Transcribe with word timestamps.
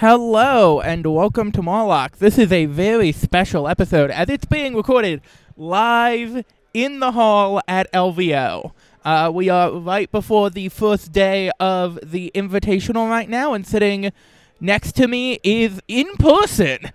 Hello 0.00 0.80
and 0.80 1.04
welcome 1.04 1.50
to 1.50 1.60
Morlock. 1.60 2.18
This 2.18 2.38
is 2.38 2.52
a 2.52 2.66
very 2.66 3.10
special 3.10 3.66
episode 3.66 4.12
as 4.12 4.28
it's 4.28 4.44
being 4.44 4.76
recorded 4.76 5.20
live 5.56 6.44
in 6.72 7.00
the 7.00 7.10
hall 7.10 7.60
at 7.66 7.90
LVO. 7.90 8.70
Uh, 9.04 9.32
we 9.34 9.48
are 9.48 9.72
right 9.72 10.08
before 10.12 10.50
the 10.50 10.68
first 10.68 11.10
day 11.10 11.50
of 11.58 11.98
the 12.00 12.30
Invitational 12.32 13.10
right 13.10 13.28
now, 13.28 13.54
and 13.54 13.66
sitting 13.66 14.12
next 14.60 14.92
to 14.92 15.08
me 15.08 15.40
is 15.42 15.80
in 15.88 16.06
person 16.14 16.92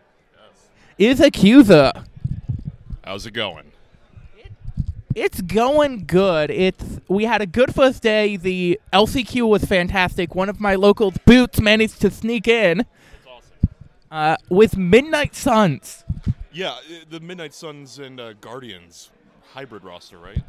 is 0.98 1.20
Accuser. 1.20 1.92
How's 3.04 3.26
it 3.26 3.34
going? 3.34 3.73
It's 5.16 5.41
going 5.41 6.05
good. 6.05 6.50
It's 6.50 7.00
we 7.07 7.25
had 7.25 7.41
a 7.41 7.46
good 7.46 7.73
first 7.73 8.02
day. 8.02 8.36
The 8.38 8.79
LCQ 8.91 9.47
was 9.47 9.64
fantastic. 9.66 10.34
One 10.36 10.50
of 10.50 10.59
my 10.59 10.75
local 10.75 11.14
boots 11.25 11.59
managed 11.61 12.02
to 12.02 12.09
sneak 12.09 12.47
in 12.47 12.79
That's 12.79 13.28
awesome. 13.28 13.70
uh, 14.11 14.38
with 14.50 14.75
Midnight 14.78 15.36
Suns. 15.36 16.04
Yeah, 16.52 16.71
uh, 16.71 16.79
the 17.10 17.19
Midnight 17.19 17.54
Suns 17.54 18.00
and 18.00 18.19
uh, 18.19 18.33
Guardians 18.33 19.10
hybrid 19.54 19.83
roster, 19.83 20.18
right? 20.18 20.41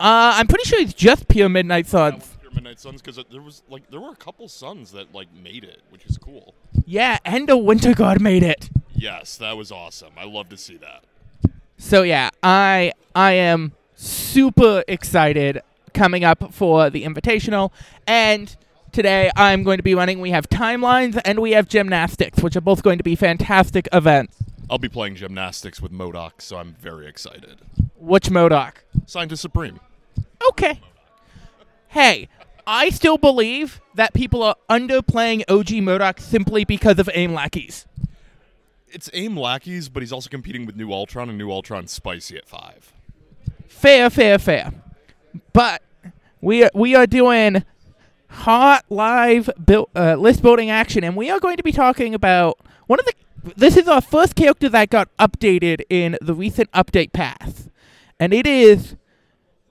Uh, 0.00 0.34
I'm 0.38 0.48
pretty 0.48 0.64
sure 0.68 0.80
it's 0.80 0.92
just 0.94 1.28
pure 1.28 1.48
Midnight 1.48 1.86
Suns. 1.86 2.36
Your 2.42 2.50
Midnight 2.52 2.80
Suns, 2.80 3.00
because 3.00 3.22
there 3.30 3.40
was 3.42 3.62
like 3.68 3.88
there 3.90 4.00
were 4.00 4.10
a 4.10 4.16
couple 4.16 4.48
Suns 4.48 4.90
that 4.92 5.14
like 5.14 5.28
made 5.32 5.62
it, 5.64 5.82
which 5.90 6.04
is 6.06 6.18
cool. 6.18 6.54
Yeah, 6.84 7.18
and 7.24 7.48
a 7.48 7.56
Winter 7.56 7.94
Guard 7.94 8.20
made 8.20 8.42
it. 8.42 8.68
Yes, 8.94 9.36
that 9.36 9.56
was 9.56 9.70
awesome. 9.70 10.12
I 10.16 10.24
love 10.24 10.48
to 10.48 10.56
see 10.56 10.76
that. 10.78 11.04
So 11.78 12.02
yeah, 12.02 12.30
I 12.42 12.92
I 13.14 13.32
am 13.32 13.72
super 14.04 14.84
excited 14.86 15.62
coming 15.92 16.24
up 16.24 16.52
for 16.52 16.90
the 16.90 17.04
Invitational, 17.04 17.72
and 18.06 18.54
today 18.92 19.30
I'm 19.36 19.62
going 19.62 19.78
to 19.78 19.82
be 19.82 19.94
running. 19.94 20.20
We 20.20 20.30
have 20.30 20.48
timelines 20.48 21.20
and 21.24 21.40
we 21.40 21.52
have 21.52 21.68
gymnastics, 21.68 22.42
which 22.42 22.56
are 22.56 22.60
both 22.60 22.82
going 22.82 22.98
to 22.98 23.04
be 23.04 23.16
fantastic 23.16 23.88
events. 23.92 24.36
I'll 24.70 24.78
be 24.78 24.88
playing 24.88 25.16
gymnastics 25.16 25.80
with 25.80 25.92
MODOK, 25.92 26.40
so 26.40 26.56
I'm 26.56 26.74
very 26.74 27.06
excited. 27.06 27.60
Which 27.96 28.30
MODOK? 28.30 28.74
Scientist 29.06 29.42
Supreme. 29.42 29.80
Okay. 30.50 30.80
Hey, 31.88 32.28
I 32.66 32.90
still 32.90 33.18
believe 33.18 33.80
that 33.94 34.14
people 34.14 34.42
are 34.42 34.56
underplaying 34.70 35.42
OG 35.48 35.68
MODOK 35.68 36.20
simply 36.20 36.64
because 36.64 36.98
of 36.98 37.08
aim 37.14 37.34
lackeys. 37.34 37.86
It's 38.88 39.10
AIM 39.12 39.36
lackeys, 39.36 39.88
but 39.88 40.04
he's 40.04 40.12
also 40.12 40.30
competing 40.30 40.66
with 40.66 40.76
New 40.76 40.92
Ultron, 40.92 41.28
and 41.28 41.36
New 41.36 41.50
Ultron's 41.50 41.90
spicy 41.90 42.36
at 42.36 42.46
five. 42.46 42.93
Fair, 43.74 44.08
fair, 44.08 44.38
fair. 44.38 44.72
But 45.52 45.82
we 46.40 46.64
are, 46.64 46.70
we 46.74 46.94
are 46.94 47.06
doing 47.06 47.64
hot 48.28 48.84
live 48.88 49.50
build, 49.62 49.90
uh, 49.94 50.14
list 50.14 50.42
building 50.42 50.70
action, 50.70 51.04
and 51.04 51.16
we 51.16 51.28
are 51.28 51.38
going 51.38 51.58
to 51.58 51.62
be 51.62 51.72
talking 51.72 52.14
about 52.14 52.58
one 52.86 52.98
of 52.98 53.04
the. 53.04 53.12
This 53.56 53.76
is 53.76 53.86
our 53.88 54.00
first 54.00 54.36
character 54.36 54.70
that 54.70 54.88
got 54.88 55.14
updated 55.18 55.82
in 55.90 56.16
the 56.22 56.32
recent 56.32 56.70
update 56.72 57.12
path, 57.12 57.68
and 58.18 58.32
it 58.32 58.46
is 58.46 58.96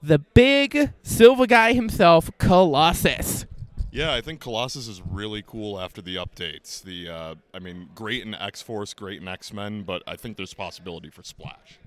the 0.00 0.20
big 0.20 0.92
silver 1.02 1.46
guy 1.46 1.72
himself, 1.72 2.30
Colossus. 2.38 3.46
Yeah, 3.90 4.12
I 4.12 4.20
think 4.20 4.40
Colossus 4.40 4.86
is 4.86 5.02
really 5.02 5.42
cool 5.44 5.80
after 5.80 6.00
the 6.00 6.16
updates. 6.16 6.82
The, 6.82 7.08
uh, 7.08 7.34
I 7.52 7.58
mean, 7.58 7.88
great 7.94 8.22
in 8.22 8.34
X 8.34 8.62
Force, 8.62 8.94
great 8.94 9.20
in 9.22 9.26
X 9.26 9.52
Men, 9.52 9.82
but 9.82 10.02
I 10.06 10.14
think 10.14 10.36
there's 10.36 10.54
possibility 10.54 11.10
for 11.10 11.24
Splash. 11.24 11.80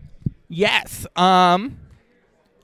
Yes. 0.49 1.05
Um. 1.15 1.79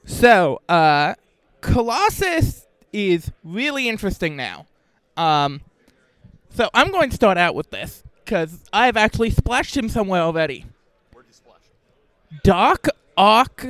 So, 0.05 0.61
uh, 0.69 1.15
Colossus 1.61 2.67
is 2.91 3.31
really 3.43 3.89
interesting 3.89 4.35
now. 4.35 4.65
Um. 5.17 5.61
So 6.55 6.69
I'm 6.73 6.91
going 6.91 7.09
to 7.09 7.15
start 7.15 7.37
out 7.39 7.55
with 7.55 7.71
this 7.71 8.03
because 8.23 8.59
I've 8.71 8.95
actually 8.95 9.31
splashed 9.31 9.75
him 9.75 9.89
somewhere 9.89 10.21
already. 10.21 10.65
Where'd 11.11 11.25
you 11.27 11.33
splash? 11.33 11.61
Doc 12.43 12.87
Ock, 13.17 13.65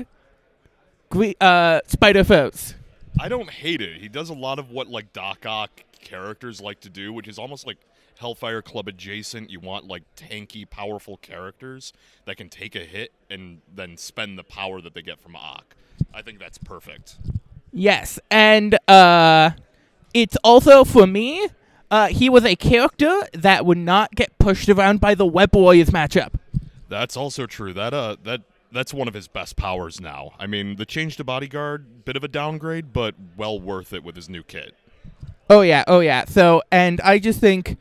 uh, 1.40 1.80
Spider 1.88 2.24
Foes. 2.26 2.76
I 3.20 3.30
don't 3.30 3.50
hate 3.50 3.82
it. 3.82 4.02
He 4.02 4.10
does 4.10 4.30
a 4.30 4.34
lot 4.34 4.60
of 4.60 4.72
what 4.72 4.90
like 4.90 5.14
Doc 5.14 5.46
Ock 5.46 5.84
characters 6.02 6.60
like 6.60 6.82
to 6.82 6.90
do, 6.90 7.14
which 7.14 7.28
is 7.28 7.40
almost 7.40 7.66
like 7.66 7.78
Hellfire 8.18 8.62
Club 8.62 8.88
adjacent. 8.90 9.50
You 9.50 9.60
want 9.62 9.88
like 9.88 10.04
tanky, 10.18 10.70
powerful 10.70 11.18
characters 11.18 11.94
that 12.26 12.36
can 12.36 12.50
take 12.50 12.76
a 12.76 12.80
hit 12.80 13.14
and 13.30 13.62
then 13.74 13.96
spend 13.96 14.38
the 14.38 14.44
power 14.44 14.82
that 14.82 14.94
they 14.94 15.02
get 15.02 15.20
from 15.20 15.36
Ock. 15.36 15.76
I 16.14 16.22
think 16.22 16.40
that's 16.40 16.58
perfect. 16.58 17.18
Yes, 17.72 18.20
and 18.30 18.78
uh, 18.88 19.52
it's 20.14 20.38
also 20.44 20.84
for 20.84 21.08
me. 21.08 21.48
Uh, 21.90 22.08
he 22.08 22.28
was 22.28 22.44
a 22.44 22.56
character 22.56 23.22
that 23.34 23.68
would 23.68 23.78
not 23.78 24.16
get 24.16 24.38
pushed 24.40 24.68
around 24.68 25.00
by 25.00 25.14
the 25.14 25.26
Web 25.28 25.56
Warriors 25.56 25.92
matchup. 25.92 26.34
That's 26.90 27.16
also 27.16 27.46
true. 27.46 27.74
That 27.74 27.94
uh 27.94 28.18
that 28.24 28.42
that's 28.72 28.94
one 28.94 29.08
of 29.08 29.14
his 29.14 29.28
best 29.28 29.56
powers 29.56 30.02
now. 30.02 30.34
I 30.40 30.48
mean, 30.48 30.76
the 30.76 30.86
change 30.86 31.18
to 31.18 31.24
bodyguard, 31.24 32.06
bit 32.06 32.16
of 32.16 32.24
a 32.24 32.28
downgrade, 32.28 32.94
but 32.94 33.16
well 33.38 33.60
worth 33.60 33.94
it 33.94 34.04
with 34.04 34.16
his 34.16 34.30
new 34.30 34.44
kit. 34.44 34.76
Oh 35.50 35.62
yeah, 35.62 35.84
oh 35.88 36.00
yeah. 36.00 36.26
So, 36.26 36.64
and 36.72 37.00
I 37.02 37.20
just 37.20 37.40
think 37.40 37.78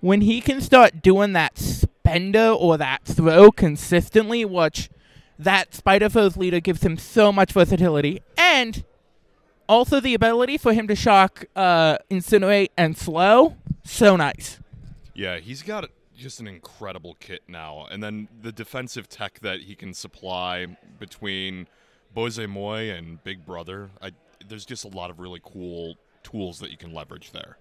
when 0.00 0.20
he 0.20 0.40
can 0.40 0.60
start 0.60 1.02
doing 1.02 1.32
that 1.32 1.58
spender 1.58 2.48
or 2.48 2.76
that 2.76 3.04
throw 3.04 3.50
consistently, 3.50 4.44
which 4.44 4.88
that 5.38 5.74
Spider 5.74 6.08
Foes 6.08 6.36
leader 6.36 6.60
gives 6.60 6.82
him 6.82 6.96
so 6.96 7.32
much 7.32 7.52
versatility, 7.52 8.22
and 8.36 8.84
also 9.68 10.00
the 10.00 10.14
ability 10.14 10.58
for 10.58 10.72
him 10.72 10.86
to 10.88 10.94
shock, 10.94 11.44
uh, 11.54 11.98
incinerate, 12.10 12.70
and 12.76 12.96
slow. 12.96 13.56
So 13.84 14.16
nice. 14.16 14.58
Yeah, 15.14 15.38
he's 15.38 15.62
got 15.62 15.88
just 16.16 16.40
an 16.40 16.46
incredible 16.46 17.16
kit 17.20 17.42
now. 17.48 17.86
And 17.90 18.02
then 18.02 18.28
the 18.42 18.52
defensive 18.52 19.08
tech 19.08 19.40
that 19.40 19.60
he 19.60 19.74
can 19.74 19.94
supply 19.94 20.76
between 20.98 21.68
Bose 22.14 22.38
Moy 22.46 22.90
and 22.90 23.22
Big 23.22 23.44
Brother, 23.44 23.90
I, 24.00 24.12
there's 24.46 24.64
just 24.64 24.84
a 24.84 24.88
lot 24.88 25.10
of 25.10 25.18
really 25.18 25.40
cool 25.44 25.96
tools 26.22 26.58
that 26.60 26.70
you 26.70 26.76
can 26.76 26.92
leverage 26.92 27.32
there. 27.32 27.58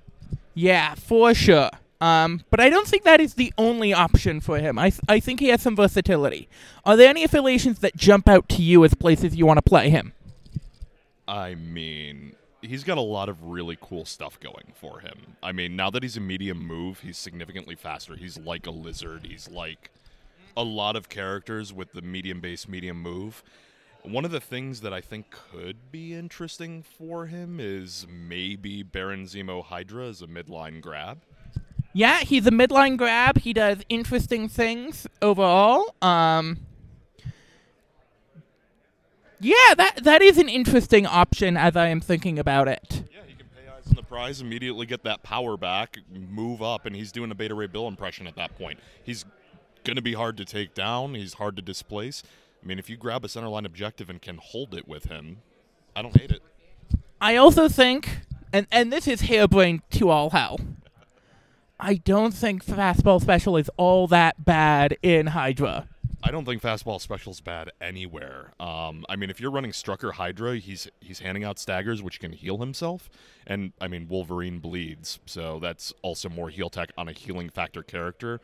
Yeah, 0.53 0.95
for 0.95 1.33
sure. 1.33 1.69
Um, 2.05 2.43
but 2.51 2.59
I 2.59 2.69
don't 2.69 2.87
think 2.87 3.01
that 3.03 3.19
is 3.19 3.33
the 3.33 3.51
only 3.57 3.91
option 3.91 4.39
for 4.39 4.59
him. 4.59 4.77
I, 4.77 4.91
th- 4.91 5.01
I 5.09 5.19
think 5.19 5.39
he 5.39 5.47
has 5.47 5.63
some 5.63 5.75
versatility. 5.75 6.47
Are 6.85 6.95
there 6.95 7.09
any 7.09 7.23
affiliations 7.23 7.79
that 7.79 7.95
jump 7.95 8.29
out 8.29 8.47
to 8.49 8.61
you 8.61 8.85
as 8.85 8.93
places 8.93 9.35
you 9.35 9.47
want 9.47 9.57
to 9.57 9.63
play 9.63 9.89
him? 9.89 10.13
I 11.27 11.55
mean, 11.55 12.35
he's 12.61 12.83
got 12.83 12.99
a 12.99 13.01
lot 13.01 13.27
of 13.27 13.41
really 13.41 13.75
cool 13.81 14.05
stuff 14.05 14.39
going 14.39 14.73
for 14.75 14.99
him. 14.99 15.17
I 15.41 15.51
mean, 15.51 15.75
now 15.75 15.89
that 15.89 16.03
he's 16.03 16.15
a 16.15 16.19
medium 16.21 16.59
move, 16.59 16.99
he's 16.99 17.17
significantly 17.17 17.73
faster. 17.73 18.15
He's 18.15 18.37
like 18.37 18.67
a 18.67 18.71
lizard. 18.71 19.25
He's 19.25 19.49
like 19.49 19.89
a 20.55 20.63
lot 20.63 20.95
of 20.95 21.09
characters 21.09 21.73
with 21.73 21.93
the 21.93 22.03
medium 22.03 22.39
base, 22.39 22.67
medium 22.67 23.01
move. 23.01 23.41
One 24.03 24.25
of 24.25 24.31
the 24.31 24.39
things 24.39 24.81
that 24.81 24.93
I 24.93 25.01
think 25.01 25.31
could 25.31 25.91
be 25.91 26.13
interesting 26.13 26.83
for 26.83 27.25
him 27.25 27.59
is 27.59 28.05
maybe 28.07 28.83
Baron 28.83 29.25
Zemo 29.25 29.63
Hydra 29.63 30.05
as 30.05 30.21
a 30.21 30.27
midline 30.27 30.81
grab. 30.81 31.21
Yeah, 31.97 32.19
he's 32.19 32.45
a 32.45 32.51
midline 32.51 32.97
grab. 32.97 33.37
He 33.37 33.53
does 33.53 33.77
interesting 33.87 34.49
things 34.49 35.07
overall. 35.21 35.95
Um, 36.01 36.57
yeah, 39.39 39.73
that 39.77 40.01
that 40.03 40.21
is 40.21 40.37
an 40.37 40.49
interesting 40.49 41.05
option 41.05 41.55
as 41.55 41.77
I 41.77 41.87
am 41.87 42.01
thinking 42.01 42.37
about 42.37 42.67
it. 42.67 43.03
Yeah, 43.09 43.21
he 43.25 43.35
can 43.35 43.47
pay 43.47 43.71
eyes 43.71 43.87
on 43.87 43.95
the 43.95 44.03
prize, 44.03 44.41
immediately 44.41 44.85
get 44.85 45.03
that 45.05 45.23
power 45.23 45.55
back, 45.55 45.99
move 46.13 46.61
up, 46.61 46.85
and 46.85 46.93
he's 46.97 47.13
doing 47.13 47.31
a 47.31 47.35
Beta 47.35 47.55
Ray 47.55 47.67
Bill 47.67 47.87
impression 47.87 48.27
at 48.27 48.35
that 48.35 48.57
point. 48.57 48.77
He's 49.01 49.23
going 49.85 49.95
to 49.95 50.01
be 50.01 50.15
hard 50.15 50.35
to 50.35 50.43
take 50.43 50.73
down. 50.73 51.15
He's 51.15 51.35
hard 51.35 51.55
to 51.55 51.61
displace. 51.61 52.23
I 52.61 52.67
mean, 52.67 52.77
if 52.77 52.89
you 52.89 52.97
grab 52.97 53.23
a 53.23 53.29
center 53.29 53.47
line 53.47 53.65
objective 53.65 54.09
and 54.09 54.21
can 54.21 54.35
hold 54.35 54.73
it 54.73 54.85
with 54.85 55.05
him, 55.05 55.37
I 55.95 56.01
don't 56.01 56.19
hate 56.19 56.31
it. 56.31 56.41
I 57.21 57.37
also 57.37 57.69
think, 57.69 58.19
and 58.51 58.67
and 58.69 58.91
this 58.91 59.07
is 59.07 59.21
harebrained 59.21 59.83
to 59.91 60.09
all 60.09 60.31
hell. 60.31 60.59
I 61.79 61.95
don't 61.95 62.33
think 62.33 62.65
fastball 62.65 63.21
special 63.21 63.57
is 63.57 63.69
all 63.77 64.07
that 64.07 64.45
bad 64.45 64.97
in 65.01 65.27
Hydra. 65.27 65.87
I 66.23 66.31
don't 66.31 66.45
think 66.45 66.61
fastball 66.61 66.99
special's 66.99 67.41
bad 67.41 67.71
anywhere. 67.79 68.53
Um, 68.59 69.05
I 69.09 69.15
mean, 69.15 69.29
if 69.29 69.39
you're 69.39 69.51
running 69.51 69.71
Strucker 69.71 70.13
Hydra, 70.13 70.57
he's 70.57 70.87
he's 70.99 71.19
handing 71.19 71.43
out 71.43 71.59
staggers, 71.59 72.01
which 72.01 72.19
can 72.19 72.31
heal 72.31 72.57
himself, 72.57 73.09
and 73.45 73.73
I 73.79 73.87
mean 73.87 74.07
Wolverine 74.07 74.59
bleeds, 74.59 75.19
so 75.25 75.59
that's 75.59 75.93
also 76.01 76.29
more 76.29 76.49
heal 76.49 76.69
tech 76.69 76.91
on 76.97 77.07
a 77.07 77.11
healing 77.11 77.49
factor 77.49 77.83
character 77.83 78.41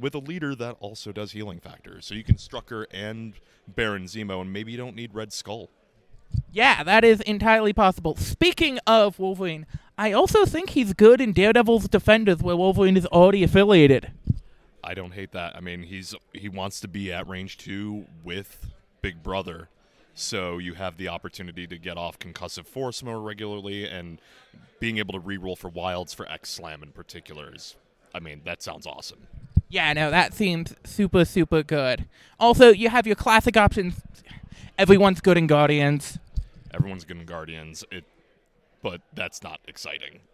with 0.00 0.14
a 0.14 0.18
leader 0.18 0.54
that 0.54 0.76
also 0.80 1.12
does 1.12 1.32
healing 1.32 1.60
factors. 1.60 2.06
So 2.06 2.14
you 2.14 2.24
can 2.24 2.36
Strucker 2.36 2.86
and 2.92 3.34
Baron 3.68 4.04
Zemo, 4.04 4.40
and 4.40 4.52
maybe 4.52 4.72
you 4.72 4.78
don't 4.78 4.96
need 4.96 5.14
Red 5.14 5.32
Skull. 5.32 5.70
Yeah, 6.52 6.82
that 6.82 7.04
is 7.04 7.20
entirely 7.22 7.72
possible. 7.72 8.16
Speaking 8.16 8.78
of 8.86 9.18
Wolverine, 9.18 9.66
I 9.96 10.12
also 10.12 10.44
think 10.44 10.70
he's 10.70 10.92
good 10.94 11.20
in 11.20 11.32
Daredevil's 11.32 11.88
Defenders, 11.88 12.38
where 12.38 12.56
Wolverine 12.56 12.96
is 12.96 13.06
already 13.06 13.44
affiliated. 13.44 14.10
I 14.82 14.94
don't 14.94 15.12
hate 15.12 15.32
that. 15.32 15.56
I 15.56 15.60
mean, 15.60 15.82
he's 15.82 16.14
he 16.32 16.48
wants 16.48 16.80
to 16.80 16.88
be 16.88 17.12
at 17.12 17.28
range 17.28 17.58
two 17.58 18.06
with 18.24 18.66
Big 19.02 19.22
Brother, 19.22 19.68
so 20.14 20.58
you 20.58 20.74
have 20.74 20.96
the 20.96 21.08
opportunity 21.08 21.66
to 21.66 21.78
get 21.78 21.96
off 21.98 22.18
concussive 22.18 22.66
force 22.66 23.02
more 23.02 23.20
regularly, 23.20 23.86
and 23.86 24.20
being 24.80 24.98
able 24.98 25.12
to 25.12 25.20
reroll 25.20 25.56
for 25.56 25.68
wilds 25.68 26.14
for 26.14 26.26
X 26.30 26.50
Slam 26.50 26.82
in 26.82 26.92
particular 26.92 27.54
is 27.54 27.76
I 28.14 28.20
mean, 28.20 28.42
that 28.44 28.62
sounds 28.62 28.86
awesome. 28.86 29.26
Yeah, 29.68 29.92
no, 29.92 30.10
that 30.10 30.34
seems 30.34 30.74
super, 30.84 31.24
super 31.24 31.62
good. 31.62 32.06
Also, 32.40 32.70
you 32.70 32.88
have 32.88 33.06
your 33.06 33.16
classic 33.16 33.56
options. 33.56 34.00
Everyone's 34.78 35.20
good 35.20 35.36
in 35.36 35.46
Guardians. 35.46 36.18
Everyone's 36.72 37.04
good 37.04 37.18
in 37.18 37.26
Guardians. 37.26 37.84
It, 37.90 38.04
but 38.82 39.00
that's 39.14 39.42
not 39.42 39.60
exciting. 39.68 40.20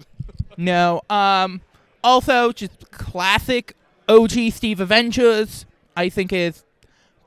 No. 0.58 1.02
Um. 1.10 1.60
Also, 2.02 2.50
just 2.50 2.90
classic 2.90 3.76
OG 4.08 4.52
Steve 4.52 4.80
Avengers. 4.80 5.66
I 5.96 6.08
think 6.08 6.32
is 6.32 6.64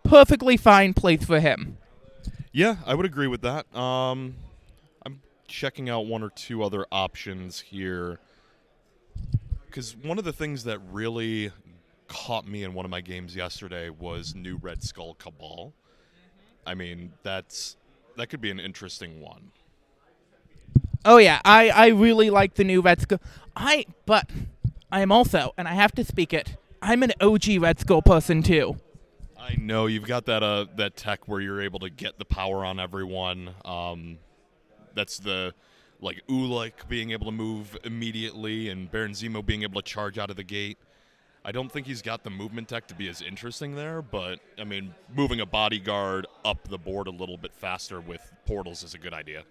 perfectly 0.04 0.58
fine 0.58 0.94
place 0.94 1.24
for 1.24 1.40
him. 1.40 1.78
Yeah, 2.52 2.78
I 2.86 2.96
would 2.96 3.06
agree 3.06 3.28
with 3.28 3.42
that. 3.42 3.74
Um, 3.76 4.36
I'm 5.06 5.22
checking 5.48 5.90
out 5.90 6.08
one 6.08 6.24
or 6.24 6.30
two 6.32 6.64
other 6.64 6.86
options 6.92 7.60
here. 7.60 8.20
Because 9.68 9.96
one 9.96 10.18
of 10.18 10.26
the 10.26 10.34
things 10.34 10.64
that 10.64 10.80
really 10.92 11.52
caught 12.08 12.48
me 12.48 12.64
in 12.64 12.74
one 12.74 12.86
of 12.86 12.92
my 12.92 13.02
games 13.02 13.36
yesterday 13.36 13.90
was 13.90 14.34
new 14.34 14.58
Red 14.58 14.82
Skull 14.82 15.14
Cabal. 15.16 15.74
I 16.70 16.76
mean, 16.76 17.14
that's 17.24 17.78
that 18.16 18.28
could 18.30 18.42
be 18.42 18.52
an 18.52 18.60
interesting 18.60 19.22
one. 19.22 19.52
Oh 21.04 21.18
yeah, 21.18 21.42
I 21.44 21.70
I 21.70 21.88
really 21.88 22.30
like 22.30 22.54
the 22.54 22.64
new 22.64 22.82
Red 22.82 23.02
Skull. 23.02 23.20
I 23.56 23.88
but 24.06 24.30
I 24.92 25.02
am 25.02 25.12
also, 25.12 25.56
and 25.58 25.68
I 25.68 25.74
have 25.74 25.94
to 25.94 26.06
speak 26.06 26.32
it. 26.32 26.58
I'm 26.80 27.02
an 27.02 27.14
OG 27.20 27.60
Red 27.60 27.80
Skull 27.80 28.04
person 28.04 28.44
too. 28.44 28.78
I 29.40 29.56
know 29.56 29.88
you've 29.88 30.06
got 30.06 30.26
that 30.28 30.44
uh 30.44 30.68
that 30.76 30.96
tech 30.96 31.28
where 31.28 31.42
you're 31.42 31.60
able 31.60 31.80
to 31.80 31.90
get 31.90 32.20
the 32.20 32.26
power 32.26 32.64
on 32.64 32.80
everyone. 32.80 33.50
Um, 33.66 34.20
that's 34.94 35.18
the 35.18 35.56
like 36.00 36.22
Ulik 36.30 36.88
being 36.88 37.10
able 37.12 37.26
to 37.26 37.32
move 37.32 37.76
immediately 37.84 38.70
and 38.70 38.92
Baron 38.92 39.14
Zemo 39.14 39.44
being 39.44 39.64
able 39.64 39.82
to 39.82 39.88
charge 39.88 40.20
out 40.20 40.30
of 40.30 40.36
the 40.36 40.44
gate. 40.44 40.78
I 41.44 41.52
don't 41.52 41.72
think 41.72 41.88
he's 41.88 42.02
got 42.02 42.24
the 42.24 42.30
movement 42.30 42.68
tech 42.68 42.88
to 42.88 42.94
be 42.96 43.08
as 43.08 43.22
interesting 43.22 43.76
there, 43.76 44.02
but 44.02 44.40
I 44.60 44.66
mean, 44.66 44.94
moving 45.16 45.40
a 45.40 45.46
bodyguard 45.46 46.28
up 46.44 46.68
the 46.68 46.78
board 46.78 47.08
a 47.08 47.12
little 47.12 47.38
bit 47.38 47.54
faster 47.54 48.02
with 48.02 48.22
portals 48.46 48.84
is 48.84 48.94
a 48.94 48.98
good 48.98 49.14
idea. 49.14 49.44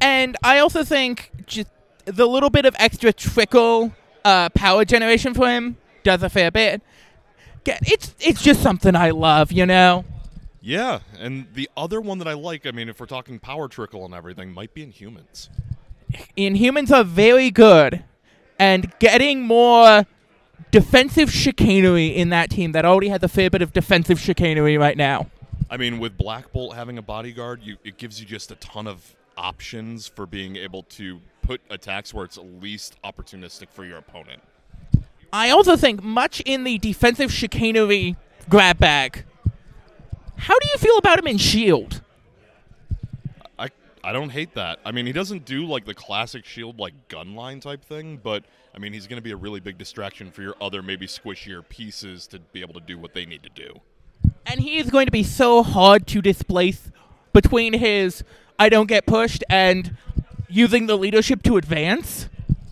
And 0.00 0.36
I 0.42 0.58
also 0.58 0.84
think 0.84 1.32
just 1.46 1.68
the 2.04 2.26
little 2.26 2.50
bit 2.50 2.66
of 2.66 2.76
extra 2.78 3.12
trickle 3.12 3.92
uh, 4.24 4.50
power 4.50 4.84
generation 4.84 5.34
for 5.34 5.48
him 5.48 5.78
does 6.02 6.22
a 6.22 6.28
fair 6.28 6.50
bit. 6.50 6.82
It's 7.64 8.14
it's 8.20 8.42
just 8.42 8.62
something 8.62 8.94
I 8.94 9.10
love, 9.10 9.52
you 9.52 9.66
know. 9.66 10.04
Yeah, 10.60 11.00
and 11.18 11.46
the 11.54 11.68
other 11.76 12.00
one 12.00 12.18
that 12.18 12.28
I 12.28 12.34
like, 12.34 12.66
I 12.66 12.72
mean, 12.72 12.88
if 12.88 13.00
we're 13.00 13.06
talking 13.06 13.38
power 13.38 13.68
trickle 13.68 14.04
and 14.04 14.14
everything, 14.14 14.52
might 14.52 14.74
be 14.74 14.86
Inhumans. 14.86 15.48
In 16.36 16.54
humans 16.54 16.90
are 16.90 17.04
very 17.04 17.50
good, 17.50 18.04
and 18.58 18.92
getting 18.98 19.42
more 19.42 20.06
defensive 20.70 21.32
chicanery 21.32 22.08
in 22.08 22.30
that 22.30 22.50
team 22.50 22.72
that 22.72 22.84
already 22.84 23.08
has 23.08 23.22
a 23.22 23.28
fair 23.28 23.50
bit 23.50 23.62
of 23.62 23.72
defensive 23.72 24.20
chicanery 24.20 24.76
right 24.76 24.96
now. 24.96 25.28
I 25.70 25.76
mean, 25.76 25.98
with 25.98 26.16
Black 26.16 26.52
Bolt 26.52 26.74
having 26.74 26.98
a 26.98 27.02
bodyguard, 27.02 27.62
you 27.62 27.76
it 27.84 27.98
gives 27.98 28.20
you 28.20 28.26
just 28.26 28.50
a 28.50 28.54
ton 28.56 28.86
of 28.86 29.14
options 29.36 30.06
for 30.06 30.26
being 30.26 30.56
able 30.56 30.82
to 30.82 31.20
put 31.42 31.60
attacks 31.70 32.12
where 32.12 32.24
it's 32.24 32.38
least 32.38 32.96
opportunistic 33.04 33.68
for 33.70 33.84
your 33.84 33.98
opponent. 33.98 34.42
I 35.32 35.50
also 35.50 35.76
think 35.76 36.02
much 36.02 36.40
in 36.40 36.64
the 36.64 36.78
defensive 36.78 37.32
chicanery 37.32 38.16
grab 38.48 38.78
bag. 38.78 39.24
How 40.36 40.58
do 40.58 40.68
you 40.72 40.78
feel 40.78 40.96
about 40.98 41.18
him 41.18 41.26
in 41.26 41.36
Shield? 41.36 42.00
I 44.04 44.12
don't 44.12 44.30
hate 44.30 44.54
that. 44.54 44.78
I 44.84 44.92
mean, 44.92 45.06
he 45.06 45.12
doesn't 45.12 45.44
do 45.44 45.66
like 45.66 45.84
the 45.84 45.94
classic 45.94 46.44
shield 46.44 46.78
like 46.78 47.08
gun 47.08 47.34
line 47.34 47.60
type 47.60 47.84
thing, 47.84 48.20
but 48.22 48.44
I 48.74 48.78
mean, 48.78 48.92
he's 48.92 49.06
going 49.06 49.18
to 49.18 49.22
be 49.22 49.32
a 49.32 49.36
really 49.36 49.60
big 49.60 49.78
distraction 49.78 50.30
for 50.30 50.42
your 50.42 50.54
other 50.60 50.82
maybe 50.82 51.06
squishier 51.06 51.66
pieces 51.68 52.26
to 52.28 52.38
be 52.38 52.60
able 52.60 52.74
to 52.74 52.80
do 52.80 52.98
what 52.98 53.14
they 53.14 53.24
need 53.24 53.42
to 53.42 53.50
do. 53.50 53.80
And 54.46 54.60
he 54.60 54.78
is 54.78 54.90
going 54.90 55.06
to 55.06 55.12
be 55.12 55.22
so 55.22 55.62
hard 55.62 56.06
to 56.08 56.22
displace 56.22 56.90
between 57.32 57.74
his 57.74 58.24
I 58.58 58.68
don't 58.68 58.86
get 58.86 59.06
pushed 59.06 59.44
and 59.48 59.96
using 60.48 60.86
the 60.86 60.96
leadership 60.96 61.42
to 61.44 61.56
advance. 61.56 62.28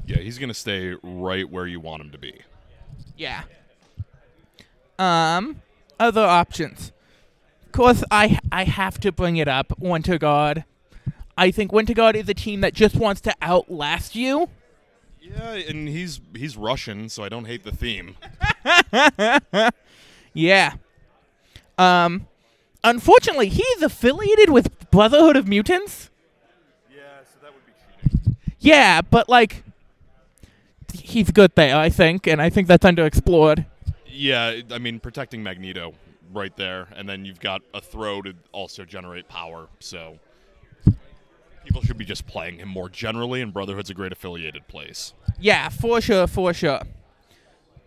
Yeah, 0.06 0.18
he's 0.18 0.38
going 0.38 0.48
to 0.48 0.54
stay 0.54 0.94
right 1.02 1.48
where 1.48 1.66
you 1.66 1.80
want 1.80 2.02
him 2.02 2.10
to 2.10 2.18
be. 2.18 2.40
Yeah. 3.16 3.42
Um, 4.98 5.62
other 6.00 6.24
options. 6.24 6.92
Of 7.66 7.72
course, 7.72 8.02
I 8.10 8.38
I 8.50 8.64
have 8.64 8.98
to 9.00 9.12
bring 9.12 9.36
it 9.36 9.48
up. 9.48 9.78
Winter 9.78 10.18
Guard. 10.18 10.64
I 11.36 11.50
think 11.50 11.70
Winterguard 11.72 12.14
is 12.14 12.28
a 12.28 12.34
team 12.34 12.60
that 12.62 12.74
just 12.74 12.96
wants 12.96 13.20
to 13.22 13.34
outlast 13.42 14.14
you. 14.16 14.48
Yeah, 15.20 15.52
and 15.54 15.88
he's 15.88 16.20
he's 16.36 16.56
Russian, 16.56 17.08
so 17.08 17.24
I 17.24 17.28
don't 17.28 17.46
hate 17.46 17.64
the 17.64 17.72
theme. 17.72 18.16
Yeah. 20.36 20.74
Um, 21.78 22.26
unfortunately, 22.84 23.48
he's 23.48 23.82
affiliated 23.82 24.50
with 24.50 24.90
Brotherhood 24.90 25.34
of 25.34 25.48
Mutants. 25.48 26.10
Yeah, 26.94 27.00
so 27.24 27.38
that 27.40 27.54
would 27.54 27.64
be 27.64 27.72
cheating. 28.10 28.36
Yeah, 28.58 29.00
but 29.00 29.30
like, 29.30 29.64
he's 30.92 31.30
good 31.30 31.52
there, 31.54 31.74
I 31.74 31.88
think, 31.88 32.26
and 32.26 32.42
I 32.42 32.50
think 32.50 32.68
that's 32.68 32.84
underexplored. 32.84 33.64
Yeah, 34.06 34.60
I 34.70 34.76
mean 34.76 35.00
protecting 35.00 35.42
Magneto 35.42 35.94
right 36.34 36.54
there, 36.54 36.88
and 36.94 37.08
then 37.08 37.24
you've 37.24 37.40
got 37.40 37.62
a 37.72 37.80
throw 37.80 38.20
to 38.20 38.34
also 38.52 38.84
generate 38.84 39.28
power. 39.28 39.68
So 39.80 40.18
people 41.66 41.82
should 41.82 41.98
be 41.98 42.04
just 42.04 42.26
playing 42.26 42.58
him 42.58 42.68
more 42.68 42.88
generally, 42.88 43.42
and 43.42 43.52
Brotherhood's 43.52 43.90
a 43.90 43.94
great 43.94 44.12
affiliated 44.12 44.66
place. 44.68 45.12
Yeah, 45.38 45.68
for 45.68 46.00
sure, 46.00 46.26
for 46.26 46.54
sure. 46.54 46.80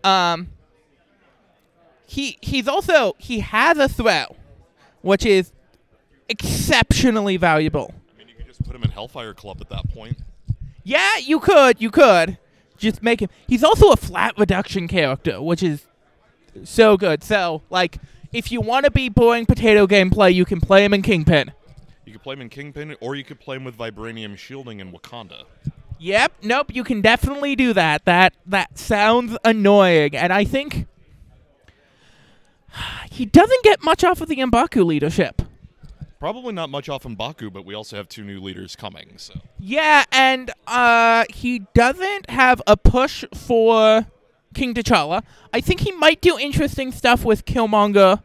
Um, 0.04 0.50
he 2.06 2.38
he's 2.40 2.68
also 2.68 3.14
he 3.18 3.40
has 3.40 3.78
a 3.78 3.88
throw, 3.88 4.36
which 5.02 5.26
is 5.26 5.52
exceptionally 6.28 7.36
valuable. 7.36 7.94
I 8.14 8.18
mean, 8.18 8.28
you 8.28 8.34
could 8.34 8.46
just 8.46 8.62
put 8.64 8.74
him 8.74 8.82
in 8.82 8.90
Hellfire 8.90 9.34
Club 9.34 9.58
at 9.60 9.68
that 9.70 9.88
point. 9.90 10.18
Yeah, 10.84 11.16
you 11.18 11.40
could, 11.40 11.80
you 11.80 11.90
could 11.90 12.38
just 12.78 13.02
make 13.02 13.20
him. 13.20 13.28
He's 13.46 13.62
also 13.62 13.90
a 13.90 13.96
flat 13.96 14.34
reduction 14.38 14.88
character, 14.88 15.42
which 15.42 15.62
is 15.62 15.86
so 16.64 16.96
good. 16.96 17.22
So, 17.22 17.62
like, 17.70 17.98
if 18.32 18.50
you 18.50 18.60
want 18.60 18.84
to 18.86 18.90
be 18.90 19.08
boring 19.08 19.46
potato 19.46 19.86
gameplay, 19.86 20.34
you 20.34 20.44
can 20.44 20.60
play 20.60 20.84
him 20.84 20.94
in 20.94 21.02
Kingpin. 21.02 21.52
You 22.10 22.14
could 22.14 22.24
play 22.24 22.32
him 22.32 22.40
in 22.40 22.48
Kingpin, 22.48 22.96
or 23.00 23.14
you 23.14 23.22
could 23.22 23.38
play 23.38 23.54
him 23.54 23.62
with 23.62 23.78
Vibranium 23.78 24.36
shielding 24.36 24.80
in 24.80 24.90
Wakanda. 24.90 25.44
Yep, 26.00 26.32
nope, 26.42 26.74
you 26.74 26.82
can 26.82 27.00
definitely 27.00 27.54
do 27.54 27.72
that. 27.72 28.04
That 28.04 28.34
that 28.46 28.76
sounds 28.76 29.38
annoying, 29.44 30.16
and 30.16 30.32
I 30.32 30.42
think 30.42 30.88
he 33.12 33.26
doesn't 33.26 33.62
get 33.62 33.84
much 33.84 34.02
off 34.02 34.20
of 34.20 34.26
the 34.28 34.38
Mbaku 34.38 34.84
leadership. 34.84 35.42
Probably 36.18 36.52
not 36.52 36.68
much 36.68 36.88
off 36.88 37.04
Mbaku, 37.04 37.52
but 37.52 37.64
we 37.64 37.74
also 37.74 37.94
have 37.94 38.08
two 38.08 38.24
new 38.24 38.40
leaders 38.40 38.74
coming. 38.74 39.12
So 39.16 39.34
Yeah, 39.60 40.02
and 40.10 40.50
uh, 40.66 41.26
he 41.30 41.60
doesn't 41.74 42.28
have 42.28 42.60
a 42.66 42.76
push 42.76 43.24
for 43.36 44.08
King 44.52 44.74
T'Challa. 44.74 45.22
I 45.54 45.60
think 45.60 45.82
he 45.82 45.92
might 45.92 46.20
do 46.20 46.36
interesting 46.36 46.90
stuff 46.90 47.24
with 47.24 47.44
Killmonger. 47.44 48.24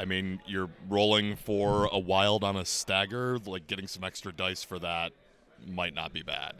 I 0.00 0.06
mean, 0.06 0.40
you're 0.46 0.70
rolling 0.88 1.36
for 1.36 1.84
a 1.92 1.98
wild 1.98 2.42
on 2.42 2.56
a 2.56 2.64
stagger, 2.64 3.38
like 3.44 3.66
getting 3.66 3.86
some 3.86 4.02
extra 4.02 4.32
dice 4.32 4.64
for 4.64 4.78
that 4.78 5.12
might 5.66 5.94
not 5.94 6.14
be 6.14 6.22
bad. 6.22 6.54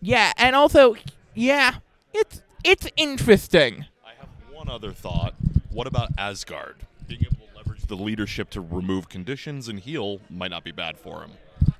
Yeah, 0.00 0.32
and 0.36 0.54
also, 0.54 0.94
yeah, 1.34 1.78
it's 2.14 2.40
it's 2.62 2.86
interesting. 2.96 3.86
I 4.06 4.10
have 4.20 4.28
one 4.52 4.68
other 4.68 4.92
thought. 4.92 5.34
What 5.70 5.88
about 5.88 6.10
Asgard? 6.16 6.76
Being 7.08 7.22
able 7.22 7.48
to 7.48 7.56
leverage 7.56 7.82
the 7.86 7.96
leadership 7.96 8.48
to 8.50 8.60
remove 8.60 9.08
conditions 9.08 9.66
and 9.66 9.80
heal 9.80 10.20
might 10.30 10.52
not 10.52 10.62
be 10.62 10.70
bad 10.70 10.96
for 10.96 11.22
him. 11.22 11.32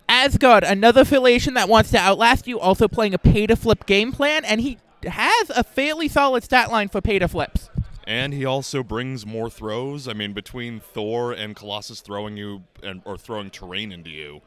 Asgard, 0.08 0.64
another 0.64 1.02
affiliation 1.02 1.54
that 1.54 1.68
wants 1.68 1.92
to 1.92 1.98
outlast 1.98 2.48
you, 2.48 2.58
also 2.58 2.88
playing 2.88 3.14
a 3.14 3.18
pay 3.18 3.46
to 3.46 3.54
flip 3.54 3.86
game 3.86 4.10
plan, 4.10 4.44
and 4.44 4.60
he 4.60 4.78
has 5.04 5.48
a 5.50 5.62
fairly 5.62 6.08
solid 6.08 6.42
stat 6.42 6.72
line 6.72 6.88
for 6.88 7.00
pay 7.00 7.20
to 7.20 7.28
flips. 7.28 7.70
And 8.06 8.34
he 8.34 8.44
also 8.44 8.82
brings 8.82 9.24
more 9.24 9.48
throws. 9.48 10.08
I 10.08 10.12
mean, 10.12 10.32
between 10.32 10.80
Thor 10.80 11.32
and 11.32 11.54
Colossus 11.54 12.00
throwing 12.00 12.36
you 12.36 12.64
and 12.82 13.00
or 13.04 13.16
throwing 13.16 13.50
terrain 13.50 13.92
into 13.92 14.10
you, 14.10 14.40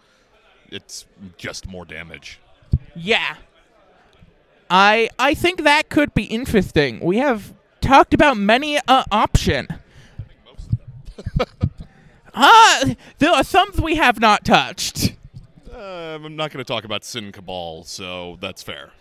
it's 0.69 1.05
just 1.37 1.67
more 1.67 1.85
damage. 1.85 2.39
Yeah. 2.95 3.37
I 4.69 5.09
I 5.17 5.33
think 5.33 5.63
that 5.63 5.89
could 5.89 6.13
be 6.13 6.23
interesting. 6.23 6.99
We 6.99 7.17
have 7.17 7.53
talked 7.81 8.13
about 8.13 8.37
many 8.37 8.77
a 8.77 9.05
option. 9.11 9.67
Ah, 12.37 12.95
there 13.19 13.31
are 13.31 13.45
some 13.45 13.69
we 13.81 13.95
have 13.95 14.19
not 14.19 14.43
touched. 14.43 15.13
Uh, 15.73 15.77
I'm 16.21 16.35
not 16.35 16.51
going 16.51 16.57
to 16.57 16.67
talk 16.67 16.83
about 16.83 17.05
Sin 17.05 17.31
Cabal, 17.31 17.85
so 17.85 18.37
that's 18.41 18.61
fair. 18.61 18.91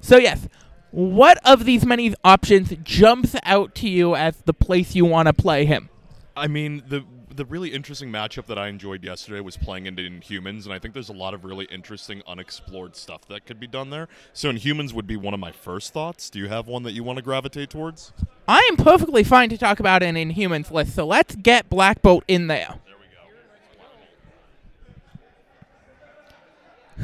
So 0.00 0.16
yes, 0.16 0.48
what 0.90 1.38
of 1.44 1.64
these 1.64 1.86
many 1.86 2.14
options 2.24 2.74
jumps 2.82 3.36
out 3.44 3.74
to 3.76 3.88
you 3.88 4.14
as 4.14 4.36
the 4.42 4.54
place 4.54 4.94
you 4.94 5.04
want 5.04 5.26
to 5.26 5.32
play 5.32 5.64
him? 5.64 5.88
I 6.36 6.46
mean, 6.46 6.82
the 6.88 7.04
the 7.34 7.44
really 7.44 7.70
interesting 7.70 8.10
matchup 8.10 8.46
that 8.46 8.58
I 8.58 8.68
enjoyed 8.68 9.04
yesterday 9.04 9.40
was 9.40 9.56
playing 9.56 9.86
into 9.86 10.02
Inhumans, 10.02 10.64
and 10.64 10.74
I 10.74 10.78
think 10.78 10.94
there's 10.94 11.08
a 11.08 11.14
lot 11.14 11.32
of 11.32 11.44
really 11.44 11.64
interesting 11.66 12.22
unexplored 12.26 12.96
stuff 12.96 13.26
that 13.28 13.46
could 13.46 13.58
be 13.58 13.66
done 13.66 13.90
there. 13.90 14.08
So 14.32 14.50
Inhumans 14.50 14.92
would 14.92 15.06
be 15.06 15.16
one 15.16 15.32
of 15.32 15.40
my 15.40 15.52
first 15.52 15.92
thoughts. 15.92 16.28
Do 16.28 16.38
you 16.38 16.48
have 16.48 16.66
one 16.66 16.82
that 16.82 16.92
you 16.92 17.04
want 17.04 17.16
to 17.16 17.22
gravitate 17.22 17.70
towards? 17.70 18.12
I 18.48 18.66
am 18.70 18.76
perfectly 18.76 19.24
fine 19.24 19.48
to 19.50 19.56
talk 19.56 19.80
about 19.80 20.02
an 20.02 20.16
Inhumans 20.16 20.70
list, 20.70 20.94
so 20.94 21.06
let's 21.06 21.34
get 21.36 21.70
Black 21.70 22.02
Bolt 22.02 22.24
in 22.28 22.48
there. 22.48 22.78
There 22.84 22.96
we 22.98 23.06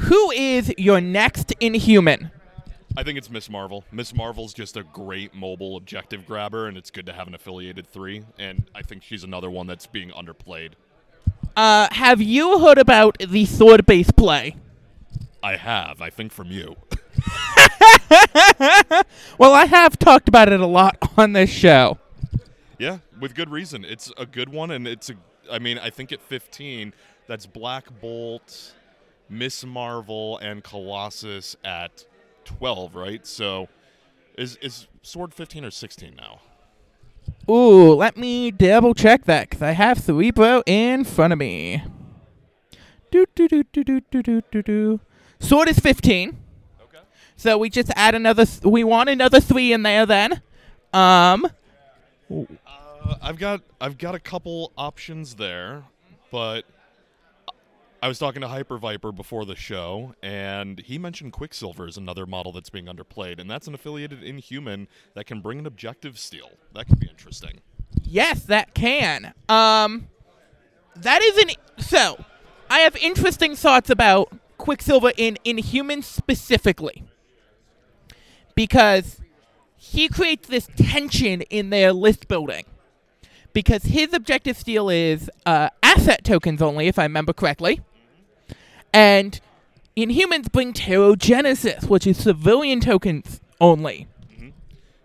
go. 0.00 0.09
Who 0.09 0.31
is 0.33 0.75
your 0.76 1.00
next 1.00 1.55
Inhuman? 1.61 2.31
I 2.96 3.02
think 3.02 3.18
it's 3.18 3.30
Miss 3.30 3.50
Marvel. 3.50 3.84
Miss 3.92 4.14
Marvel's 4.14 4.54
just 4.54 4.76
a 4.76 4.82
great 4.82 5.34
mobile 5.34 5.76
objective 5.76 6.26
grabber, 6.26 6.66
and 6.66 6.78
it's 6.78 6.90
good 6.90 7.06
to 7.06 7.12
have 7.12 7.28
an 7.28 7.34
affiliated 7.34 7.86
three. 7.86 8.24
And 8.38 8.64
I 8.74 8.82
think 8.82 9.02
she's 9.02 9.22
another 9.22 9.50
one 9.50 9.66
that's 9.66 9.86
being 9.86 10.10
underplayed. 10.10 10.72
Uh, 11.56 11.88
have 11.92 12.22
you 12.22 12.58
heard 12.60 12.78
about 12.78 13.18
the 13.18 13.44
sword 13.44 13.84
base 13.84 14.10
play? 14.10 14.56
I 15.42 15.56
have, 15.56 16.00
I 16.00 16.10
think, 16.10 16.32
from 16.32 16.50
you. 16.50 16.76
Well, 19.38 19.52
I 19.52 19.66
have 19.66 19.98
talked 19.98 20.28
about 20.28 20.50
it 20.50 20.60
a 20.60 20.66
lot 20.66 20.96
on 21.18 21.32
this 21.34 21.50
show. 21.50 21.98
yeah, 22.78 22.98
with 23.20 23.34
good 23.34 23.50
reason. 23.50 23.84
It's 23.84 24.10
a 24.16 24.24
good 24.26 24.48
one, 24.48 24.70
and 24.70 24.88
it's 24.88 25.10
a. 25.10 25.14
I 25.50 25.58
mean, 25.58 25.78
I 25.78 25.90
think 25.90 26.10
at 26.10 26.20
15, 26.22 26.92
that's 27.28 27.46
Black 27.46 28.00
Bolt, 28.00 28.74
Miss 29.28 29.64
Marvel, 29.64 30.38
and 30.38 30.64
Colossus 30.64 31.56
at 31.64 32.04
12, 32.46 32.94
right? 32.94 33.26
So, 33.26 33.68
is 34.38 34.56
is 34.56 34.86
Sword 35.02 35.34
15 35.34 35.64
or 35.64 35.70
16 35.70 36.14
now? 36.16 36.40
Ooh, 37.50 37.92
let 37.94 38.16
me 38.16 38.50
double 38.50 38.94
check 38.94 39.24
that 39.24 39.50
because 39.50 39.62
I 39.62 39.72
have 39.72 39.98
Cerebro 40.00 40.62
in 40.66 41.04
front 41.04 41.32
of 41.32 41.38
me. 41.38 41.82
Do 43.10 43.24
do 43.34 43.48
do 43.48 43.62
do 43.64 43.84
do 43.84 44.00
do 44.10 44.22
do 44.22 44.42
do 44.50 44.62
do. 44.62 45.00
Sword 45.40 45.68
is 45.68 45.78
fifteen, 45.78 46.38
Okay. 46.82 46.98
so 47.36 47.58
we 47.58 47.68
just 47.70 47.90
add 47.96 48.14
another. 48.14 48.46
Th- 48.46 48.62
we 48.64 48.84
want 48.84 49.08
another 49.08 49.40
three 49.40 49.72
in 49.72 49.82
there 49.82 50.06
then. 50.06 50.40
Um, 50.92 51.46
Uh, 52.30 53.14
I've 53.22 53.38
got 53.38 53.60
I've 53.80 53.98
got 53.98 54.14
a 54.14 54.18
couple 54.20 54.72
options 54.76 55.34
there, 55.36 55.84
but 56.32 56.64
I 58.02 58.08
was 58.08 58.18
talking 58.18 58.42
to 58.42 58.48
Hyper 58.48 58.78
Viper 58.78 59.10
before 59.10 59.44
the 59.44 59.56
show, 59.56 60.14
and 60.22 60.78
he 60.80 60.98
mentioned 60.98 61.32
Quicksilver 61.32 61.88
is 61.88 61.96
another 61.96 62.26
model 62.26 62.52
that's 62.52 62.70
being 62.70 62.86
underplayed, 62.86 63.40
and 63.40 63.50
that's 63.50 63.66
an 63.66 63.74
affiliated 63.74 64.22
Inhuman 64.22 64.86
that 65.14 65.26
can 65.26 65.40
bring 65.40 65.58
an 65.58 65.66
objective 65.66 66.18
steal. 66.18 66.50
That 66.74 66.86
could 66.88 67.00
be 67.00 67.08
interesting. 67.08 67.60
yes, 68.02 68.42
that 68.44 68.74
can. 68.74 69.32
Um, 69.48 70.08
that 70.96 71.22
is 71.22 71.38
an. 71.38 71.50
So, 71.78 72.24
I 72.68 72.80
have 72.80 72.96
interesting 72.96 73.56
thoughts 73.56 73.90
about 73.90 74.32
Quicksilver 74.58 75.12
in 75.16 75.38
Inhumans 75.44 76.04
specifically 76.04 77.04
because 78.54 79.20
he 79.76 80.08
creates 80.08 80.48
this 80.48 80.68
tension 80.76 81.42
in 81.42 81.70
their 81.70 81.92
list 81.92 82.28
building. 82.28 82.64
Because 83.52 83.84
his 83.84 84.12
objective 84.12 84.56
steal 84.58 84.90
is 84.90 85.30
uh, 85.46 85.70
asset 85.96 86.24
tokens 86.24 86.62
only, 86.62 86.86
if 86.88 86.98
I 86.98 87.04
remember 87.04 87.32
correctly. 87.32 87.80
And 88.92 89.40
Inhumans 89.96 90.50
bring 90.52 90.72
Terrigenesis, 90.72 91.88
which 91.88 92.06
is 92.06 92.18
civilian 92.18 92.80
tokens 92.80 93.40
only. 93.60 94.06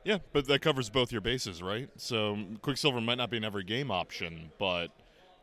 Yeah, 0.04 0.18
but 0.34 0.48
that 0.48 0.62
covers 0.62 0.90
both 0.90 1.12
your 1.12 1.22
bases, 1.22 1.62
right? 1.62 1.88
So 1.96 2.38
Quicksilver 2.62 3.00
might 3.02 3.20
not 3.20 3.30
be 3.30 3.38
an 3.38 3.44
every 3.44 3.64
game 3.64 3.92
option, 3.92 4.52
but 4.58 4.88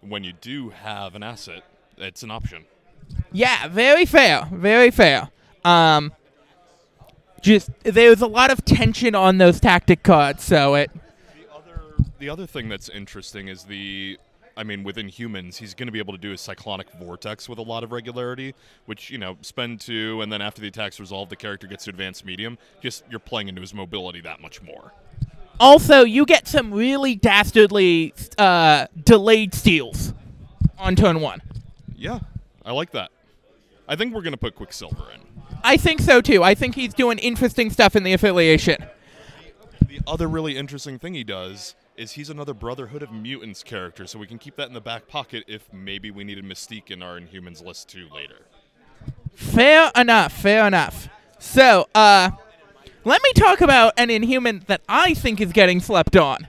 when 0.00 0.24
you 0.24 0.32
do 0.32 0.70
have 0.70 1.14
an 1.14 1.22
asset, 1.22 1.62
it's 1.96 2.22
an 2.22 2.30
option. 2.30 2.64
Yeah, 3.32 3.68
very 3.68 4.04
fair, 4.04 4.48
very 4.52 4.90
fair. 4.90 5.30
Um, 5.64 6.12
just 7.40 7.70
there's 7.84 8.20
a 8.20 8.26
lot 8.26 8.50
of 8.50 8.64
tension 8.64 9.14
on 9.14 9.38
those 9.38 9.60
tactic 9.60 10.02
cards, 10.02 10.42
so 10.42 10.74
it. 10.74 10.90
The 10.92 11.54
other, 11.54 11.80
the 12.18 12.28
other 12.28 12.46
thing 12.46 12.68
that's 12.68 12.88
interesting 12.88 13.46
is 13.46 13.64
the, 13.64 14.18
I 14.58 14.64
mean, 14.64 14.82
within 14.82 15.08
humans, 15.08 15.56
he's 15.56 15.72
going 15.72 15.86
to 15.86 15.92
be 15.92 16.00
able 16.00 16.12
to 16.14 16.18
do 16.18 16.32
a 16.32 16.36
cyclonic 16.36 16.90
vortex 16.90 17.48
with 17.48 17.60
a 17.60 17.62
lot 17.62 17.84
of 17.84 17.92
regularity, 17.92 18.56
which 18.86 19.08
you 19.08 19.16
know, 19.16 19.38
spend 19.40 19.80
two, 19.80 20.20
and 20.20 20.32
then 20.32 20.42
after 20.42 20.60
the 20.60 20.66
attack's 20.66 20.98
resolved, 20.98 21.30
the 21.30 21.36
character 21.36 21.68
gets 21.68 21.84
to 21.84 21.90
advanced 21.90 22.24
medium. 22.24 22.58
Just 22.82 23.04
you're 23.08 23.20
playing 23.20 23.48
into 23.48 23.60
his 23.60 23.72
mobility 23.72 24.20
that 24.22 24.40
much 24.40 24.60
more. 24.60 24.92
Also, 25.60 26.02
you 26.02 26.26
get 26.26 26.48
some 26.48 26.74
really 26.74 27.14
dastardly 27.14 28.12
uh, 28.36 28.88
delayed 29.04 29.54
steals 29.54 30.12
on 30.76 30.96
turn 30.96 31.20
one. 31.20 31.40
Yeah, 31.96 32.18
I 32.64 32.72
like 32.72 32.90
that. 32.92 33.12
I 33.86 33.94
think 33.94 34.12
we're 34.12 34.22
going 34.22 34.32
to 34.32 34.38
put 34.38 34.56
Quicksilver 34.56 35.04
in. 35.14 35.20
I 35.62 35.76
think 35.76 36.00
so 36.00 36.20
too. 36.20 36.42
I 36.42 36.56
think 36.56 36.74
he's 36.74 36.94
doing 36.94 37.18
interesting 37.18 37.70
stuff 37.70 37.94
in 37.94 38.02
the 38.02 38.12
affiliation. 38.12 38.84
The 39.86 40.00
other 40.04 40.28
really 40.28 40.56
interesting 40.56 40.98
thing 40.98 41.14
he 41.14 41.24
does 41.24 41.76
is 41.98 42.12
he's 42.12 42.30
another 42.30 42.54
Brotherhood 42.54 43.02
of 43.02 43.10
Mutants 43.10 43.62
character, 43.62 44.06
so 44.06 44.18
we 44.18 44.26
can 44.26 44.38
keep 44.38 44.56
that 44.56 44.68
in 44.68 44.74
the 44.74 44.80
back 44.80 45.08
pocket 45.08 45.44
if 45.48 45.70
maybe 45.72 46.10
we 46.10 46.24
need 46.24 46.38
a 46.38 46.42
Mystique 46.42 46.90
in 46.90 47.02
our 47.02 47.18
Inhumans 47.18 47.64
list 47.64 47.88
too 47.88 48.08
later. 48.14 48.46
Fair 49.34 49.90
enough. 49.96 50.32
Fair 50.32 50.66
enough. 50.66 51.08
So, 51.38 51.88
uh, 51.94 52.30
let 53.04 53.22
me 53.22 53.32
talk 53.34 53.60
about 53.60 53.94
an 53.96 54.10
Inhuman 54.10 54.64
that 54.66 54.80
I 54.88 55.14
think 55.14 55.40
is 55.40 55.52
getting 55.52 55.80
slept 55.80 56.16
on. 56.16 56.48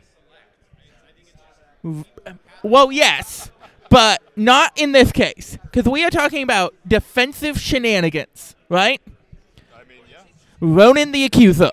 Well, 2.61 2.91
yes, 2.91 3.51
but 3.89 4.21
not 4.35 4.71
in 4.77 4.91
this 4.91 5.11
case, 5.11 5.57
because 5.63 5.89
we 5.89 6.03
are 6.03 6.09
talking 6.09 6.43
about 6.43 6.75
defensive 6.87 7.59
shenanigans, 7.59 8.55
right? 8.67 9.01
I 9.73 9.83
mean, 9.87 9.99
yeah. 10.09 10.23
Ronan 10.59 11.11
the 11.11 11.23
Accuser. 11.23 11.71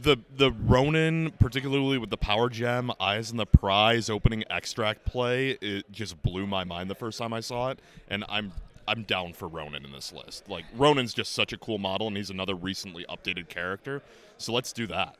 The 0.00 0.16
the 0.34 0.50
Ronan, 0.52 1.32
particularly 1.38 1.98
with 1.98 2.10
the 2.10 2.16
power 2.16 2.48
gem, 2.48 2.90
eyes 2.98 3.30
in 3.30 3.36
the 3.36 3.46
prize, 3.46 4.08
opening 4.08 4.44
extract 4.48 5.04
play, 5.04 5.50
it 5.60 5.90
just 5.92 6.22
blew 6.22 6.46
my 6.46 6.64
mind 6.64 6.88
the 6.88 6.94
first 6.94 7.18
time 7.18 7.32
I 7.32 7.40
saw 7.40 7.70
it, 7.70 7.80
and 8.08 8.24
I'm 8.28 8.52
I'm 8.88 9.02
down 9.02 9.34
for 9.34 9.46
Ronan 9.46 9.84
in 9.84 9.92
this 9.92 10.12
list. 10.12 10.48
Like 10.48 10.64
Ronan's 10.74 11.12
just 11.12 11.32
such 11.32 11.52
a 11.52 11.58
cool 11.58 11.78
model, 11.78 12.06
and 12.08 12.16
he's 12.16 12.30
another 12.30 12.54
recently 12.54 13.04
updated 13.10 13.48
character. 13.48 14.02
So 14.38 14.52
let's 14.52 14.72
do 14.72 14.86
that. 14.86 15.16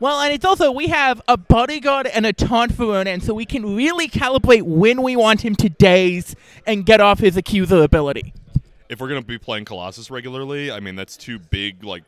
Well, 0.00 0.20
and 0.20 0.32
it's 0.34 0.44
also 0.44 0.72
we 0.72 0.88
have 0.88 1.22
a 1.28 1.36
bodyguard 1.36 2.06
and 2.08 2.26
a 2.26 2.32
taunt 2.32 2.72
for 2.74 2.86
Ronan, 2.86 3.20
so 3.20 3.32
we 3.32 3.44
can 3.46 3.76
really 3.76 4.08
calibrate 4.08 4.62
when 4.62 5.02
we 5.02 5.14
want 5.16 5.44
him 5.44 5.54
to 5.56 5.68
daze 5.68 6.34
and 6.66 6.84
get 6.84 7.00
off 7.00 7.20
his 7.20 7.36
Accuser 7.36 7.82
ability. 7.82 8.34
if 8.88 9.00
we're 9.00 9.08
gonna 9.08 9.22
be 9.22 9.38
playing 9.38 9.64
Colossus 9.64 10.10
regularly, 10.10 10.70
I 10.70 10.80
mean 10.80 10.96
that's 10.96 11.16
two 11.16 11.38
big 11.38 11.84
like 11.84 12.02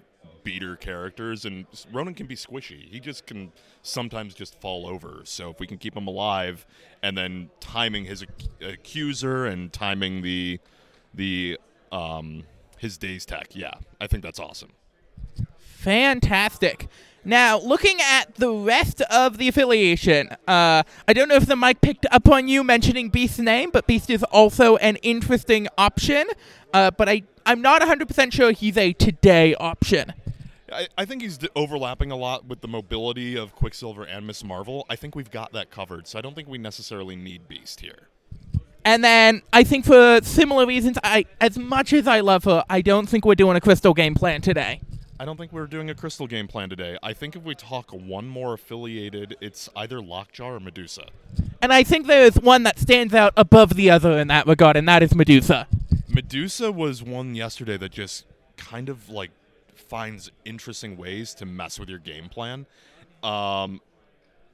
beater 0.45 0.77
characters, 0.77 1.45
and 1.45 1.67
Ronan 1.93 2.15
can 2.15 2.27
be 2.27 2.37
squishy. 2.37 2.89
He 2.89 3.01
just 3.01 3.27
can 3.27 3.53
sometimes 3.83 4.35
just 4.35 4.61
fall 4.61 4.87
over. 4.87 5.23
So 5.25 5.51
if 5.51 5.61
we 5.61 5.67
can 5.67 5.79
keep 5.79 5.97
him 5.97 6.07
alive, 6.07 6.67
and 7.03 7.17
then 7.17 7.51
timing 7.61 8.05
his 8.05 8.23
ac- 8.23 8.49
accuser 8.67 9.47
and 9.47 9.73
timing 9.73 10.23
the 10.23 10.61
the 11.15 11.59
um 11.93 12.45
his 12.79 12.97
daze 12.99 13.27
tech, 13.27 13.49
yeah, 13.53 13.75
I 14.01 14.07
think 14.07 14.23
that's 14.23 14.39
awesome. 14.39 14.71
Fantastic. 15.59 16.89
Now, 17.25 17.59
looking 17.59 17.99
at 18.01 18.37
the 18.37 18.51
rest 18.51 19.03
of 19.03 19.39
the 19.39 19.49
affiliation, 19.49 20.29
uh, 20.47 20.83
I 21.07 21.13
don't 21.13 21.29
know 21.29 21.35
if 21.35 21.47
the 21.47 21.57
mic 21.57 21.81
picked 21.81 22.07
up 22.11 22.29
on 22.29 22.49
you 22.49 22.65
mentioning 22.65 23.11
Beast's 23.11 23.39
name, 23.39 23.71
but 23.71 23.87
Beast 23.87 24.09
is 24.09 24.23
also 24.25 24.77
an 24.77 24.97
interesting 24.97 25.69
option. 25.77 26.27
Uh, 26.73 26.91
but 26.91 27.09
I, 27.09 27.23
I'm 27.45 27.61
not 27.61 27.83
100% 27.83 28.33
sure 28.33 28.53
he's 28.53 28.77
a 28.77 28.93
today 28.93 29.55
option. 29.57 30.15
I, 30.73 30.89
I 30.97 31.05
think 31.05 31.23
he's 31.23 31.39
overlapping 31.57 32.11
a 32.11 32.17
lot 32.17 32.47
with 32.47 32.61
the 32.61 32.69
mobility 32.69 33.37
of 33.37 33.55
Quicksilver 33.55 34.05
and 34.05 34.27
Miss 34.27 34.45
Marvel. 34.45 34.85
I 34.89 34.97
think 34.97 35.15
we've 35.15 35.31
got 35.31 35.53
that 35.53 35.71
covered, 35.71 36.07
so 36.07 36.19
I 36.19 36.23
don't 36.23 36.35
think 36.35 36.49
we 36.49 36.59
necessarily 36.59 37.17
need 37.17 37.49
Beast 37.49 37.81
here. 37.81 38.09
And 38.85 39.05
then 39.05 39.43
I 39.53 39.65
think 39.65 39.85
for 39.85 40.21
similar 40.23 40.67
reasons, 40.67 40.99
I 41.03 41.27
as 41.41 41.59
much 41.59 41.93
as 41.93 42.07
I 42.07 42.21
love 42.21 42.45
her, 42.45 42.65
I 42.71 42.81
don't 42.81 43.09
think 43.09 43.25
we're 43.25 43.35
doing 43.35 43.57
a 43.57 43.61
crystal 43.61 43.93
game 43.93 44.15
plan 44.15 44.41
today. 44.41 44.81
I 45.21 45.25
don't 45.25 45.37
think 45.37 45.53
we're 45.53 45.67
doing 45.67 45.91
a 45.91 45.95
crystal 45.95 46.29
game 46.29 46.47
plan 46.47 46.71
today. 46.71 46.97
I 47.03 47.13
think 47.13 47.35
if 47.35 47.43
we 47.43 47.57
talk 47.57 47.91
one 47.91 48.29
more 48.29 48.55
affiliated, 48.55 49.37
it's 49.41 49.69
either 49.75 50.01
Lockjaw 50.01 50.51
or 50.53 50.61
Medusa. 50.61 51.07
And 51.61 51.73
I 51.73 51.83
think 51.83 52.07
there 52.07 52.25
is 52.25 52.37
one 52.37 52.63
that 52.63 52.79
stands 52.79 53.13
out 53.13 53.33
above 53.37 53.75
the 53.75 53.91
other 53.91 54.17
in 54.17 54.29
that 54.29 54.47
regard, 54.47 54.77
and 54.77 54.89
that 54.89 55.03
is 55.03 55.17
Medusa. 55.17 55.67
Medusa 56.07 56.71
was 56.71 57.03
one 57.03 57.35
yesterday 57.35 57.77
that 57.79 57.91
just 57.91 58.27
kind 58.57 58.89
of 58.89 59.11
like 59.11 59.33
finds 59.81 60.31
interesting 60.45 60.97
ways 60.97 61.35
to 61.35 61.47
mess 61.47 61.79
with 61.79 61.89
your 61.89 61.99
game 61.99 62.29
plan. 62.29 62.67
Um, 63.23 63.81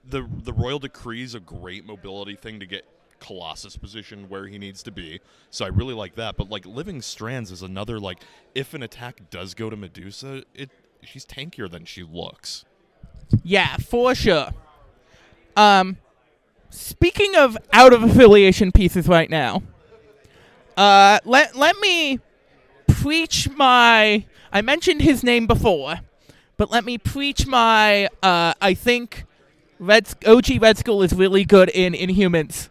the 0.09 0.29
the 0.43 0.53
Royal 0.53 0.79
Decree 0.79 1.23
is 1.23 1.35
a 1.35 1.41
great 1.41 1.87
mobility 1.87 2.37
thing 2.37 2.61
to 2.61 2.67
get 2.67 2.85
Colossus 3.21 3.77
position 3.77 4.29
where 4.29 4.47
he 4.47 4.59
needs 4.59 4.83
to 4.83 4.91
be. 4.91 5.21
So 5.51 5.65
I 5.65 5.69
really 5.69 5.95
like 5.95 6.15
that. 6.17 6.37
But 6.37 6.51
like 6.51 6.67
Living 6.67 7.01
Strands 7.01 7.51
is 7.51 7.63
another 7.63 7.99
like 7.99 8.19
if 8.55 8.75
an 8.75 8.83
attack 8.83 9.31
does 9.31 9.55
go 9.55 9.71
to 9.71 9.77
Medusa, 9.77 10.45
it 10.55 10.71
she's 11.03 11.25
tankier 11.25 11.71
than 11.71 11.85
she 11.85 12.03
looks. 12.03 12.65
Yeah, 13.43 13.77
for 13.77 14.15
sure. 14.15 14.51
Um, 15.57 15.99
speaking 16.71 17.35
of 17.37 17.57
out 17.73 17.93
of 17.93 18.03
affiliation 18.03 18.73
pieces 18.73 19.09
right 19.09 19.31
now, 19.31 19.63
uh, 20.77 21.21
let 21.25 21.57
let 21.57 21.79
me 21.81 22.21
preach 22.87 23.49
my. 23.51 24.27
I 24.55 24.63
mentioned 24.63 25.03
his 25.03 25.25
name 25.25 25.49
before, 25.49 25.97
but 26.57 26.71
let 26.71 26.85
me 26.85 26.97
preach 26.97 27.45
my. 27.45 28.07
Uh, 28.23 28.55
I 28.61 28.73
think 28.75 29.25
Red 29.81 30.09
OG 30.25 30.63
Red 30.63 30.79
Skull 30.79 31.03
is 31.03 31.13
really 31.13 31.45
good 31.45 31.69
in 31.71 31.93
Inhumans. 31.93 32.69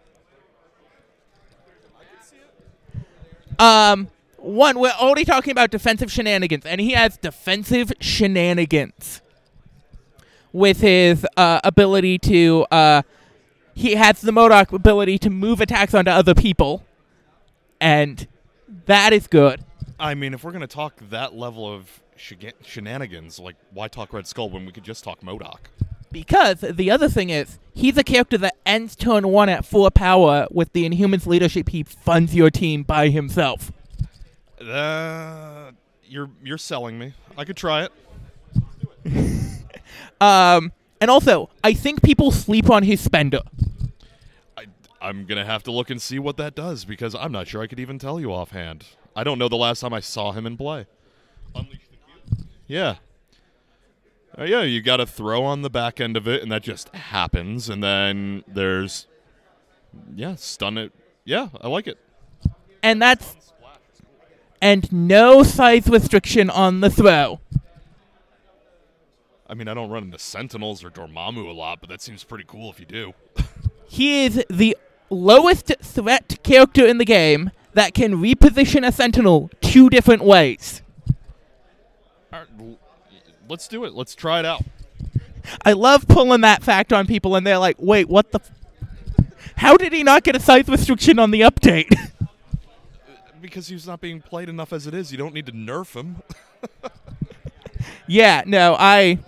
Um, 3.60 4.08
one, 4.38 4.80
we're 4.80 4.92
already 4.92 5.26
talking 5.26 5.52
about 5.52 5.72
defensive 5.72 6.10
shenanigans, 6.10 6.66
and 6.66 6.80
he 6.80 6.92
has 6.92 7.18
defensive 7.18 7.92
shenanigans 8.00 9.22
with 10.54 10.80
his 10.80 11.28
uh, 11.36 11.60
ability 11.66 12.18
to. 12.20 12.66
Uh, 12.72 13.02
he 13.76 13.96
has 13.96 14.22
the 14.22 14.32
MODOK 14.32 14.72
ability 14.72 15.18
to 15.18 15.30
move 15.30 15.60
attacks 15.60 15.94
onto 15.94 16.12
other 16.12 16.34
people, 16.34 16.86
and 17.82 18.26
that 18.86 19.12
is 19.12 19.28
good. 19.28 19.66
I 20.00 20.16
mean, 20.16 20.34
if 20.34 20.44
we're 20.44 20.52
gonna 20.52 20.68
talk 20.68 20.96
that 21.10 21.36
level 21.36 21.72
of 21.72 22.02
shenanigans, 22.16 23.40
like 23.40 23.56
why 23.72 23.88
talk 23.88 24.14
Red 24.14 24.28
Skull 24.28 24.50
when 24.50 24.66
we 24.66 24.72
could 24.72 24.84
just 24.84 25.04
talk 25.04 25.22
MODOK? 25.22 25.60
Because 26.12 26.62
the 26.62 26.92
other 26.92 27.10
thing 27.10 27.30
is, 27.30 27.58
he's 27.74 27.98
a 27.98 28.04
character 28.04 28.38
that 28.38 28.56
ends 28.66 28.96
turn 28.96 29.28
one 29.28 29.50
at 29.50 29.66
full 29.66 29.90
power 29.92 30.48
with 30.52 30.72
the 30.74 30.88
Inhumans 30.88 31.26
leadership. 31.26 31.70
He 31.70 31.84
funds 31.84 32.36
your 32.36 32.52
team 32.52 32.84
by 32.84 33.10
himself. 33.10 33.72
Uh, 34.62 35.72
you're 36.04 36.30
you're 36.44 36.58
selling 36.58 37.00
me. 37.00 37.14
I 37.38 37.46
could 37.46 37.58
try 37.58 37.86
it. 37.86 37.92
Um, 40.22 40.72
and 41.02 41.12
also, 41.12 41.50
I 41.64 41.74
think 41.74 42.02
people 42.02 42.32
sleep 42.32 42.70
on 42.70 42.84
his 42.84 43.02
spender. 43.02 43.42
I, 44.58 44.68
I'm 45.02 45.26
gonna 45.26 45.46
have 45.46 45.64
to 45.64 45.72
look 45.72 45.90
and 45.90 46.02
see 46.02 46.18
what 46.18 46.38
that 46.38 46.56
does 46.56 46.86
because 46.86 47.14
I'm 47.14 47.32
not 47.32 47.48
sure 47.48 47.62
I 47.62 47.68
could 47.68 47.80
even 47.80 48.00
tell 48.00 48.22
you 48.22 48.32
offhand. 48.32 48.86
I 49.16 49.24
don't 49.24 49.40
know 49.40 49.48
the 49.50 49.56
last 49.56 49.80
time 49.80 49.94
I 49.94 50.00
saw 50.00 50.32
him 50.32 50.46
in 50.46 50.58
play. 50.58 50.86
Unleash 51.56 51.88
the 51.90 51.98
Cube? 51.98 52.48
Yeah. 52.68 52.96
Uh, 54.38 54.46
yeah, 54.46 54.64
you 54.64 54.82
got 54.82 54.98
to 54.98 55.06
throw 55.06 55.44
on 55.44 55.62
the 55.62 55.70
back 55.70 56.02
end 56.02 56.18
of 56.18 56.28
it, 56.28 56.42
and 56.42 56.52
that 56.52 56.64
just 56.64 56.90
happens. 56.90 57.70
And 57.70 57.84
then 57.84 58.44
there's, 58.48 59.08
yeah, 60.16 60.36
stun 60.36 60.78
it. 60.78 60.92
Yeah, 61.24 61.50
I 61.62 61.68
like 61.68 61.88
it. 61.88 62.00
And 62.82 63.02
that's 63.02 63.36
and 64.64 64.90
no 64.94 65.44
size 65.44 65.88
restriction 65.88 66.50
on 66.50 66.80
the 66.80 66.90
throw. 66.90 67.42
I 69.46 69.54
mean, 69.56 69.68
I 69.68 69.74
don't 69.74 69.90
run 69.90 70.04
into 70.04 70.18
Sentinels 70.18 70.84
or 70.84 70.90
Dormammu 70.90 71.48
a 71.48 71.52
lot, 71.52 71.82
but 71.82 71.90
that 71.90 72.02
seems 72.02 72.24
pretty 72.24 72.46
cool 72.48 72.70
if 72.70 72.80
you 72.80 72.86
do. 72.86 73.14
He 73.86 74.26
is 74.26 74.44
the 74.50 74.76
lowest 75.12 75.72
threat 75.80 76.40
character 76.42 76.84
in 76.84 76.98
the 76.98 77.06
game 77.06 77.52
that 77.74 77.94
can 77.94 78.16
reposition 78.16 78.88
a 78.88 78.92
sentinel 78.92 79.50
two 79.62 79.90
different 79.90 80.24
ways. 80.24 80.82
All 82.32 82.40
right, 82.40 82.78
let's 83.50 83.68
do 83.68 83.86
it. 83.86 83.94
Let's 83.94 84.16
try 84.16 84.40
it 84.40 84.46
out. 84.46 84.64
I 85.66 85.74
love 85.74 86.08
pulling 86.08 86.42
that 86.42 86.64
fact 86.64 86.94
on 86.94 87.06
people, 87.06 87.36
and 87.36 87.46
they're 87.46 87.58
like, 87.58 87.76
"Wait, 87.80 88.08
what 88.08 88.32
the? 88.32 88.40
F- 88.40 89.54
How 89.58 89.78
did 89.78 89.94
he 89.94 90.04
not 90.04 90.24
get 90.24 90.36
a 90.36 90.40
size 90.40 90.68
restriction 90.68 91.20
on 91.20 91.32
the 91.32 91.42
update?" 91.42 91.94
Because 93.42 93.68
he's 93.68 93.86
not 93.86 94.00
being 94.00 94.22
played 94.22 94.48
enough 94.48 94.72
as 94.72 94.88
it 94.88 94.94
is. 94.94 95.12
You 95.12 95.18
don't 95.18 95.34
need 95.34 95.46
to 95.48 95.52
nerf 95.52 95.98
him. 95.98 96.22
yeah, 98.08 98.42
no, 98.46 98.78
I. 98.80 99.20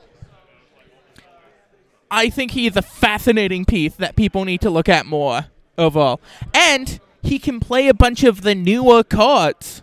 I 2.10 2.30
think 2.30 2.52
he 2.52 2.66
is 2.66 2.78
a 2.78 2.82
fascinating 2.82 3.66
piece 3.66 3.94
that 3.96 4.16
people 4.16 4.46
need 4.46 4.62
to 4.62 4.70
look 4.70 4.88
at 4.88 5.06
more 5.06 5.48
overall, 5.78 6.22
and 6.54 7.02
he 7.26 7.40
can 7.40 7.60
play 7.60 7.88
a 7.88 7.94
bunch 7.94 8.24
of 8.24 8.42
the 8.42 8.56
newer 8.56 9.04
cards 9.04 9.82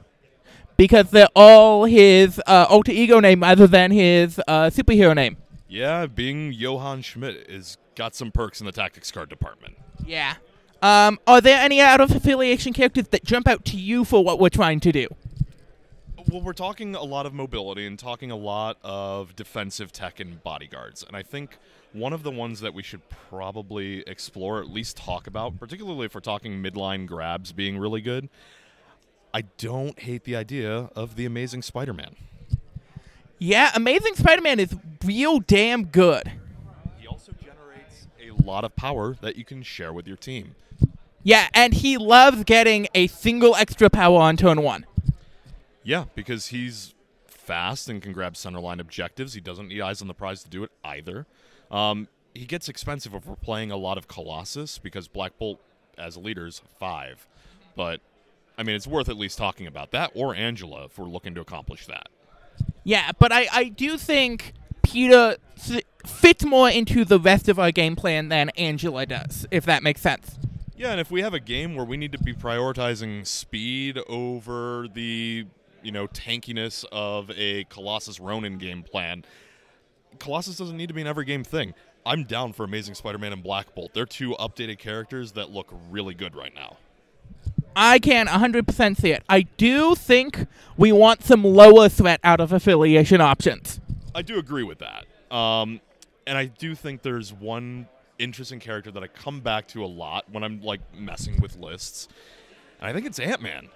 because 0.76 1.11
they're 1.11 1.28
all 1.34 1.84
his 1.84 2.40
uh, 2.46 2.66
alter 2.68 2.92
ego 2.92 3.20
name 3.20 3.42
other 3.42 3.66
than 3.66 3.90
his 3.90 4.40
uh, 4.49 4.70
superhero 4.70 5.14
name. 5.14 5.37
yeah, 5.68 6.06
being 6.06 6.52
Johann 6.52 7.02
Schmidt 7.02 7.36
is 7.49 7.76
got 7.95 8.14
some 8.14 8.30
perks 8.30 8.60
in 8.60 8.67
the 8.67 8.73
tactics 8.73 9.10
card 9.10 9.28
department. 9.28 9.76
Yeah. 10.04 10.34
Um, 10.82 11.21
are 11.26 11.40
there 11.40 11.58
any 11.60 11.80
out 11.80 12.00
of 12.00 12.10
affiliation 12.10 12.73
characters 12.73 13.08
that 13.08 13.25
jump 13.25 13.47
out 13.47 13.64
to 13.67 13.76
you 13.76 14.04
for 14.04 14.25
what 14.25 14.40
we're 14.40 14.49
trying 14.49 14.80
to 14.80 14.90
do? 14.93 15.06
Well, 16.30 16.41
we're 16.41 16.52
talking 16.52 16.95
a 16.95 17.02
lot 17.02 17.26
of 17.26 17.35
mobility 17.35 17.87
and 17.87 17.99
talking 17.99 18.30
a 18.30 18.37
lot 18.37 18.78
of 18.82 19.35
defensive 19.35 19.93
tech 19.93 20.21
and 20.21 20.43
bodyguards. 20.43 21.02
And 21.06 21.17
I 21.17 21.23
think 21.23 21.58
one 21.93 22.13
of 22.13 22.23
the 22.23 22.30
ones 22.30 22.61
that 22.61 22.73
we 22.73 22.82
should 22.82 23.02
probably 23.28 24.00
explore, 24.06 24.61
at 24.61 24.71
least 24.71 24.97
talk 24.97 25.26
about, 25.26 25.58
particularly 25.58 26.06
if 26.06 26.15
we're 26.15 26.21
talking 26.21 26.63
midline 26.63 27.06
grabs 27.06 27.52
being 27.52 27.76
really 27.76 28.00
good, 28.00 28.28
I 29.35 29.43
don't 29.58 29.99
hate 29.99 30.25
the 30.25 30.37
idea 30.37 30.91
of 30.95 31.17
the 31.17 31.25
Amazing 31.26 31.63
Spider 31.63 31.93
Man. 31.93 32.15
Yeah, 33.39 33.73
Amazing 33.75 34.15
Spider-Man 34.15 34.61
is 34.61 34.76
real 35.04 35.41
damn 35.41 35.87
good. 35.87 36.30
He 37.00 37.08
also 37.08 37.32
generates 37.32 38.06
a 38.21 38.30
lot 38.41 38.63
of 38.63 38.76
power 38.76 39.17
that 39.21 39.35
you 39.35 39.45
can 39.45 39.65
share 39.65 39.93
with 39.93 40.06
your 40.06 40.17
team. 40.17 40.54
Yeah, 41.25 41.49
and 41.52 41.75
he 41.75 41.99
loves 41.99 42.45
getting 42.45 42.87
a 42.95 43.08
single 43.08 43.56
extra 43.56 43.91
power 43.91 44.21
on 44.21 44.37
turn 44.37 44.63
one. 44.63 44.87
Yeah, 45.84 46.04
because 46.14 46.49
he's 46.49 46.95
fast 47.26 47.88
and 47.88 48.00
can 48.00 48.12
grab 48.12 48.36
center 48.36 48.60
line 48.60 48.80
objectives. 48.80 49.34
He 49.34 49.40
doesn't 49.40 49.68
need 49.68 49.80
eyes 49.80 50.00
on 50.00 50.08
the 50.08 50.14
prize 50.14 50.42
to 50.45 50.49
do 50.50 50.62
it 50.64 50.71
either. 50.84 51.26
Um, 51.71 52.08
he 52.34 52.45
gets 52.45 52.68
expensive 52.68 53.14
if 53.14 53.26
we're 53.26 53.36
playing 53.36 53.71
a 53.71 53.76
lot 53.76 53.99
of 53.99 54.08
Colossus 54.08 54.78
because 54.78 55.08
Black 55.08 55.38
Bolt 55.38 55.60
as 55.99 56.16
leaders 56.16 56.62
five, 56.78 57.26
but 57.76 58.00
I 58.56 58.62
mean 58.62 58.76
it's 58.76 58.86
worth 58.86 59.08
at 59.08 59.16
least 59.16 59.36
talking 59.38 59.66
about 59.66 59.90
that 59.90 60.10
or 60.14 60.34
Angela 60.34 60.84
if 60.84 60.99
we're 60.99 61.06
looking 61.06 61.34
to 61.34 61.40
accomplish 61.40 61.86
that. 61.86 62.08
Yeah, 62.84 63.10
but 63.18 63.32
I, 63.32 63.47
I 63.52 63.64
do 63.64 63.99
think 63.99 64.52
Peter 64.82 65.36
s- 65.56 65.80
fits 66.06 66.45
more 66.45 66.71
into 66.71 67.04
the 67.04 67.18
rest 67.18 67.49
of 67.49 67.58
our 67.58 67.71
game 67.71 67.95
plan 67.97 68.28
than 68.28 68.49
Angela 68.50 69.04
does, 69.06 69.47
if 69.50 69.64
that 69.66 69.82
makes 69.82 70.00
sense. 70.00 70.36
Yeah, 70.76 70.90
and 70.92 71.00
if 71.00 71.10
we 71.10 71.23
have 71.23 71.34
a 71.34 71.40
game 71.40 71.76
where 71.76 71.84
we 71.84 71.97
need 71.97 72.12
to 72.12 72.18
be 72.18 72.32
prioritizing 72.32 73.26
speed 73.26 73.99
over 74.08 74.88
the 74.92 75.47
you 75.82 75.92
know 75.92 76.06
tankiness 76.06 76.84
of 76.92 77.30
a 77.36 77.64
Colossus 77.64 78.21
Ronan 78.21 78.58
game 78.58 78.82
plan, 78.82 79.25
Colossus 80.18 80.56
doesn't 80.56 80.76
need 80.76 80.88
to 80.88 80.95
be 80.95 81.00
an 81.00 81.06
every 81.06 81.25
game 81.25 81.45
thing. 81.45 81.75
I'm 82.04 82.25
down 82.25 82.52
for 82.52 82.64
Amazing 82.64 82.95
Spider-Man 82.95 83.32
and 83.32 83.42
Black 83.42 83.75
Bolt. 83.75 83.95
They're 83.95 84.06
two 84.06 84.32
updated 84.32 84.78
characters 84.78 85.32
that 85.32 85.50
look 85.50 85.73
really 85.90 86.14
good 86.14 86.34
right 86.34 86.54
now. 86.54 86.78
I 87.75 87.99
can 88.00 88.26
100% 88.26 88.97
see 88.97 89.12
it. 89.12 89.23
I 89.28 89.42
do 89.42 89.95
think 89.95 90.47
we 90.76 90.92
want 90.92 91.23
some 91.23 91.45
lower 91.45 91.88
threat 91.88 92.21
out 92.25 92.40
of 92.40 92.52
affiliation 92.52 93.21
options. 93.21 93.80
I 94.14 94.23
do 94.23 94.38
agree 94.38 94.64
with 94.64 94.80
that. 94.80 95.06
Um, 95.34 95.80
and 96.26 96.36
I 96.36 96.47
do 96.47 96.75
think 96.75 97.02
there's 97.02 97.32
one 97.32 97.88
interesting 98.18 98.60
character 98.60 98.90
that 98.90 99.02
I 99.02 99.06
come 99.06 99.40
back 99.40 99.68
to 99.68 99.84
a 99.84 99.86
lot 99.86 100.26
when 100.30 100.45
I'm 100.45 100.60
like 100.60 100.80
messing 100.95 101.40
with 101.40 101.56
lists. 101.56 102.08
And 102.80 102.90
I 102.90 102.92
think 102.92 103.06
it's 103.06 103.18
Ant-Man. 103.18 103.68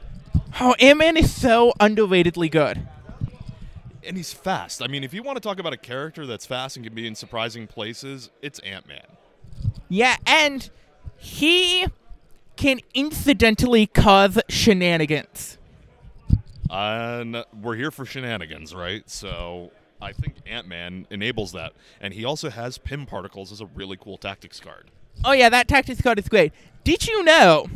Oh, 0.61 0.75
Ant-Man 0.79 1.17
is 1.17 1.35
so 1.35 1.73
underratedly 1.81 2.51
good. 2.51 2.87
And 4.05 4.17
he's 4.17 4.33
fast. 4.33 4.83
I 4.83 4.87
mean, 4.87 5.05
if 5.05 5.13
you 5.13 5.23
want 5.23 5.37
to 5.37 5.41
talk 5.41 5.59
about 5.59 5.73
a 5.73 5.77
character 5.77 6.27
that's 6.27 6.47
fast 6.47 6.77
and 6.77 6.85
can 6.85 6.95
be 6.95 7.07
in 7.07 7.15
surprising 7.15 7.67
places, 7.67 8.31
it's 8.41 8.59
Ant-Man. 8.61 9.05
Yeah, 9.89 10.17
and 10.27 10.71
he 11.17 11.87
can 12.57 12.81
incidentally 12.95 13.87
cause 13.87 14.39
shenanigans. 14.49 15.59
And 16.71 17.45
we're 17.61 17.77
here 17.77 17.91
for 17.91 18.05
shenanigans, 18.05 18.75
right? 18.75 19.09
So 19.11 19.71
I 20.01 20.13
think 20.13 20.37
Ant-Man 20.47 21.07
enables 21.11 21.53
that. 21.53 21.73
And 22.01 22.15
he 22.15 22.25
also 22.25 22.51
has 22.51 22.79
Pym 22.79 23.07
particles 23.07 23.53
as 23.53 23.61
a 23.61 23.67
really 23.67 23.97
cool 23.97 24.17
tactics 24.19 24.61
card. 24.61 24.91
Oh 25.25 25.33
yeah, 25.33 25.49
that 25.49 25.69
tactics 25.69 26.01
card 26.01 26.19
is 26.19 26.29
great. 26.29 26.53
Did 26.85 27.07
you 27.07 27.23
know 27.25 27.69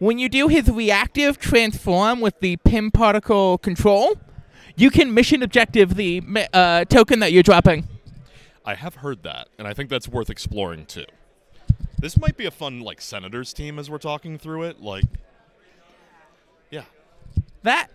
when 0.00 0.18
you 0.18 0.28
do 0.28 0.48
his 0.48 0.68
reactive 0.68 1.38
transform 1.38 2.20
with 2.20 2.40
the 2.40 2.56
Pym 2.56 2.90
particle 2.90 3.58
control, 3.58 4.16
you 4.74 4.90
can 4.90 5.12
mission 5.14 5.42
objective 5.42 5.94
the 5.94 6.22
uh, 6.52 6.84
token 6.86 7.20
that 7.20 7.32
you're 7.32 7.42
dropping. 7.42 7.86
I 8.64 8.74
have 8.74 8.96
heard 8.96 9.22
that, 9.24 9.48
and 9.58 9.68
I 9.68 9.74
think 9.74 9.90
that's 9.90 10.08
worth 10.08 10.30
exploring 10.30 10.86
too. 10.86 11.04
This 11.98 12.18
might 12.18 12.38
be 12.38 12.46
a 12.46 12.50
fun 12.50 12.80
like 12.80 13.00
senators 13.00 13.52
team 13.52 13.78
as 13.78 13.90
we're 13.90 13.98
talking 13.98 14.38
through 14.38 14.62
it. 14.64 14.80
Like, 14.80 15.04
yeah, 16.70 16.84
That 17.62 17.90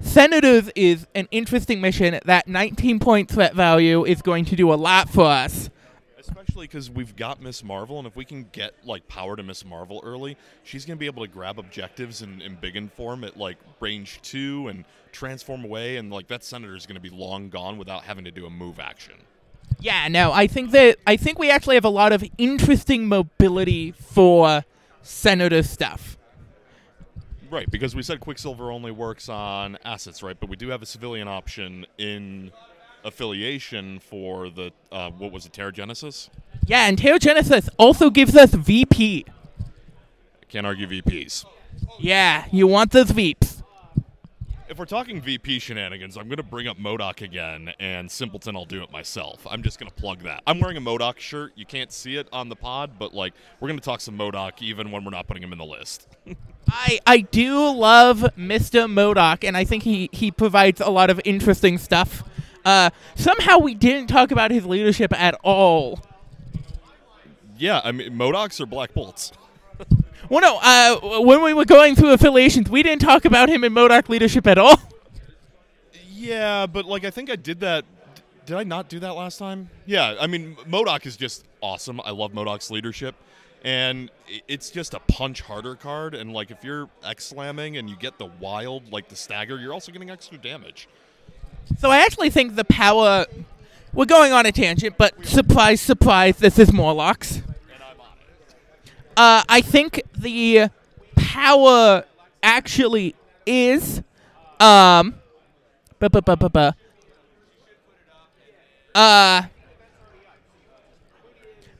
Senators 0.00 0.70
is 0.76 1.06
an 1.14 1.26
interesting 1.30 1.80
mission. 1.80 2.20
That 2.26 2.46
19 2.48 2.98
point 2.98 3.30
threat 3.30 3.54
value 3.54 4.04
is 4.04 4.20
going 4.20 4.44
to 4.46 4.56
do 4.56 4.70
a 4.70 4.76
lot 4.76 5.08
for 5.08 5.24
us. 5.24 5.70
Especially 6.56 6.68
because 6.68 6.90
we've 6.90 7.14
got 7.16 7.42
Miss 7.42 7.62
Marvel, 7.62 7.98
and 7.98 8.06
if 8.06 8.16
we 8.16 8.24
can 8.24 8.46
get 8.52 8.74
like 8.84 9.06
power 9.08 9.36
to 9.36 9.42
Miss 9.42 9.62
Marvel 9.62 10.00
early, 10.02 10.38
she's 10.62 10.86
gonna 10.86 10.96
be 10.96 11.04
able 11.04 11.22
to 11.22 11.30
grab 11.30 11.58
objectives 11.58 12.22
in, 12.22 12.40
in 12.40 12.54
big 12.54 12.76
in 12.76 12.88
form 12.88 13.24
at 13.24 13.36
like 13.36 13.58
range 13.78 14.20
two 14.22 14.68
and 14.68 14.86
transform 15.12 15.64
away, 15.64 15.98
and 15.98 16.10
like 16.10 16.28
that 16.28 16.42
senator 16.42 16.74
is 16.74 16.86
gonna 16.86 17.00
be 17.00 17.10
long 17.10 17.50
gone 17.50 17.76
without 17.76 18.04
having 18.04 18.24
to 18.24 18.30
do 18.30 18.46
a 18.46 18.50
move 18.50 18.80
action. 18.80 19.14
Yeah, 19.80 20.08
no, 20.08 20.32
I 20.32 20.46
think 20.46 20.70
that 20.70 20.96
I 21.06 21.16
think 21.16 21.38
we 21.38 21.50
actually 21.50 21.74
have 21.74 21.84
a 21.84 21.90
lot 21.90 22.12
of 22.12 22.24
interesting 22.38 23.06
mobility 23.06 23.92
for 23.92 24.64
senator 25.02 25.62
stuff. 25.62 26.16
Right, 27.50 27.70
because 27.70 27.94
we 27.94 28.02
said 28.02 28.20
Quicksilver 28.20 28.72
only 28.72 28.90
works 28.90 29.28
on 29.28 29.76
assets, 29.84 30.22
right? 30.22 30.38
But 30.38 30.48
we 30.48 30.56
do 30.56 30.68
have 30.70 30.80
a 30.80 30.86
civilian 30.86 31.28
option 31.28 31.86
in 31.98 32.50
affiliation 33.06 34.00
for 34.00 34.50
the 34.50 34.72
uh, 34.92 35.10
what 35.10 35.32
was 35.32 35.46
it, 35.46 35.52
Terrigenesis? 35.52 36.28
Yeah, 36.66 36.86
and 36.88 36.98
Genesis 36.98 37.68
also 37.78 38.10
gives 38.10 38.36
us 38.36 38.52
VP. 38.52 39.24
Can't 40.48 40.66
argue 40.66 40.86
VPs. 40.86 41.44
Yeah, 41.98 42.44
you 42.50 42.66
want 42.66 42.92
those 42.92 43.10
VPs. 43.12 43.62
If 44.68 44.80
we're 44.80 44.84
talking 44.84 45.20
VP 45.20 45.60
shenanigans, 45.60 46.16
I'm 46.16 46.24
going 46.24 46.38
to 46.38 46.42
bring 46.42 46.66
up 46.66 46.76
MODOK 46.76 47.22
again, 47.22 47.72
and 47.78 48.10
Simpleton, 48.10 48.56
I'll 48.56 48.64
do 48.64 48.82
it 48.82 48.90
myself. 48.90 49.46
I'm 49.48 49.62
just 49.62 49.78
going 49.78 49.88
to 49.88 49.94
plug 49.94 50.22
that. 50.24 50.42
I'm 50.44 50.58
wearing 50.58 50.76
a 50.76 50.80
MODOK 50.80 51.20
shirt. 51.20 51.52
You 51.54 51.64
can't 51.64 51.92
see 51.92 52.16
it 52.16 52.26
on 52.32 52.48
the 52.48 52.56
pod, 52.56 52.98
but 52.98 53.14
like 53.14 53.32
we're 53.60 53.68
going 53.68 53.78
to 53.78 53.84
talk 53.84 54.00
some 54.00 54.18
MODOK 54.18 54.60
even 54.62 54.90
when 54.90 55.04
we're 55.04 55.12
not 55.12 55.28
putting 55.28 55.42
him 55.42 55.52
in 55.52 55.58
the 55.58 55.64
list. 55.64 56.08
I 56.68 56.98
I 57.06 57.18
do 57.18 57.70
love 57.70 58.20
Mr. 58.36 58.90
MODOK, 58.92 59.44
and 59.44 59.56
I 59.56 59.64
think 59.64 59.84
he 59.84 60.10
he 60.12 60.32
provides 60.32 60.80
a 60.80 60.90
lot 60.90 61.10
of 61.10 61.20
interesting 61.24 61.78
stuff. 61.78 62.24
Uh, 62.66 62.90
somehow 63.14 63.58
we 63.58 63.74
didn't 63.74 64.08
talk 64.08 64.32
about 64.32 64.50
his 64.50 64.66
leadership 64.66 65.12
at 65.18 65.38
all. 65.44 66.00
yeah, 67.56 67.80
I 67.84 67.92
mean 67.92 68.10
MODOKs 68.18 68.60
or 68.60 68.66
Black 68.66 68.92
Bolts. 68.92 69.32
Well, 70.28 70.40
no, 70.40 70.58
uh, 70.60 71.20
when 71.20 71.40
we 71.40 71.54
were 71.54 71.64
going 71.64 71.94
through 71.94 72.10
affiliations, 72.12 72.68
we 72.68 72.82
didn't 72.82 73.00
talk 73.00 73.24
about 73.24 73.48
him 73.48 73.62
in 73.62 73.72
MODOK 73.72 74.08
leadership 74.08 74.48
at 74.48 74.58
all. 74.58 74.74
Yeah, 76.10 76.66
but 76.66 76.84
like 76.84 77.04
I 77.04 77.10
think 77.10 77.30
I 77.30 77.36
did 77.36 77.60
that. 77.60 77.84
Did 78.44 78.56
I 78.56 78.64
not 78.64 78.88
do 78.88 78.98
that 79.00 79.12
last 79.14 79.38
time? 79.38 79.70
Yeah, 79.84 80.16
I 80.18 80.26
mean 80.26 80.56
MODOK 80.68 81.06
is 81.06 81.16
just 81.16 81.44
awesome. 81.60 82.00
I 82.00 82.10
love 82.10 82.32
MODOK's 82.32 82.72
leadership, 82.72 83.14
and 83.62 84.10
it's 84.48 84.70
just 84.70 84.94
a 84.94 85.00
punch 85.00 85.42
harder 85.42 85.76
card. 85.76 86.16
And 86.16 86.32
like 86.32 86.50
if 86.50 86.64
you're 86.64 86.88
X 87.04 87.26
slamming 87.26 87.76
and 87.76 87.88
you 87.88 87.94
get 87.94 88.18
the 88.18 88.26
wild 88.40 88.90
like 88.90 89.08
the 89.08 89.16
stagger, 89.16 89.60
you're 89.60 89.72
also 89.72 89.92
getting 89.92 90.10
extra 90.10 90.38
damage. 90.38 90.88
So 91.78 91.90
I 91.90 91.98
actually 91.98 92.30
think 92.30 92.56
the 92.56 92.64
power. 92.64 93.26
We're 93.92 94.04
going 94.04 94.32
on 94.32 94.44
a 94.44 94.52
tangent, 94.52 94.96
but 94.98 95.24
surprise, 95.26 95.80
surprise, 95.80 96.36
this 96.36 96.58
is 96.58 96.70
Morlocks. 96.72 97.40
Uh, 99.16 99.42
I 99.48 99.62
think 99.62 100.02
the 100.14 100.68
power 101.16 102.04
actually 102.42 103.14
is, 103.46 104.02
um, 104.60 105.14
bu- 105.98 106.10
bu- 106.10 106.20
bu- 106.20 106.36
bu- 106.36 106.48
bu- 106.50 106.70
uh, 108.94 109.42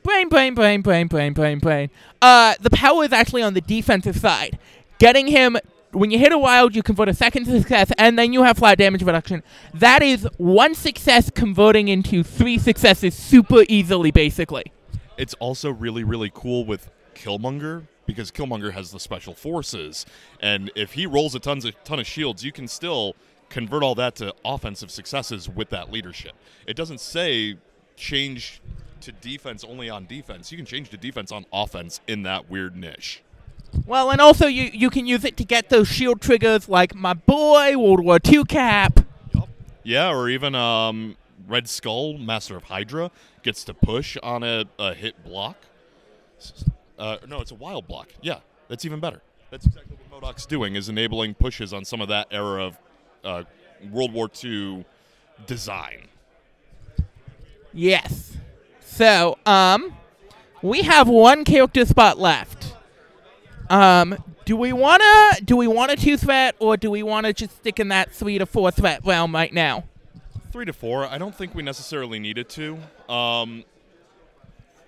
brain, 0.01 0.29
brain, 0.29 0.55
brain, 0.55 0.81
brain, 0.81 1.07
brain, 1.07 1.33
brain, 1.33 1.59
brain. 1.59 1.89
Uh, 2.19 2.55
the 2.59 2.71
power 2.71 3.03
is 3.03 3.13
actually 3.13 3.43
on 3.43 3.53
the 3.53 3.61
defensive 3.61 4.17
side. 4.17 4.57
Getting 4.97 5.27
him 5.27 5.57
when 5.97 6.11
you 6.11 6.19
hit 6.19 6.31
a 6.31 6.37
wild, 6.37 6.75
you 6.75 6.83
convert 6.83 7.09
a 7.09 7.13
second 7.13 7.45
success, 7.45 7.91
and 7.97 8.17
then 8.17 8.33
you 8.33 8.43
have 8.43 8.57
flat 8.57 8.77
damage 8.77 9.03
reduction. 9.03 9.43
That 9.73 10.03
is 10.03 10.27
one 10.37 10.75
success 10.75 11.29
converting 11.29 11.87
into 11.87 12.23
three 12.23 12.57
successes 12.57 13.15
super 13.15 13.63
easily, 13.67 14.11
basically. 14.11 14.71
It's 15.17 15.33
also 15.35 15.71
really 15.71 16.03
really 16.03 16.31
cool 16.33 16.65
with 16.65 16.91
Killmonger 17.15 17.87
because 18.05 18.31
Killmonger 18.31 18.71
has 18.73 18.91
the 18.91 18.99
special 18.99 19.33
forces, 19.33 20.05
and 20.39 20.71
if 20.75 20.93
he 20.93 21.05
rolls 21.05 21.35
a 21.35 21.39
tons 21.39 21.65
of 21.65 21.83
ton 21.83 21.99
of 21.99 22.07
shields, 22.07 22.43
you 22.43 22.51
can 22.51 22.67
still 22.67 23.15
convert 23.49 23.81
all 23.81 23.95
that 23.95 24.15
to 24.15 24.33
offensive 24.45 24.91
successes 24.91 25.49
with 25.49 25.69
that 25.69 25.91
leadership. 25.91 26.33
It 26.67 26.75
doesn't 26.75 26.99
say 26.99 27.57
change 27.95 28.61
to 29.01 29.11
defense 29.11 29.63
only 29.63 29.89
on 29.89 30.05
defense. 30.05 30.51
You 30.51 30.57
can 30.57 30.65
change 30.65 30.89
to 30.89 30.97
defense 30.97 31.31
on 31.31 31.45
offense 31.51 32.01
in 32.07 32.23
that 32.23 32.49
weird 32.49 32.75
niche. 32.75 33.23
Well, 33.85 34.11
and 34.11 34.19
also 34.21 34.47
you 34.47 34.69
you 34.73 34.89
can 34.89 35.05
use 35.05 35.23
it 35.23 35.37
to 35.37 35.43
get 35.43 35.69
those 35.69 35.87
shield 35.87 36.21
triggers, 36.21 36.67
like 36.67 36.95
my 36.95 37.13
boy 37.13 37.77
World 37.77 38.03
War 38.03 38.19
II 38.25 38.43
Cap. 38.45 38.99
Yep. 39.33 39.49
Yeah, 39.83 40.09
or 40.09 40.29
even 40.29 40.55
um, 40.55 41.15
Red 41.47 41.69
Skull, 41.69 42.17
Master 42.17 42.57
of 42.57 42.63
Hydra, 42.63 43.11
gets 43.43 43.63
to 43.65 43.73
push 43.73 44.17
on 44.21 44.43
a, 44.43 44.65
a 44.77 44.93
hit 44.93 45.23
block. 45.23 45.57
Uh, 46.99 47.17
no, 47.27 47.39
it's 47.41 47.51
a 47.51 47.55
wild 47.55 47.87
block. 47.87 48.09
Yeah, 48.21 48.39
that's 48.67 48.85
even 48.85 48.99
better. 48.99 49.21
That's 49.49 49.65
exactly 49.65 49.95
what 50.09 50.21
MODOK's 50.21 50.45
doing, 50.45 50.75
is 50.75 50.89
enabling 50.89 51.35
pushes 51.35 51.71
on 51.73 51.85
some 51.85 52.01
of 52.01 52.09
that 52.09 52.27
era 52.31 52.65
of 52.65 52.77
uh, 53.23 53.43
World 53.91 54.11
War 54.11 54.29
II 54.43 54.85
design. 55.45 56.07
Yes. 57.73 58.35
So, 58.81 59.37
um, 59.45 59.95
we 60.61 60.81
have 60.81 61.07
one 61.07 61.45
character 61.45 61.85
spot 61.85 62.19
left. 62.19 62.66
Um, 63.69 64.17
do 64.45 64.55
we 64.55 64.71
wanna 64.71 65.41
do 65.43 65.57
we 65.57 65.67
want 65.67 65.91
a 65.91 65.95
two 65.95 66.17
threat 66.17 66.55
or 66.59 66.77
do 66.77 66.89
we 66.89 67.03
wanna 67.03 67.33
just 67.33 67.57
stick 67.57 67.79
in 67.79 67.89
that 67.89 68.11
three 68.11 68.37
to 68.37 68.45
four 68.45 68.71
threat 68.71 69.05
realm 69.05 69.33
right 69.33 69.53
now? 69.53 69.83
Three 70.51 70.65
to 70.65 70.73
four, 70.73 71.05
I 71.05 71.17
don't 71.17 71.35
think 71.35 71.53
we 71.53 71.63
necessarily 71.63 72.19
needed 72.19 72.49
to. 72.49 72.77
Um, 73.09 73.65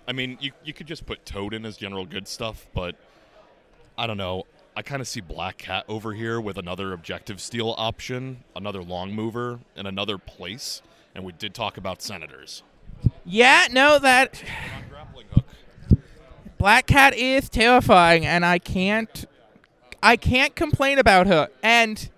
I 0.07 0.11
mean, 0.13 0.37
you, 0.41 0.51
you 0.63 0.73
could 0.73 0.87
just 0.87 1.05
put 1.05 1.25
Toad 1.25 1.53
in 1.53 1.65
as 1.65 1.77
general 1.77 2.05
good 2.05 2.27
stuff, 2.27 2.65
but 2.73 2.95
I 3.97 4.07
don't 4.07 4.17
know. 4.17 4.45
I 4.75 4.81
kind 4.81 5.01
of 5.01 5.07
see 5.07 5.19
Black 5.19 5.57
Cat 5.57 5.83
over 5.87 6.13
here 6.13 6.39
with 6.39 6.57
another 6.57 6.93
objective 6.93 7.41
steal 7.41 7.75
option, 7.77 8.43
another 8.55 8.81
long 8.81 9.13
mover, 9.13 9.59
and 9.75 9.87
another 9.87 10.17
place. 10.17 10.81
And 11.13 11.25
we 11.25 11.33
did 11.33 11.53
talk 11.53 11.77
about 11.77 12.01
senators. 12.01 12.63
Yeah, 13.25 13.67
no, 13.71 13.99
that 13.99 14.41
On 14.75 14.83
grappling 14.89 15.25
hook. 15.31 15.38
Black 16.59 16.87
Cat 16.87 17.13
is 17.15 17.47
terrifying, 17.47 18.25
and 18.25 18.45
I 18.45 18.59
can't, 18.59 19.25
I 20.03 20.17
can't 20.17 20.53
complain 20.55 20.99
about 20.99 21.25
her. 21.27 21.47
And 21.63 22.09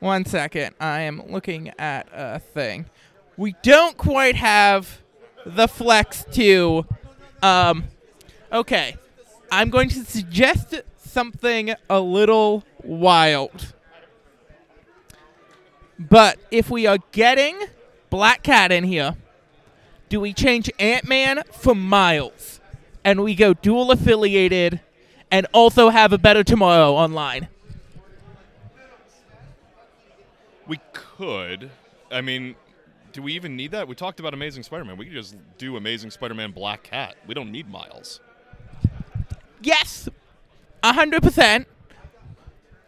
one 0.00 0.26
second, 0.26 0.74
I 0.78 1.00
am 1.00 1.22
looking 1.30 1.72
at 1.78 2.08
a 2.12 2.38
thing. 2.38 2.84
We 3.38 3.56
don't 3.62 3.96
quite 3.96 4.36
have 4.36 5.00
the 5.46 5.66
flex 5.66 6.26
to, 6.32 6.84
um, 7.42 7.84
okay. 8.52 8.96
I'm 9.50 9.70
going 9.70 9.88
to 9.88 10.04
suggest 10.04 10.74
something 10.98 11.72
a 11.88 12.00
little 12.00 12.64
wild. 12.82 13.72
But 15.98 16.38
if 16.50 16.68
we 16.68 16.86
are 16.86 16.98
getting 17.12 17.58
Black 18.10 18.42
Cat 18.42 18.70
in 18.70 18.84
here, 18.84 19.16
do 20.10 20.20
we 20.20 20.34
change 20.34 20.70
Ant 20.78 21.08
Man 21.08 21.44
for 21.50 21.74
Miles? 21.74 22.57
And 23.08 23.22
we 23.24 23.34
go 23.34 23.54
dual 23.54 23.90
affiliated 23.90 24.80
and 25.30 25.46
also 25.54 25.88
have 25.88 26.12
a 26.12 26.18
better 26.18 26.44
tomorrow 26.44 26.92
online. 26.92 27.48
We 30.66 30.78
could. 30.92 31.70
I 32.10 32.20
mean, 32.20 32.54
do 33.14 33.22
we 33.22 33.32
even 33.32 33.56
need 33.56 33.70
that? 33.70 33.88
We 33.88 33.94
talked 33.94 34.20
about 34.20 34.34
Amazing 34.34 34.62
Spider 34.64 34.84
Man. 34.84 34.98
We 34.98 35.06
could 35.06 35.14
just 35.14 35.36
do 35.56 35.78
Amazing 35.78 36.10
Spider 36.10 36.34
Man 36.34 36.50
Black 36.52 36.82
Cat. 36.82 37.16
We 37.26 37.32
don't 37.32 37.50
need 37.50 37.70
Miles. 37.70 38.20
Yes, 39.62 40.06
a 40.82 40.92
hundred 40.92 41.22
percent. 41.22 41.66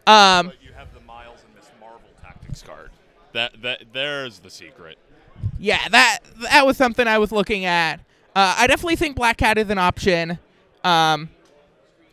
Um, 0.05 0.47
But 0.47 0.63
you 0.63 0.71
have 0.77 0.93
the 0.93 1.01
Miles 1.01 1.39
and 1.47 1.55
Miss 1.55 1.71
Marvel 1.79 2.09
tactics 2.21 2.61
card. 2.61 2.91
That 3.33 3.59
that 3.63 3.85
there's 3.91 4.37
the 4.37 4.51
secret. 4.51 4.99
yeah, 5.57 5.89
that 5.89 6.19
that 6.43 6.63
was 6.67 6.77
something 6.77 7.07
I 7.07 7.17
was 7.17 7.31
looking 7.31 7.65
at. 7.65 7.99
Uh, 8.35 8.55
I 8.59 8.67
definitely 8.67 8.95
think 8.95 9.15
Black 9.15 9.37
Cat 9.37 9.57
is 9.57 9.69
an 9.69 9.77
option. 9.77 10.39
Um, 10.83 11.29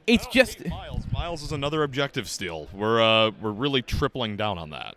it's 0.07 0.27
just 0.27 0.67
Miles. 0.67 1.05
Miles 1.13 1.43
is 1.43 1.53
another 1.53 1.83
objective 1.83 2.29
steal. 2.29 2.69
We're 2.73 3.01
uh 3.01 3.31
we're 3.41 3.53
really 3.53 3.83
tripling 3.83 4.37
down 4.37 4.59
on 4.59 4.71
that. 4.71 4.97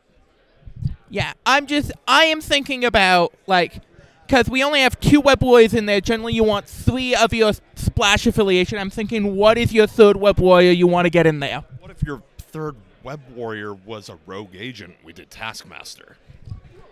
yeah. 1.09 1.33
I'm 1.45 1.67
just 1.67 1.91
I 2.07 2.25
am 2.25 2.41
thinking 2.41 2.85
about 2.85 3.33
like 3.45 3.81
because 4.25 4.49
we 4.49 4.63
only 4.63 4.79
have 4.79 4.99
two 4.99 5.19
web 5.19 5.43
warriors 5.43 5.73
in 5.73 5.85
there. 5.85 5.99
Generally, 6.01 6.33
you 6.33 6.43
want 6.45 6.65
three 6.65 7.13
of 7.13 7.33
your 7.33 7.51
splash 7.75 8.25
affiliation. 8.25 8.77
I'm 8.77 8.89
thinking, 8.89 9.35
what 9.35 9.57
is 9.57 9.73
your 9.73 9.87
third 9.87 10.15
web 10.15 10.39
warrior 10.39 10.71
you 10.71 10.87
want 10.87 11.05
to 11.05 11.09
get 11.09 11.27
in 11.27 11.39
there? 11.41 11.65
What 11.79 11.91
if 11.91 12.01
your 12.01 12.23
third 12.37 12.77
web 13.03 13.19
warrior 13.35 13.73
was 13.73 14.07
a 14.07 14.17
rogue 14.25 14.55
agent? 14.55 14.95
We 15.03 15.11
did 15.11 15.29
Taskmaster. 15.29 16.15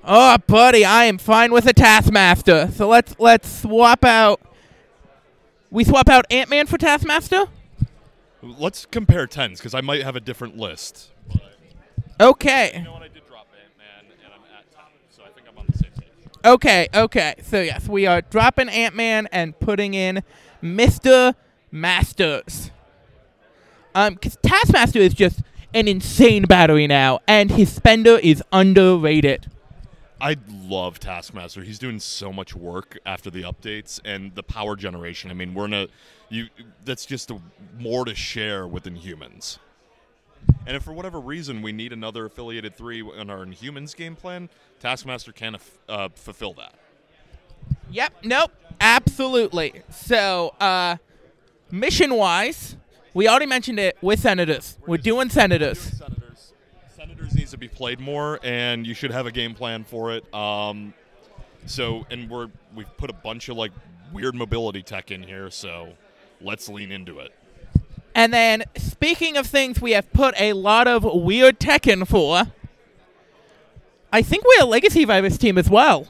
Oh, 0.03 0.37
buddy, 0.47 0.85
I 0.85 1.05
am 1.05 1.17
fine 1.17 1.51
with 1.51 1.67
a 1.67 1.73
Taskmaster. 1.73 2.71
So 2.73 2.87
let's 2.87 3.15
let's 3.19 3.61
swap 3.61 4.03
out. 4.05 4.41
We 5.69 5.83
swap 5.83 6.09
out 6.09 6.25
Ant 6.31 6.49
Man 6.49 6.67
for 6.67 6.77
Taskmaster. 6.77 7.45
Let's 8.41 8.85
compare 8.85 9.27
tens 9.27 9.59
because 9.59 9.73
I 9.73 9.81
might 9.81 10.01
have 10.03 10.15
a 10.15 10.19
different 10.21 10.57
list. 10.57 11.11
Okay, 12.21 12.71
you 12.75 12.83
know 12.83 12.93
what? 12.93 13.03
I 13.03 13.07
did 13.09 13.25
drop 13.27 13.47
Ant 13.53 13.77
Man 13.77 14.11
and 14.23 14.33
I'm 14.33 14.41
at 14.57 14.71
ten, 14.71 14.85
so 15.09 15.23
I 15.23 15.29
think 15.29 15.47
I'm 15.49 15.57
on 15.57 15.65
the 15.69 15.77
same 15.77 15.91
page. 15.91 16.09
okay, 16.45 16.87
okay. 16.93 17.35
So 17.43 17.61
yes, 17.61 17.87
we 17.87 18.07
are 18.07 18.21
dropping 18.21 18.69
Ant 18.69 18.95
Man 18.95 19.27
and 19.31 19.59
putting 19.59 19.93
in 19.93 20.23
Mister 20.61 21.35
Masters. 21.71 22.71
Um, 23.93 24.13
because 24.15 24.37
Taskmaster 24.41 24.99
is 24.99 25.13
just 25.13 25.41
an 25.73 25.87
insane 25.87 26.43
battery 26.43 26.87
now, 26.87 27.19
and 27.27 27.51
his 27.51 27.71
spender 27.71 28.17
is 28.17 28.41
underrated. 28.51 29.51
I 30.21 30.35
love 30.47 30.99
Taskmaster. 30.99 31.63
He's 31.63 31.79
doing 31.79 31.99
so 31.99 32.33
much 32.33 32.55
work 32.55 32.99
after 33.05 33.29
the 33.29 33.43
updates 33.43 33.99
and 34.03 34.35
the 34.35 34.43
power 34.43 34.75
generation. 34.75 35.31
I 35.31 35.33
mean, 35.33 35.53
we're 35.53 35.65
in 35.65 35.73
a 35.73 35.87
you 36.29 36.47
that's 36.85 37.05
just 37.05 37.31
a, 37.31 37.39
more 37.77 38.05
to 38.05 38.13
share 38.13 38.67
with 38.67 38.83
Inhumans. 38.83 39.59
And 40.65 40.75
if 40.75 40.83
for 40.83 40.93
whatever 40.93 41.19
reason 41.19 41.61
we 41.61 41.71
need 41.71 41.93
another 41.93 42.25
affiliated 42.25 42.75
three 42.75 43.01
in 43.01 43.29
our 43.29 43.45
Inhumans 43.45 43.95
game 43.95 44.15
plan, 44.15 44.49
Taskmaster 44.79 45.31
can 45.31 45.57
uh, 45.87 46.09
fulfill 46.13 46.53
that. 46.53 46.75
Yep. 47.91 48.13
Nope. 48.23 48.51
Absolutely. 48.79 49.81
So, 49.89 50.53
uh, 50.59 50.97
mission 51.71 52.15
wise, 52.15 52.77
we 53.13 53.27
already 53.27 53.47
mentioned 53.47 53.79
it 53.79 53.97
with 54.01 54.19
senators. 54.19 54.77
We're, 54.85 54.97
doing 54.97 55.29
senators. 55.29 55.79
senators. 55.79 55.97
Senators 55.97 56.18
needs 57.49 57.51
to 57.51 57.57
be 57.57 57.67
played 57.67 57.99
more, 57.99 58.39
and 58.43 58.85
you 58.85 58.93
should 58.93 59.11
have 59.11 59.25
a 59.25 59.31
game 59.31 59.55
plan 59.55 59.83
for 59.83 60.11
it. 60.13 60.31
Um, 60.33 60.93
so, 61.65 62.05
and 62.11 62.29
we're 62.29 62.49
we've 62.75 62.97
put 62.97 63.09
a 63.09 63.13
bunch 63.13 63.49
of 63.49 63.57
like 63.57 63.71
weird 64.13 64.35
mobility 64.35 64.83
tech 64.83 65.11
in 65.11 65.23
here, 65.23 65.49
so 65.49 65.93
let's 66.41 66.69
lean 66.69 66.91
into 66.91 67.19
it. 67.19 67.33
And 68.13 68.33
then, 68.33 68.63
speaking 68.77 69.37
of 69.37 69.47
things 69.47 69.81
we 69.81 69.91
have 69.91 70.11
put 70.13 70.39
a 70.39 70.53
lot 70.53 70.87
of 70.87 71.03
weird 71.03 71.59
tech 71.59 71.87
in 71.87 72.05
for, 72.05 72.43
I 74.11 74.21
think 74.21 74.43
we're 74.45 74.63
a 74.63 74.67
Legacy 74.67 75.05
Virus 75.05 75.37
team 75.37 75.57
as 75.57 75.69
well. 75.69 76.07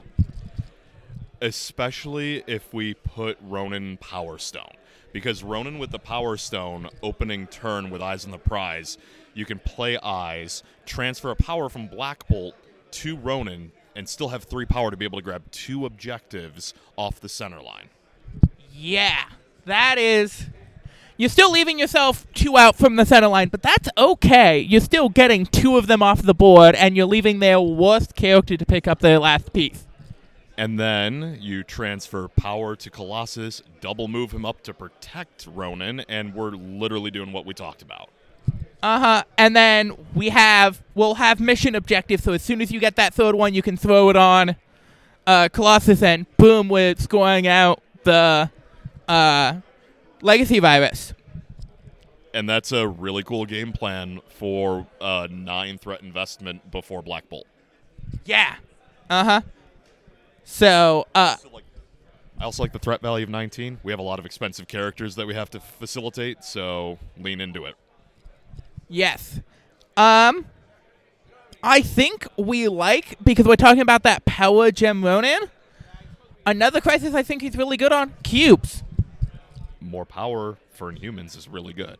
Especially 1.41 2.43
if 2.47 2.73
we 2.73 2.93
put 2.95 3.37
Ronan 3.41 3.97
Power 3.97 4.37
Stone. 4.37 4.73
Because 5.13 5.43
Ronan 5.43 5.79
with 5.79 5.91
the 5.91 5.99
Power 5.99 6.37
Stone 6.37 6.89
opening 7.01 7.47
turn 7.47 7.89
with 7.89 8.01
Eyes 8.01 8.25
on 8.25 8.31
the 8.31 8.37
Prize, 8.37 8.97
you 9.39 9.45
can 9.45 9.59
play 9.59 9.97
Eyes, 9.97 10.61
transfer 10.85 11.31
a 11.31 11.35
power 11.35 11.69
from 11.69 11.87
Black 11.87 12.27
Bolt 12.27 12.55
to 12.91 13.15
Ronan, 13.15 13.71
and 13.95 14.07
still 14.07 14.29
have 14.29 14.43
three 14.43 14.65
power 14.65 14.91
to 14.91 14.97
be 14.97 15.05
able 15.05 15.17
to 15.17 15.23
grab 15.23 15.43
two 15.51 15.85
objectives 15.85 16.73
off 16.97 17.19
the 17.19 17.29
center 17.29 17.61
line. 17.61 17.89
Yeah, 18.71 19.23
that 19.65 19.97
is 19.97 20.47
you're 21.19 21.27
still 21.27 21.51
leaving 21.51 21.77
yourself 21.77 22.25
two 22.33 22.57
out 22.57 22.77
from 22.77 22.95
the 22.95 23.05
center 23.05 23.27
line, 23.27 23.49
but 23.49 23.61
that's 23.61 23.89
okay. 23.97 24.57
You're 24.59 24.79
still 24.79 25.09
getting 25.09 25.45
two 25.45 25.77
of 25.77 25.87
them 25.87 26.01
off 26.01 26.21
the 26.21 26.33
board, 26.33 26.75
and 26.75 26.95
you're 26.95 27.05
leaving 27.05 27.39
their 27.39 27.59
worst 27.59 28.15
character 28.15 28.55
to 28.55 28.65
pick 28.65 28.87
up 28.87 28.99
their 28.99 29.19
last 29.19 29.51
piece. 29.51 29.85
And 30.57 30.79
then 30.79 31.37
you 31.41 31.63
transfer 31.63 32.29
power 32.29 32.75
to 32.77 32.89
Colossus, 32.89 33.61
double 33.81 34.07
move 34.07 34.31
him 34.31 34.45
up 34.45 34.61
to 34.63 34.73
protect 34.73 35.45
Ronan, 35.45 36.01
and 36.07 36.33
we're 36.33 36.51
literally 36.51 37.11
doing 37.11 37.33
what 37.33 37.45
we 37.45 37.53
talked 37.53 37.81
about. 37.81 38.09
Uh 38.81 38.99
huh. 38.99 39.23
And 39.37 39.55
then 39.55 39.93
we 40.15 40.29
have 40.29 40.81
we'll 40.95 41.15
have 41.15 41.39
mission 41.39 41.75
objectives. 41.75 42.23
So 42.23 42.33
as 42.33 42.41
soon 42.41 42.61
as 42.61 42.71
you 42.71 42.79
get 42.79 42.95
that 42.95 43.13
third 43.13 43.35
one, 43.35 43.53
you 43.53 43.61
can 43.61 43.75
throw 43.77 44.09
it 44.09 44.15
on 44.15 44.55
uh, 45.27 45.49
Colossus, 45.51 46.01
and 46.01 46.25
boom, 46.37 46.69
we're 46.69 46.95
scoring 46.97 47.45
out 47.45 47.81
the 48.03 48.49
uh, 49.07 49.53
Legacy 50.21 50.59
Virus. 50.59 51.13
And 52.33 52.47
that's 52.47 52.71
a 52.71 52.87
really 52.87 53.23
cool 53.23 53.45
game 53.45 53.73
plan 53.73 54.21
for 54.29 54.87
a 55.01 55.27
nine 55.29 55.77
threat 55.77 56.01
investment 56.01 56.71
before 56.71 57.01
Black 57.01 57.27
Bolt. 57.27 57.47
Yeah. 58.25 58.55
Uh 59.09 59.23
huh. 59.23 59.41
So, 60.43 61.05
uh, 61.13 61.35
So, 61.35 61.49
like, 61.49 61.63
I 62.39 62.43
also 62.45 62.63
like 62.63 62.71
the 62.71 62.79
threat 62.79 63.01
value 63.01 63.23
of 63.23 63.29
19. 63.29 63.79
We 63.83 63.91
have 63.91 63.99
a 63.99 64.03
lot 64.03 64.19
of 64.19 64.25
expensive 64.25 64.67
characters 64.67 65.15
that 65.15 65.27
we 65.27 65.33
have 65.35 65.49
to 65.51 65.59
facilitate, 65.59 66.43
so 66.43 66.97
lean 67.17 67.41
into 67.41 67.65
it. 67.65 67.75
Yes. 68.89 69.39
Um, 69.95 70.45
I 71.63 71.81
think 71.81 72.27
we 72.37 72.67
like 72.67 73.17
because 73.23 73.45
we're 73.45 73.55
talking 73.55 73.81
about 73.81 74.03
that 74.03 74.25
power 74.25 74.71
gem 74.71 75.03
Ronan. 75.03 75.49
Another 76.45 76.81
crisis 76.81 77.13
I 77.13 77.21
think 77.23 77.41
he's 77.41 77.55
really 77.55 77.77
good 77.77 77.91
on 77.91 78.13
cubes. 78.23 78.83
More 79.81 80.05
power 80.05 80.57
for 80.71 80.91
Inhumans 80.91 81.37
is 81.37 81.47
really 81.47 81.73
good. 81.73 81.97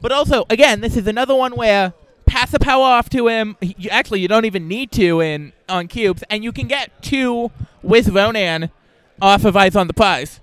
But 0.00 0.12
also, 0.12 0.44
again, 0.50 0.80
this 0.80 0.96
is 0.96 1.06
another 1.06 1.34
one 1.34 1.54
where 1.56 1.92
pass 2.26 2.50
the 2.50 2.58
power 2.58 2.82
off 2.82 3.08
to 3.10 3.28
him. 3.28 3.56
He- 3.60 3.74
You, 3.78 3.90
actually, 3.90 4.20
you 4.20 4.28
don't 4.28 4.44
even 4.44 4.68
need 4.68 4.90
to 4.92 5.20
in 5.20 5.52
on 5.68 5.88
cubes, 5.88 6.22
and 6.28 6.44
you 6.44 6.52
can 6.52 6.66
get 6.68 7.02
two 7.02 7.50
with 7.82 8.08
Ronan 8.08 8.70
off 9.22 9.44
of 9.44 9.56
Eyes 9.56 9.74
on 9.76 9.86
the 9.86 9.94
Prize. 9.94 10.40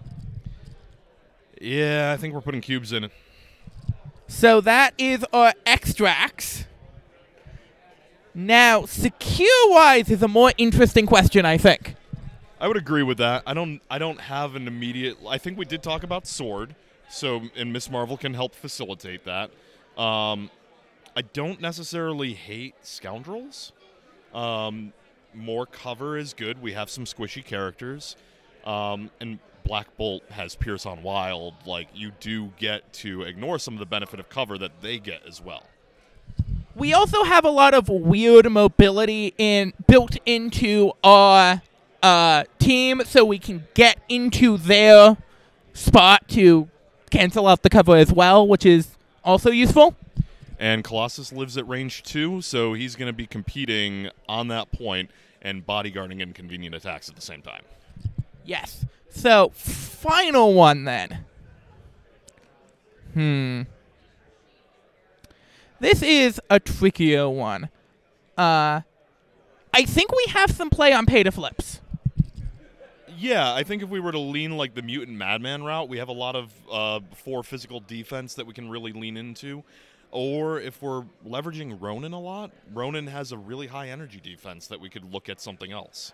Yeah, 1.62 2.12
I 2.14 2.18
think 2.18 2.34
we're 2.34 2.42
putting 2.42 2.62
cubes 2.62 2.92
in. 2.92 3.10
So 4.36 4.60
that 4.60 4.94
is 4.98 5.24
our 5.32 5.54
extracts. 5.66 6.66
Now, 8.34 8.86
secure 8.86 9.70
wise 9.70 10.12
is 10.12 10.22
a 10.22 10.28
more 10.28 10.52
interesting 10.58 11.06
question, 11.06 11.46
I 11.46 11.58
think. 11.58 11.96
I 12.60 12.68
would 12.68 12.76
agree 12.76 13.02
with 13.02 13.18
that. 13.20 13.44
I 13.48 13.54
don't. 13.54 13.80
I 13.90 13.98
don't 13.98 14.20
have 14.20 14.56
an 14.56 14.68
immediate. 14.68 15.18
I 15.26 15.38
think 15.38 15.58
we 15.58 15.64
did 15.64 15.82
talk 15.82 16.04
about 16.04 16.28
sword, 16.28 16.76
so 17.08 17.44
and 17.56 17.72
Miss 17.72 17.90
Marvel 17.90 18.18
can 18.18 18.34
help 18.34 18.54
facilitate 18.54 19.24
that. 19.24 19.52
Um, 19.98 20.52
I 21.16 21.22
don't 21.22 21.62
necessarily 21.62 22.34
hate 22.34 22.76
scoundrels. 22.82 23.72
Um, 24.34 24.92
more 25.34 25.66
cover 25.66 26.18
is 26.18 26.34
good. 26.34 26.62
We 26.62 26.74
have 26.74 26.90
some 26.90 27.06
squishy 27.06 27.44
characters, 27.44 28.18
um, 28.66 29.12
and 29.22 29.40
Black 29.66 29.98
Bolt 29.98 30.24
has 30.30 30.56
Pierce 30.56 30.86
on 30.86 31.04
Wild. 31.04 31.56
Like 31.66 31.90
you 31.94 32.12
do 32.20 32.54
get 32.58 32.94
to 32.94 33.24
ignore 33.24 33.60
some 33.60 33.74
of 33.74 33.80
the 33.80 33.86
benefit 33.86 34.20
of 34.20 34.30
cover 34.30 34.58
that 34.60 34.82
they 34.82 35.00
get 35.00 35.22
as 35.28 35.42
well. 35.42 35.64
We 36.76 36.94
also 36.94 37.24
have 37.24 37.46
a 37.46 37.50
lot 37.50 37.74
of 37.74 37.90
weird 37.90 38.50
mobility 38.52 39.34
in 39.38 39.74
built 39.88 40.18
into 40.26 40.92
our 41.04 41.62
uh, 42.04 42.44
team, 42.60 43.02
so 43.06 43.26
we 43.26 43.40
can 43.40 43.68
get 43.74 44.00
into 44.10 44.58
their 44.58 45.18
spot 45.74 46.28
to 46.30 46.70
cancel 47.10 47.48
out 47.48 47.64
the 47.64 47.70
cover 47.70 47.96
as 47.96 48.12
well, 48.12 48.48
which 48.48 48.66
is 48.66 48.90
also 49.24 49.52
useful. 49.52 49.96
And 50.60 50.84
Colossus 50.84 51.34
lives 51.34 51.58
at 51.58 51.68
range 51.68 52.04
two, 52.04 52.42
so 52.42 52.74
he's 52.74 52.96
going 52.96 53.08
to 53.08 53.14
be 53.14 53.26
competing 53.26 54.10
on 54.28 54.50
that 54.50 54.72
point 54.72 55.10
and 55.42 55.66
bodyguarding 55.66 56.20
inconvenient 56.20 56.76
attacks 56.76 57.10
at 57.10 57.16
the 57.16 57.22
same 57.22 57.42
time. 57.42 57.64
Yes. 58.46 58.86
So, 59.16 59.50
final 59.56 60.54
one 60.54 60.84
then. 60.84 61.26
Hmm. 63.14 63.62
This 65.80 66.04
is 66.04 66.40
a 66.50 66.60
trickier 66.60 67.30
one. 67.30 67.70
Uh, 68.38 68.82
I 69.74 69.86
think 69.86 70.12
we 70.12 70.26
have 70.30 70.52
some 70.52 70.70
play 70.70 70.92
on 70.92 71.06
pay 71.06 71.24
to 71.24 71.32
flips. 71.32 71.80
Yeah, 73.18 73.54
I 73.54 73.64
think 73.64 73.82
if 73.82 73.90
we 73.90 74.02
were 74.02 74.12
to 74.12 74.20
lean 74.20 74.58
like 74.58 74.76
the 74.76 74.82
mutant 74.82 75.18
madman 75.18 75.64
route, 75.64 75.88
we 75.88 75.98
have 75.98 76.10
a 76.10 76.14
lot 76.14 76.36
of 76.36 76.54
uh, 76.70 77.00
four 77.16 77.42
physical 77.42 77.80
defense 77.80 78.34
that 78.36 78.46
we 78.46 78.54
can 78.54 78.70
really 78.70 78.92
lean 78.92 79.16
into. 79.16 79.64
Or 80.12 80.60
if 80.60 80.82
we're 80.82 81.04
leveraging 81.26 81.82
Ronan 81.82 82.12
a 82.12 82.20
lot, 82.20 82.52
Ronan 82.74 83.08
has 83.08 83.32
a 83.32 83.38
really 83.38 83.68
high 83.68 83.90
energy 83.90 84.20
defense 84.22 84.68
that 84.68 84.80
we 84.80 84.90
could 84.90 85.14
look 85.14 85.30
at 85.30 85.40
something 85.40 85.72
else. 85.72 86.12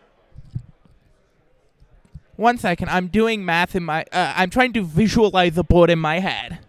One 2.36 2.58
second, 2.58 2.90
I'm 2.90 3.08
doing 3.08 3.46
math 3.46 3.76
in 3.76 3.84
my. 3.84 4.04
Uh, 4.12 4.34
I'm 4.36 4.50
trying 4.50 4.74
to 4.74 4.84
visualize 4.84 5.56
the 5.56 5.64
board 5.64 5.90
in 5.90 6.00
my 6.00 6.20
head. 6.20 6.60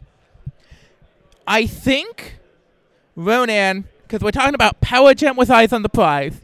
I 1.46 1.66
think 1.66 2.38
Ronan, 3.16 3.88
because 4.02 4.22
we're 4.22 4.30
talking 4.30 4.54
about 4.54 4.80
Power 4.80 5.14
Gem 5.14 5.36
with 5.36 5.50
eyes 5.50 5.72
on 5.72 5.82
the 5.82 5.88
prize. 5.88 6.40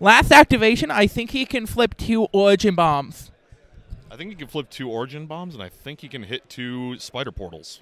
Last 0.00 0.32
activation, 0.32 0.90
I 0.90 1.06
think 1.06 1.30
he 1.30 1.46
can 1.46 1.66
flip 1.66 1.96
two 1.96 2.24
Origin 2.32 2.74
Bombs. 2.74 3.30
I 4.10 4.16
think 4.16 4.30
he 4.30 4.36
can 4.36 4.48
flip 4.48 4.68
two 4.68 4.90
Origin 4.90 5.26
bombs, 5.26 5.54
and 5.54 5.62
I 5.62 5.68
think 5.68 6.00
he 6.00 6.08
can 6.08 6.24
hit 6.24 6.50
two 6.50 6.98
Spider 6.98 7.32
Portals. 7.32 7.80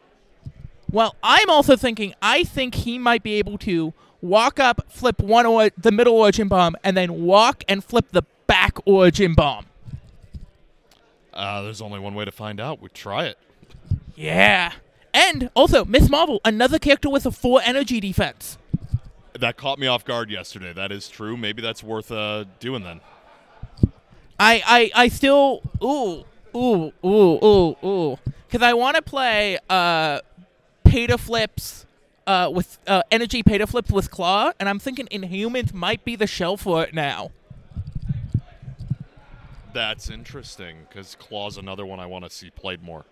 Well, 0.90 1.16
I'm 1.22 1.48
also 1.50 1.76
thinking 1.76 2.14
I 2.20 2.44
think 2.44 2.74
he 2.74 2.98
might 2.98 3.22
be 3.22 3.34
able 3.34 3.58
to 3.58 3.94
walk 4.20 4.60
up, 4.60 4.90
flip 4.90 5.20
one 5.20 5.46
or 5.46 5.70
the 5.78 5.92
middle 5.92 6.14
origin 6.14 6.48
bomb, 6.48 6.76
and 6.84 6.96
then 6.96 7.22
walk 7.22 7.64
and 7.68 7.82
flip 7.82 8.06
the 8.12 8.22
back 8.46 8.76
origin 8.84 9.34
bomb. 9.34 9.66
Uh, 11.32 11.62
there's 11.62 11.80
only 11.80 11.98
one 11.98 12.14
way 12.14 12.24
to 12.24 12.32
find 12.32 12.60
out. 12.60 12.80
We 12.80 12.88
try 12.88 13.26
it. 13.26 13.38
Yeah. 14.14 14.72
And 15.12 15.50
also, 15.54 15.84
Miss 15.84 16.08
Marvel, 16.08 16.40
another 16.44 16.78
character 16.78 17.08
with 17.08 17.26
a 17.26 17.30
four 17.30 17.60
energy 17.64 18.00
defense. 18.00 18.58
That 19.38 19.56
caught 19.56 19.78
me 19.78 19.86
off 19.86 20.04
guard 20.04 20.30
yesterday. 20.30 20.72
That 20.72 20.92
is 20.92 21.08
true. 21.08 21.36
Maybe 21.36 21.62
that's 21.62 21.82
worth 21.82 22.12
uh, 22.12 22.44
doing 22.58 22.82
then. 22.84 23.00
I 24.38 24.62
I, 24.94 25.04
I 25.04 25.08
still 25.08 25.62
ooh 25.82 26.24
ooh 26.56 26.92
ooh 27.04 27.38
ooh 27.44 27.76
ooh 27.84 28.18
because 28.46 28.62
I 28.62 28.72
want 28.72 28.96
to 28.96 29.02
play 29.02 29.58
uh 29.68 30.20
peta 30.84 31.18
flips 31.18 31.86
uh 32.26 32.50
with 32.52 32.78
uh 32.86 33.02
energy 33.10 33.42
peta 33.42 33.66
flips 33.66 33.90
with 33.90 34.10
Klaw, 34.10 34.52
and 34.58 34.68
I'm 34.68 34.78
thinking 34.78 35.06
Inhumans 35.12 35.74
might 35.74 36.04
be 36.04 36.16
the 36.16 36.26
shell 36.26 36.56
for 36.56 36.82
it 36.82 36.94
now. 36.94 37.30
That's 39.72 40.10
interesting 40.10 40.86
because 40.88 41.16
Klaw's 41.20 41.56
another 41.56 41.86
one 41.86 42.00
I 42.00 42.06
want 42.06 42.24
to 42.24 42.30
see 42.30 42.50
played 42.50 42.82
more. 42.82 43.04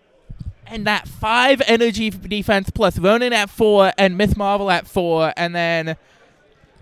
And 0.66 0.86
that 0.86 1.08
five 1.08 1.62
energy 1.66 2.10
defense 2.10 2.70
plus 2.70 2.98
Ronan 2.98 3.32
at 3.32 3.48
four 3.48 3.92
and 3.96 4.18
Miss 4.18 4.36
Marvel 4.36 4.70
at 4.70 4.86
four, 4.86 5.32
and 5.36 5.54
then 5.54 5.96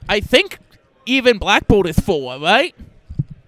I 0.08 0.20
think 0.20 0.58
even 1.04 1.38
Black 1.38 1.68
Bolt 1.68 1.86
is 1.86 1.98
four, 1.98 2.38
right? 2.38 2.74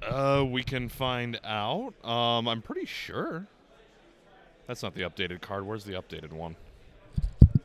Uh, 0.03 0.45
we 0.49 0.63
can 0.63 0.89
find 0.89 1.41
out. 1.45 1.93
Um, 2.05 2.49
I'm 2.49 2.63
pretty 2.63 2.87
sure. 2.87 3.47
That's 4.67 4.83
not 4.83 4.95
the 4.95 5.03
updated 5.03 5.41
card. 5.41 5.67
Where's 5.67 5.85
the 5.85 5.95
updated 5.95 6.33
one? 6.33 6.57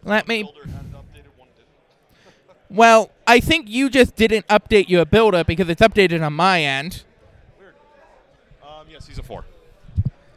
Let 0.04 0.28
me. 0.28 0.44
Builder 0.44 0.66
had 0.66 0.86
an 0.86 0.96
updated 0.96 1.38
one, 1.38 1.50
didn't 1.56 2.68
Well, 2.70 3.12
I 3.28 3.40
think 3.40 3.70
you 3.70 3.90
just 3.90 4.16
didn't 4.16 4.48
update 4.48 4.90
your 4.90 5.06
builder 5.06 5.44
because 5.44 5.70
it's 5.70 5.82
updated 5.82 6.26
on 6.26 6.34
my 6.34 6.64
end. 6.64 7.04
Yes, 8.94 9.08
he's 9.08 9.18
a 9.18 9.24
four. 9.24 9.44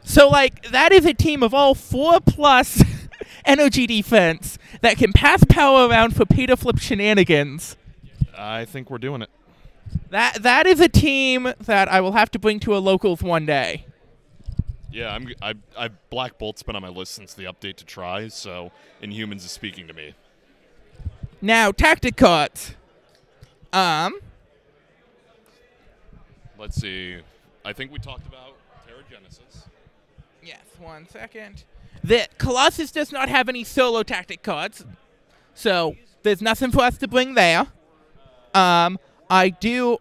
So, 0.03 0.27
like, 0.27 0.69
that 0.71 0.91
is 0.91 1.05
a 1.05 1.13
team 1.13 1.43
of 1.43 1.53
all 1.53 1.75
four 1.75 2.19
plus 2.19 2.83
energy 3.45 3.85
defense 3.85 4.57
that 4.81 4.97
can 4.97 5.13
pass 5.13 5.43
power 5.47 5.87
around 5.87 6.15
for 6.15 6.25
to 6.25 6.57
flip 6.57 6.79
shenanigans. 6.79 7.77
I 8.35 8.65
think 8.65 8.89
we're 8.89 8.97
doing 8.97 9.21
it. 9.21 9.29
That 10.09 10.41
that 10.41 10.65
is 10.65 10.79
a 10.79 10.89
team 10.89 11.53
that 11.59 11.87
I 11.87 12.01
will 12.01 12.13
have 12.13 12.31
to 12.31 12.39
bring 12.39 12.59
to 12.61 12.75
a 12.75 12.79
locals 12.79 13.21
one 13.21 13.45
day. 13.45 13.85
Yeah, 14.91 15.13
I'm. 15.13 15.27
I, 15.39 15.53
I 15.77 15.89
Black 16.09 16.39
Bolt's 16.39 16.63
been 16.63 16.75
on 16.75 16.81
my 16.81 16.89
list 16.89 17.13
since 17.13 17.35
the 17.35 17.43
update 17.43 17.75
to 17.75 17.85
try. 17.85 18.27
So 18.27 18.71
Inhumans 19.03 19.45
is 19.45 19.51
speaking 19.51 19.87
to 19.87 19.93
me. 19.93 20.15
Now, 21.41 21.71
tactic 21.71 22.15
cards. 22.15 22.73
Um, 23.71 24.19
Let's 26.57 26.81
see. 26.81 27.19
I 27.67 27.73
think 27.73 27.91
we 27.91 27.99
talked 27.99 28.25
about 28.25 28.55
Terra 28.87 29.01
Genesis. 29.11 29.67
yes, 30.41 30.61
one 30.79 31.05
second. 31.05 31.65
The 32.01 32.29
Colossus 32.37 32.91
does 32.91 33.11
not 33.11 33.27
have 33.27 33.49
any 33.49 33.65
solo 33.65 34.03
tactic 34.03 34.41
cards, 34.41 34.85
so 35.53 35.97
there's 36.23 36.41
nothing 36.41 36.71
for 36.71 36.79
us 36.83 36.97
to 36.99 37.09
bring 37.09 37.33
there. 37.33 37.67
Um, 38.53 38.97
I 39.29 39.49
do. 39.49 39.97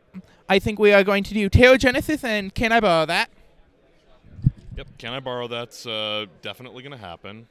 I 0.49 0.61
think 0.61 0.79
we 0.79 0.93
are 0.93 1.03
going 1.03 1.25
to 1.25 1.35
do 1.35 1.49
Genesis, 1.77 2.23
and 2.23 2.55
can 2.55 2.71
I 2.71 2.79
borrow 2.79 3.05
that? 3.07 3.31
Yep. 4.77 4.87
Can 4.99 5.13
I 5.13 5.19
borrow? 5.19 5.49
That's 5.49 5.89
uh, 5.89 6.27
definitely 6.43 6.85
going 6.85 6.97
to 6.97 7.05
happen. 7.05 7.49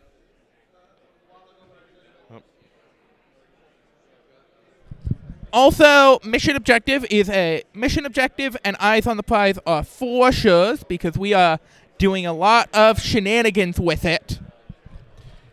Also, 5.55 6.19
mission 6.25 6.57
objective 6.57 7.05
is 7.09 7.29
a 7.29 7.63
mission 7.73 8.05
objective, 8.05 8.57
and 8.65 8.75
eyes 8.77 9.07
on 9.07 9.15
the 9.15 9.23
prize 9.23 9.57
are 9.65 9.85
four 9.85 10.33
sure 10.33 10.75
because 10.89 11.17
we 11.17 11.33
are 11.33 11.61
doing 11.97 12.25
a 12.25 12.33
lot 12.33 12.67
of 12.73 12.99
shenanigans 12.99 13.79
with 13.79 14.03
it. 14.03 14.37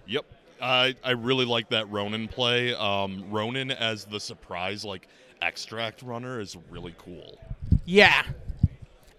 Yep. 0.09 0.25
I 0.61 0.97
I 1.05 1.13
really 1.13 1.45
like 1.45 1.69
that 1.69 1.89
Ronan 1.89 2.27
play. 2.27 2.75
Um, 2.75 3.27
Ronan 3.31 3.71
as 3.71 4.05
the 4.05 4.19
surprise 4.19 4.85
like 4.85 5.07
extract 5.41 6.03
runner 6.03 6.41
is 6.41 6.57
really 6.69 6.97
cool. 6.99 7.39
Yeah. 7.85 8.25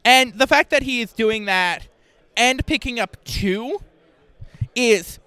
And 0.04 0.34
the 0.34 0.48
fact 0.48 0.70
that 0.72 0.84
he 0.84 1.00
is 1.00 1.14
doing 1.14 1.46
that 1.46 1.88
and 2.36 2.66
picking 2.66 3.00
up 3.00 3.16
two 3.24 3.82
is 4.76 5.20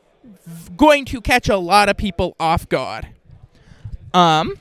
going 0.77 1.07
to 1.07 1.23
catch 1.23 1.49
a 1.49 1.57
lot 1.57 1.89
of 1.89 1.97
people 1.97 2.37
off 2.39 2.69
guard. 2.69 3.09
Um, 4.13 4.59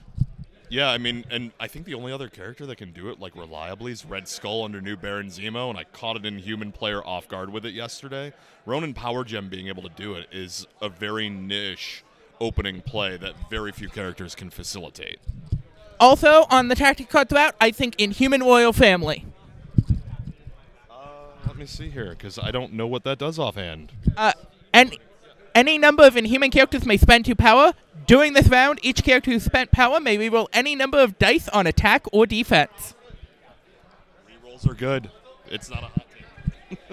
Yeah, 0.76 0.90
I 0.90 0.98
mean, 0.98 1.24
and 1.32 1.54
I 1.58 1.70
think 1.70 1.86
the 1.86 1.94
only 1.94 2.12
other 2.12 2.28
character 2.28 2.66
that 2.66 2.76
can 2.76 2.92
do 2.92 3.08
it 3.08 3.18
like 3.18 3.34
reliably 3.38 3.94
is 3.94 4.04
Red 4.04 4.28
Skull 4.28 4.66
under 4.66 4.82
New 4.82 4.98
Baron 4.98 5.28
Zemo, 5.28 5.70
and 5.70 5.80
I 5.80 5.86
caught 5.86 6.18
an 6.18 6.26
Inhuman 6.26 6.74
player 6.74 7.02
off 7.02 7.30
guard 7.30 7.50
with 7.50 7.66
it 7.66 7.74
yesterday. 7.74 8.34
Ronan 8.66 8.94
Power 8.94 9.24
Gem 9.24 9.48
being 9.48 9.70
able 9.70 9.84
to 9.84 9.90
do 9.96 10.16
it 10.16 10.28
is 10.34 10.68
a 10.82 10.90
very 10.90 11.30
niche 11.30 12.04
opening 12.42 12.82
play 12.82 13.16
that 13.16 13.36
very 13.50 13.72
few 13.72 13.88
characters 13.88 14.36
can 14.36 14.50
facilitate. 14.50 15.20
also, 15.98 16.46
on 16.50 16.68
the 16.68 16.76
tactic 16.76 17.08
cards 17.08 17.32
route, 17.32 17.56
I 17.62 17.72
think 17.72 17.98
Inhuman 17.98 18.42
Royal 18.42 18.74
Family. 18.74 19.26
Uh, 20.92 21.08
let 21.48 21.56
me 21.56 21.68
see 21.68 21.90
here, 21.90 22.10
because 22.10 22.38
I 22.38 22.52
don't 22.52 22.74
know 22.74 22.86
what 22.86 23.06
that 23.06 23.18
does 23.18 23.40
offhand. 23.40 23.94
Uh, 24.18 24.34
and 24.74 24.98
any 25.56 25.78
number 25.78 26.06
of 26.06 26.18
Inhuman 26.18 26.52
characters 26.52 26.86
may 26.86 26.98
spend 26.98 27.26
two 27.26 27.34
power. 27.34 27.74
During 28.06 28.34
this 28.34 28.50
round, 28.50 28.80
each 28.84 29.04
character 29.04 29.32
who 29.32 29.40
spent 29.40 29.72
power 29.72 30.00
may 30.00 30.18
reroll 30.18 30.48
any 30.54 30.76
number 30.76 31.00
of 31.00 31.18
dice 31.18 31.50
on 31.50 31.66
attack 31.66 32.06
or 32.12 32.28
defense. 32.28 32.94
Rerolls 34.30 34.70
are 34.70 34.76
good. 34.76 35.10
It's 35.48 35.70
not 35.70 35.84
a 35.84 35.88
hot 35.88 36.06
take. 36.70 36.78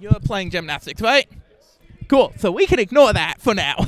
You're 0.00 0.20
playing 0.20 0.50
gymnastics, 0.50 1.00
right? 1.00 1.28
Cool. 2.08 2.32
So 2.38 2.50
we 2.50 2.66
can 2.66 2.78
ignore 2.78 3.12
that 3.12 3.40
for 3.40 3.54
now. 3.54 3.86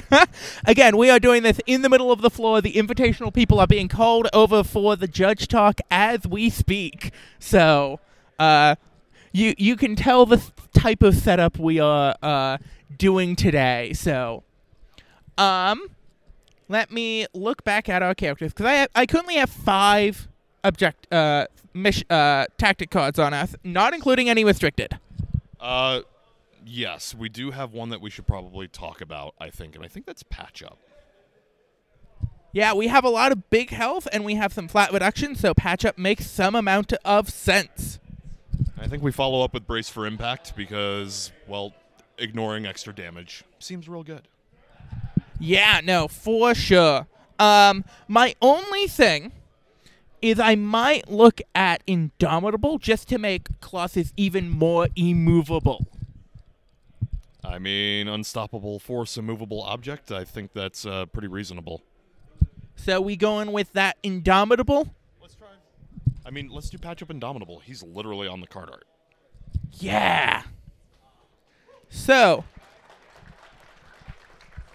Again, 0.64 0.96
we 0.96 1.10
are 1.10 1.20
doing 1.20 1.42
this 1.42 1.60
in 1.66 1.82
the 1.82 1.88
middle 1.88 2.10
of 2.10 2.20
the 2.20 2.30
floor. 2.30 2.60
The 2.60 2.72
invitational 2.72 3.32
people 3.32 3.60
are 3.60 3.66
being 3.66 3.88
called 3.88 4.28
over 4.32 4.64
for 4.64 4.96
the 4.96 5.06
judge 5.06 5.46
talk 5.46 5.80
as 5.90 6.26
we 6.26 6.50
speak. 6.50 7.12
So, 7.38 8.00
uh, 8.38 8.74
you 9.34 9.54
you 9.58 9.76
can 9.76 9.96
tell 9.96 10.24
the 10.24 10.40
type 10.72 11.02
of 11.02 11.14
setup 11.14 11.58
we 11.58 11.80
are 11.80 12.14
uh, 12.22 12.56
doing 12.96 13.36
today. 13.36 13.92
So, 13.92 14.44
um, 15.36 15.88
let 16.68 16.90
me 16.90 17.26
look 17.34 17.64
back 17.64 17.88
at 17.88 18.02
our 18.02 18.14
characters 18.14 18.52
because 18.52 18.66
I 18.66 18.74
have, 18.74 18.88
I 18.94 19.04
currently 19.04 19.34
have 19.34 19.50
five 19.50 20.28
object 20.62 21.12
uh 21.12 21.46
mission 21.74 22.06
uh 22.08 22.46
tactic 22.56 22.90
cards 22.90 23.18
on 23.18 23.34
us, 23.34 23.54
not 23.64 23.92
including 23.92 24.30
any 24.30 24.44
restricted. 24.44 24.98
Uh, 25.60 26.02
yes, 26.64 27.14
we 27.14 27.28
do 27.28 27.50
have 27.50 27.72
one 27.72 27.88
that 27.88 28.00
we 28.00 28.10
should 28.10 28.26
probably 28.26 28.68
talk 28.68 29.00
about, 29.00 29.34
I 29.40 29.50
think, 29.50 29.74
and 29.74 29.84
I 29.84 29.88
think 29.88 30.06
that's 30.06 30.22
Patch 30.22 30.62
Up. 30.62 30.78
Yeah, 32.52 32.72
we 32.72 32.86
have 32.86 33.02
a 33.04 33.08
lot 33.08 33.32
of 33.32 33.50
big 33.50 33.70
health 33.70 34.06
and 34.12 34.24
we 34.24 34.36
have 34.36 34.52
some 34.52 34.68
flat 34.68 34.92
reduction, 34.92 35.34
so 35.34 35.54
patch 35.54 35.84
up 35.84 35.98
makes 35.98 36.30
some 36.30 36.54
amount 36.54 36.92
of 37.04 37.28
sense. 37.28 37.98
I 38.84 38.86
think 38.86 39.02
we 39.02 39.12
follow 39.12 39.42
up 39.42 39.54
with 39.54 39.66
Brace 39.66 39.88
for 39.88 40.06
Impact 40.06 40.54
because, 40.54 41.32
well, 41.48 41.72
ignoring 42.18 42.66
extra 42.66 42.94
damage 42.94 43.42
seems 43.58 43.88
real 43.88 44.02
good. 44.02 44.28
Yeah, 45.40 45.80
no, 45.82 46.06
for 46.06 46.54
sure. 46.54 47.06
Um, 47.38 47.86
my 48.08 48.34
only 48.42 48.86
thing 48.86 49.32
is 50.20 50.38
I 50.38 50.54
might 50.56 51.10
look 51.10 51.40
at 51.54 51.82
Indomitable 51.86 52.76
just 52.76 53.08
to 53.08 53.16
make 53.16 53.58
Colossus 53.62 54.12
even 54.18 54.50
more 54.50 54.88
immovable. 54.96 55.86
I 57.42 57.58
mean, 57.58 58.06
unstoppable 58.06 58.78
force, 58.80 59.16
immovable 59.16 59.62
object. 59.62 60.12
I 60.12 60.24
think 60.24 60.52
that's 60.52 60.84
uh, 60.84 61.06
pretty 61.06 61.28
reasonable. 61.28 61.82
So 62.76 63.00
we 63.00 63.16
going 63.16 63.50
with 63.50 63.72
that 63.72 63.96
Indomitable? 64.02 64.94
I 66.24 66.30
mean, 66.30 66.48
let's 66.48 66.70
do 66.70 66.78
Patch 66.78 67.02
Up 67.02 67.10
Indomitable. 67.10 67.60
He's 67.60 67.82
literally 67.82 68.28
on 68.28 68.40
the 68.40 68.46
card 68.46 68.70
art. 68.70 68.86
Yeah. 69.72 70.42
So 71.88 72.44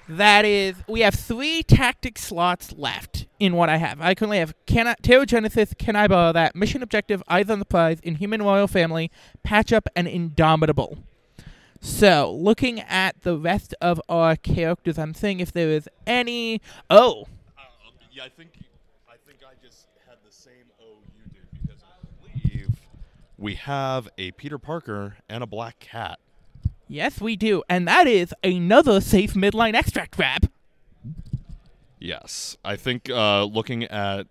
that 0.07 0.45
is 0.45 0.75
we 0.87 1.01
have 1.01 1.13
three 1.15 1.63
tactic 1.63 2.17
slots 2.17 2.73
left 2.73 3.27
in 3.39 3.53
what 3.55 3.69
I 3.69 3.77
have. 3.77 4.01
I 4.01 4.15
currently 4.15 4.39
have 4.39 4.53
can 4.65 4.87
I, 4.87 5.25
Genesis, 5.25 5.73
can 5.77 5.95
I 5.95 6.07
borrow 6.07 6.31
that? 6.33 6.55
Mission 6.55 6.83
objective, 6.83 7.23
eyes 7.27 7.49
on 7.49 7.59
the 7.59 7.65
prize, 7.65 7.99
Inhuman 8.01 8.41
Royal 8.41 8.67
Family, 8.67 9.11
Patch 9.43 9.73
Up, 9.73 9.87
and 9.95 10.07
Indomitable. 10.07 10.99
So, 11.81 12.33
looking 12.33 12.81
at 12.81 13.21
the 13.21 13.37
rest 13.37 13.73
of 13.79 14.01
our 14.09 14.35
characters, 14.35 14.99
I'm 14.99 15.13
seeing 15.13 15.39
if 15.39 15.53
there 15.53 15.69
is 15.69 15.87
any. 16.05 16.61
Oh, 16.89 17.27
Uh, 17.57 17.61
yeah, 18.11 18.25
I 18.25 18.29
think 18.29 18.49
I 19.49 19.65
just 19.65 19.87
had 20.07 20.17
the 20.25 20.31
same 20.31 20.69
O 20.81 20.97
you 21.17 21.23
did 21.31 21.47
because 21.51 21.81
I 21.83 21.95
believe 22.21 22.69
we 23.39 23.55
have 23.55 24.09
a 24.17 24.31
Peter 24.31 24.57
Parker 24.57 25.17
and 25.29 25.41
a 25.43 25.47
Black 25.47 25.79
Cat. 25.79 26.19
yes, 26.87 27.21
we 27.21 27.35
do, 27.35 27.63
and 27.69 27.87
that 27.87 28.07
is 28.07 28.33
another 28.43 28.99
safe 28.99 29.33
midline 29.33 29.73
extract 29.75 30.17
grab. 30.17 30.49
Yes, 31.99 32.57
I 32.63 32.75
think 32.75 33.09
uh, 33.09 33.43
looking 33.43 33.83
at 33.85 34.27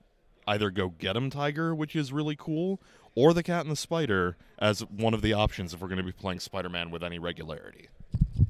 either 0.47 0.71
Go 0.71 0.91
Get 0.91 1.17
'Em 1.17 1.31
Tiger, 1.31 1.75
which 1.75 1.95
is 1.95 2.13
really 2.13 2.37
cool, 2.37 2.81
or 3.15 3.35
the 3.35 3.43
Cat 3.43 3.63
and 3.63 3.71
the 3.71 3.77
Spider 3.77 4.37
as 4.59 4.81
one 4.81 5.13
of 5.15 5.23
the 5.23 5.33
options 5.33 5.75
if 5.75 5.81
we're 5.81 5.89
going 5.89 5.99
to 5.99 6.05
be 6.05 6.13
playing 6.13 6.41
Spider-Man 6.41 6.91
with 6.91 7.03
any 7.05 7.19
regularity. 7.19 7.89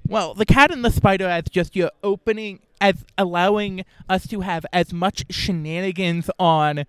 Well, 0.06 0.32
the 0.32 0.46
cat 0.46 0.70
and 0.70 0.82
the 0.82 0.90
spider 0.90 1.26
as 1.26 1.44
just 1.50 1.76
your 1.76 1.90
opening, 2.02 2.60
as 2.80 3.04
allowing 3.18 3.84
us 4.08 4.26
to 4.28 4.40
have 4.40 4.64
as 4.72 4.90
much 4.90 5.26
shenanigans 5.28 6.30
on 6.38 6.84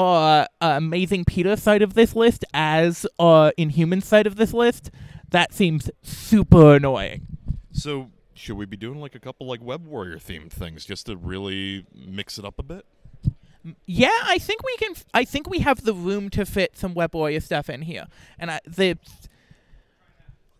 uh, 0.00 0.46
Amazing 0.60 1.24
Peter 1.26 1.56
side 1.56 1.82
of 1.82 1.94
this 1.94 2.16
list 2.16 2.44
as 2.54 3.06
uh, 3.18 3.50
Inhuman 3.56 4.00
side 4.00 4.26
of 4.26 4.36
this 4.36 4.52
list. 4.52 4.90
That 5.30 5.52
seems 5.52 5.90
super 6.02 6.74
annoying. 6.74 7.26
So, 7.72 8.10
should 8.34 8.56
we 8.56 8.66
be 8.66 8.76
doing 8.76 9.00
like 9.00 9.14
a 9.14 9.20
couple 9.20 9.46
like 9.46 9.62
Web 9.62 9.86
Warrior 9.86 10.16
themed 10.16 10.50
things 10.50 10.84
just 10.84 11.06
to 11.06 11.16
really 11.16 11.86
mix 11.94 12.38
it 12.38 12.44
up 12.44 12.58
a 12.58 12.62
bit? 12.62 12.84
Yeah, 13.84 14.10
I 14.24 14.38
think 14.38 14.64
we 14.64 14.76
can. 14.78 14.94
I 15.12 15.24
think 15.24 15.48
we 15.48 15.58
have 15.60 15.84
the 15.84 15.92
room 15.92 16.30
to 16.30 16.46
fit 16.46 16.76
some 16.78 16.94
Web 16.94 17.14
Warrior 17.14 17.40
stuff 17.40 17.68
in 17.68 17.82
here, 17.82 18.06
and 18.38 18.50
I 18.50 18.60
the. 18.66 18.96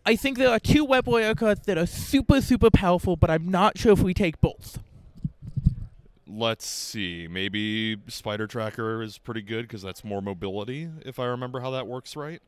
I 0.05 0.15
think 0.15 0.37
there 0.37 0.49
are 0.49 0.59
two 0.59 0.85
Web 0.85 1.07
Warrior 1.07 1.35
cards 1.35 1.65
that 1.65 1.77
are 1.77 1.87
super 1.87 2.41
super 2.41 2.69
powerful, 2.69 3.15
but 3.15 3.31
I'm 3.31 3.49
not 3.49 3.77
sure 3.77 3.91
if 3.91 4.01
we 4.01 4.13
take 4.13 4.39
both. 4.39 4.79
Let's 6.31 6.65
see. 6.65 7.27
Maybe 7.29 7.97
Spider 8.07 8.47
Tracker 8.47 9.01
is 9.01 9.17
pretty 9.17 9.41
good 9.41 9.63
because 9.63 9.81
that's 9.81 10.03
more 10.03 10.21
mobility, 10.21 10.89
if 11.05 11.19
I 11.19 11.25
remember 11.25 11.59
how 11.59 11.71
that 11.71 11.87
works 11.87 12.15
right. 12.15 12.41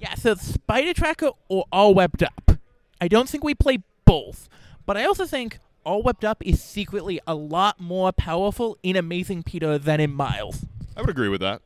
Yeah, 0.00 0.14
so 0.14 0.34
Spider 0.34 0.92
Tracker 0.92 1.30
or 1.48 1.64
All 1.72 1.94
Webbed 1.94 2.22
Up. 2.22 2.52
I 3.00 3.08
don't 3.08 3.28
think 3.28 3.42
we 3.44 3.54
play 3.54 3.78
both, 4.04 4.48
but 4.86 4.96
I 4.96 5.04
also 5.04 5.26
think 5.26 5.58
All 5.84 6.02
Webbed 6.02 6.24
Up 6.24 6.42
is 6.44 6.62
secretly 6.62 7.20
a 7.26 7.34
lot 7.34 7.80
more 7.80 8.12
powerful 8.12 8.76
in 8.82 8.96
Amazing 8.96 9.44
Peter 9.44 9.78
than 9.78 10.00
in 10.00 10.12
Miles. 10.12 10.64
I 10.96 11.00
would 11.00 11.10
agree 11.10 11.28
with 11.28 11.40
that. 11.40 11.62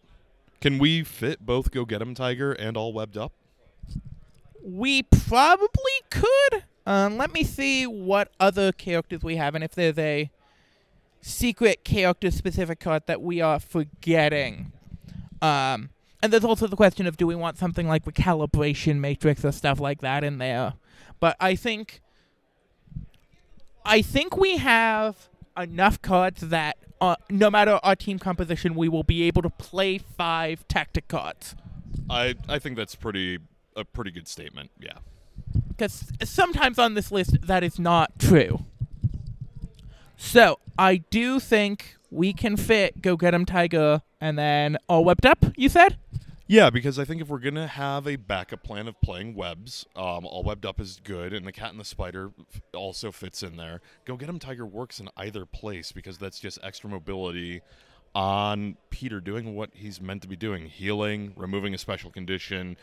Can 0.61 0.79
we 0.79 1.03
fit 1.03 1.45
both 1.45 1.71
Go 1.71 1.85
Get 1.85 2.01
'em 2.01 2.15
Tiger 2.15 2.53
and 2.53 2.77
All 2.77 2.93
Webbed 2.93 3.17
Up? 3.17 3.33
We 4.63 5.03
probably 5.03 5.69
could. 6.11 6.65
Um, 6.87 7.17
let 7.17 7.33
me 7.33 7.43
see 7.45 7.87
what 7.87 8.31
other 8.39 8.73
characters 8.73 9.23
we 9.23 9.37
have 9.37 9.55
and 9.55 9.65
if 9.65 9.75
there's 9.75 9.99
a 9.99 10.31
secret 11.21 11.85
character 11.85 12.31
specific 12.31 12.81
card 12.81 13.03
that 13.07 13.21
we 13.23 13.41
are 13.41 13.59
forgetting. 13.59 14.73
Um, 15.43 15.91
and 16.23 16.33
there's 16.33 16.45
also 16.45 16.67
the 16.67 16.77
question 16.77 17.07
of 17.07 17.17
do 17.17 17.27
we 17.27 17.35
want 17.35 17.59
something 17.59 17.87
like 17.87 18.05
the 18.05 18.13
calibration 18.13 18.97
matrix 18.99 19.45
or 19.45 19.53
stuff 19.53 19.81
like 19.81 20.01
that 20.01 20.25
in 20.25 20.39
there. 20.39 20.75
But 21.21 21.37
I 21.41 21.55
think 21.55 22.01
I 23.85 24.03
think 24.03 24.37
we 24.37 24.57
have 24.57 25.29
enough 25.57 26.03
cards 26.03 26.43
that 26.43 26.77
uh, 27.01 27.17
no 27.31 27.51
matter 27.51 27.79
our 27.83 27.95
team 27.95 28.19
composition, 28.19 28.75
we 28.75 28.89
will 28.89 29.03
be 29.03 29.23
able 29.25 29.43
to 29.43 29.51
play 29.51 29.99
five 29.99 30.67
tactic 30.69 31.09
cards. 31.09 31.55
I 32.11 32.35
I 32.49 32.59
think 32.59 32.77
that's 32.77 32.95
pretty 32.95 33.39
a 33.75 33.85
pretty 33.85 34.11
good 34.11 34.29
statement. 34.29 34.71
Yeah. 34.81 34.99
Because 35.69 36.11
sometimes 36.25 36.79
on 36.79 36.95
this 36.95 37.13
list 37.13 37.37
that 37.43 37.63
is 37.63 37.79
not 37.79 38.19
true. 38.19 38.65
So 40.17 40.59
I 40.79 40.97
do 40.97 41.39
think 41.41 41.97
we 42.11 42.33
can 42.33 42.57
fit 42.57 43.03
Go 43.03 43.17
Get 43.17 43.35
'em 43.35 43.45
Tiger 43.45 44.03
and 44.21 44.39
then 44.39 44.79
All 44.89 45.05
Webbed 45.05 45.27
Up. 45.27 45.45
You 45.57 45.69
said? 45.69 45.99
Yeah, 46.49 46.71
because 46.71 46.97
I 46.99 47.05
think 47.05 47.21
if 47.21 47.29
we're 47.29 47.41
gonna 47.41 47.67
have 47.67 48.07
a 48.07 48.15
backup 48.15 48.63
plan 48.63 48.87
of 48.87 49.01
playing 49.01 49.35
webs, 49.35 49.85
um, 49.97 50.25
all 50.25 50.45
webbed 50.45 50.65
up 50.65 50.81
is 50.81 51.01
good, 51.03 51.33
and 51.33 51.45
the 51.45 51.51
cat 51.51 51.71
and 51.71 51.81
the 51.81 51.85
spider 51.85 52.31
also 52.73 53.11
fits 53.11 53.43
in 53.43 53.57
there. 53.57 53.81
Go 54.05 54.17
get 54.17 54.29
him, 54.29 54.39
Tiger 54.39 54.65
works 54.65 55.01
in 55.01 55.09
either 55.17 55.45
place 55.45 55.91
because 55.91 56.19
that's 56.19 56.39
just 56.39 56.61
extra 56.63 56.89
mobility 56.89 57.63
on 58.15 58.77
Peter 58.91 59.21
doing 59.21 59.57
what 59.57 59.71
he's 59.75 60.01
meant 60.01 60.23
to 60.23 60.29
be 60.29 60.37
doing: 60.37 60.67
healing, 60.67 61.33
removing 61.37 61.75
a 61.75 61.79
special 61.79 62.13
condition, 62.13 62.77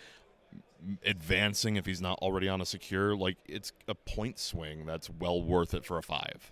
advancing 1.05 1.77
if 1.77 1.85
he's 1.85 2.01
not 2.01 2.19
already 2.19 2.49
on 2.49 2.59
a 2.59 2.65
secure. 2.65 3.15
Like 3.15 3.37
it's 3.47 3.71
a 3.87 3.95
point 3.95 4.39
swing 4.39 4.85
that's 4.85 5.09
well 5.09 5.41
worth 5.41 5.73
it 5.73 5.85
for 5.85 5.97
a 5.97 6.03
five. 6.03 6.51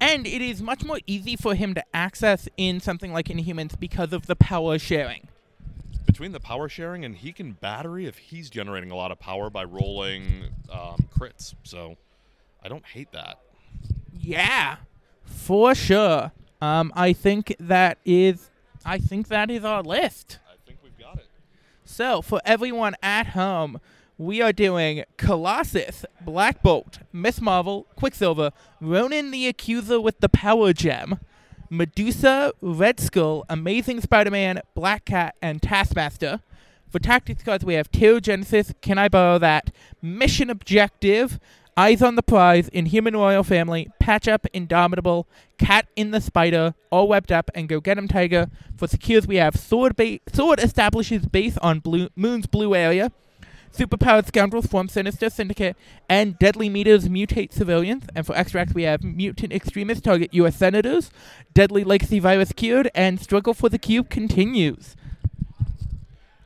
And 0.00 0.26
it 0.26 0.42
is 0.42 0.60
much 0.60 0.84
more 0.84 0.98
easy 1.06 1.36
for 1.36 1.54
him 1.54 1.74
to 1.74 1.84
access 1.94 2.48
in 2.56 2.80
something 2.80 3.12
like 3.12 3.26
Inhumans 3.26 3.78
because 3.78 4.12
of 4.12 4.26
the 4.26 4.36
power 4.36 4.78
sharing. 4.78 5.28
Between 6.06 6.32
the 6.32 6.40
power 6.40 6.68
sharing 6.68 7.04
and 7.04 7.16
he 7.16 7.32
can 7.32 7.52
battery 7.52 8.06
if 8.06 8.18
he's 8.18 8.50
generating 8.50 8.90
a 8.90 8.96
lot 8.96 9.12
of 9.12 9.18
power 9.18 9.48
by 9.48 9.64
rolling 9.64 10.48
um, 10.70 11.08
crits, 11.16 11.54
so 11.62 11.96
I 12.62 12.68
don't 12.68 12.84
hate 12.84 13.12
that. 13.12 13.38
Yeah, 14.18 14.76
for 15.24 15.74
sure. 15.74 16.32
Um, 16.60 16.92
I 16.94 17.12
think 17.12 17.56
that 17.58 17.98
is, 18.04 18.50
I 18.84 18.98
think 18.98 19.28
that 19.28 19.50
is 19.50 19.64
our 19.64 19.82
list. 19.82 20.38
I 20.48 20.54
think 20.66 20.78
we've 20.82 20.98
got 20.98 21.16
it. 21.16 21.26
So 21.84 22.22
for 22.22 22.40
everyone 22.44 22.94
at 23.02 23.28
home, 23.28 23.80
we 24.18 24.40
are 24.40 24.52
doing 24.52 25.04
Colossus, 25.16 26.04
Black 26.20 26.62
Bolt, 26.62 27.00
Miss 27.12 27.40
Marvel, 27.40 27.86
Quicksilver, 27.96 28.52
Ronan 28.80 29.30
the 29.30 29.48
Accuser 29.48 30.00
with 30.00 30.20
the 30.20 30.28
Power 30.28 30.72
Gem, 30.72 31.18
Medusa, 31.70 32.52
Red 32.60 33.00
Skull, 33.00 33.44
Amazing 33.48 34.00
Spider-Man, 34.02 34.60
Black 34.74 35.06
Cat, 35.06 35.34
and 35.40 35.62
Taskmaster. 35.62 36.40
For 36.90 36.98
tactics 36.98 37.42
cards, 37.42 37.64
we 37.64 37.74
have 37.74 37.90
Terrigenesis, 37.90 38.74
Can 38.82 38.98
I 38.98 39.08
Borrow 39.08 39.38
That, 39.38 39.70
Mission 40.02 40.50
Objective, 40.50 41.40
Eyes 41.74 42.02
on 42.02 42.16
the 42.16 42.22
Prize, 42.22 42.68
Inhuman 42.68 43.16
Royal 43.16 43.42
Family, 43.42 43.88
Patch 43.98 44.28
Up, 44.28 44.46
Indomitable, 44.52 45.26
Cat 45.56 45.86
in 45.96 46.10
the 46.10 46.20
Spider, 46.20 46.74
All 46.90 47.08
Webbed 47.08 47.32
Up, 47.32 47.50
and 47.54 47.66
Go 47.66 47.80
Get 47.80 47.96
'em 47.96 48.08
Tiger. 48.08 48.50
For 48.76 48.86
secures, 48.86 49.26
we 49.26 49.36
have 49.36 49.56
Sword, 49.56 49.96
ba- 49.96 50.18
Sword 50.30 50.60
establishes 50.60 51.24
base 51.24 51.56
on 51.58 51.80
blue- 51.80 52.10
Moon's 52.14 52.46
blue 52.46 52.74
area, 52.74 53.10
Superpowered 53.72 54.26
Scoundrels 54.26 54.66
form 54.66 54.88
Sinister 54.88 55.30
Syndicate, 55.30 55.76
and 56.08 56.38
Deadly 56.38 56.68
Meters 56.68 57.08
mutate 57.08 57.52
civilians. 57.52 58.04
And 58.14 58.26
for 58.26 58.36
extracts, 58.36 58.74
we 58.74 58.82
have 58.82 59.02
Mutant 59.02 59.52
Extremists 59.52 60.02
target 60.02 60.34
U.S. 60.34 60.56
Senators, 60.56 61.10
Deadly 61.54 61.84
Legacy 61.84 62.18
Virus 62.18 62.52
cured, 62.52 62.90
and 62.94 63.20
Struggle 63.20 63.54
for 63.54 63.68
the 63.68 63.78
Cube 63.78 64.10
continues. 64.10 64.94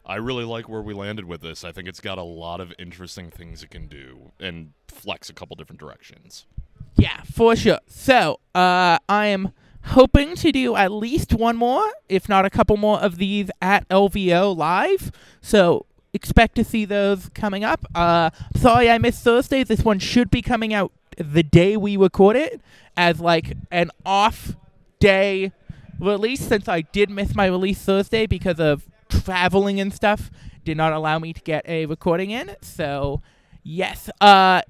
I 0.05 0.17
really 0.17 0.45
like 0.45 0.69
where 0.69 0.83
we 0.83 0.95
landed 0.95 1.25
with 1.25 1.41
this. 1.41 1.65
I 1.65 1.73
think 1.73 1.89
it's 1.89 2.01
got 2.01 2.17
a 2.17 2.23
lot 2.23 2.61
of 2.61 2.73
interesting 2.79 3.31
things 3.31 3.65
it 3.65 3.71
can 3.71 3.89
do 3.89 4.31
and 4.39 4.73
flex 4.87 5.29
a 5.29 5.33
couple 5.33 5.57
different 5.57 5.81
directions. 5.81 6.47
Yeah, 6.97 7.23
for 7.25 7.57
sure. 7.57 7.81
So, 7.89 8.39
uh, 8.55 8.99
I 9.09 9.27
am 9.27 9.53
hoping 9.83 10.37
to 10.37 10.53
do 10.53 10.77
at 10.77 10.93
least 10.93 11.33
one 11.33 11.57
more, 11.57 11.85
if 12.09 12.29
not 12.29 12.45
a 12.45 12.51
couple 12.51 12.77
more 12.77 13.01
of 13.01 13.17
these 13.19 13.51
at 13.61 13.89
LVO 13.89 14.57
live. 14.57 15.11
So, 15.41 15.87
expect 16.17 16.57
to 16.57 16.65
see 16.65 16.85
those 16.85 17.29
coming 17.35 17.63
up. 17.63 17.87
Uh, 17.95 18.31
sorry 18.57 18.91
I 18.91 18.99
missed 18.99 19.23
Thursday. 19.23 19.63
This 19.63 19.85
one 19.85 20.01
should 20.01 20.31
be 20.31 20.43
coming 20.43 20.75
out 20.75 20.91
the 21.17 21.43
day 21.43 21.77
we 21.77 21.97
record 21.97 22.37
it 22.37 22.61
as 22.97 23.21
like 23.21 23.57
an 23.71 23.91
off 24.05 24.55
day 24.99 25.53
release 25.99 26.41
since 26.41 26.69
I 26.69 26.83
did 26.83 27.09
miss 27.11 27.35
my 27.35 27.47
release 27.47 27.81
Thursday 27.81 28.27
because 28.27 28.61
of 28.61 28.89
traveling 29.09 29.81
and 29.81 29.95
stuff 29.95 30.31
did 30.65 30.77
not 30.77 30.93
allow 30.93 31.19
me 31.19 31.33
to 31.33 31.41
get 31.43 31.67
a 31.69 31.87
recording 31.87 32.31
in. 32.33 32.57
So, 32.61 33.23
yes, 33.63 34.11
uh 34.21 34.63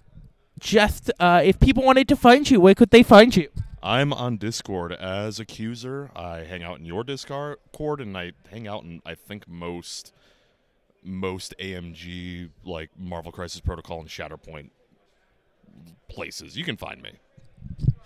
just 0.58 1.10
uh 1.20 1.42
if 1.44 1.58
people 1.60 1.82
wanted 1.82 2.08
to 2.08 2.16
find 2.16 2.48
you, 2.50 2.60
where 2.60 2.74
could 2.74 2.90
they 2.90 3.02
find 3.02 3.34
you? 3.34 3.48
I'm 3.82 4.12
on 4.12 4.36
Discord 4.36 4.92
as 4.92 5.38
Accuser. 5.38 6.10
I 6.16 6.38
hang 6.40 6.64
out 6.64 6.78
in 6.78 6.84
your 6.84 7.04
Discord, 7.04 7.58
and 8.00 8.16
I 8.16 8.32
hang 8.50 8.66
out 8.66 8.82
in 8.82 9.00
I 9.06 9.14
think 9.14 9.48
most 9.48 10.12
most 11.06 11.54
AMG 11.58 12.50
like 12.64 12.90
Marvel 12.98 13.32
Crisis 13.32 13.60
Protocol 13.60 14.00
and 14.00 14.08
Shatterpoint 14.08 14.70
places. 16.08 16.56
You 16.56 16.64
can 16.64 16.76
find 16.76 17.02
me. 17.02 17.12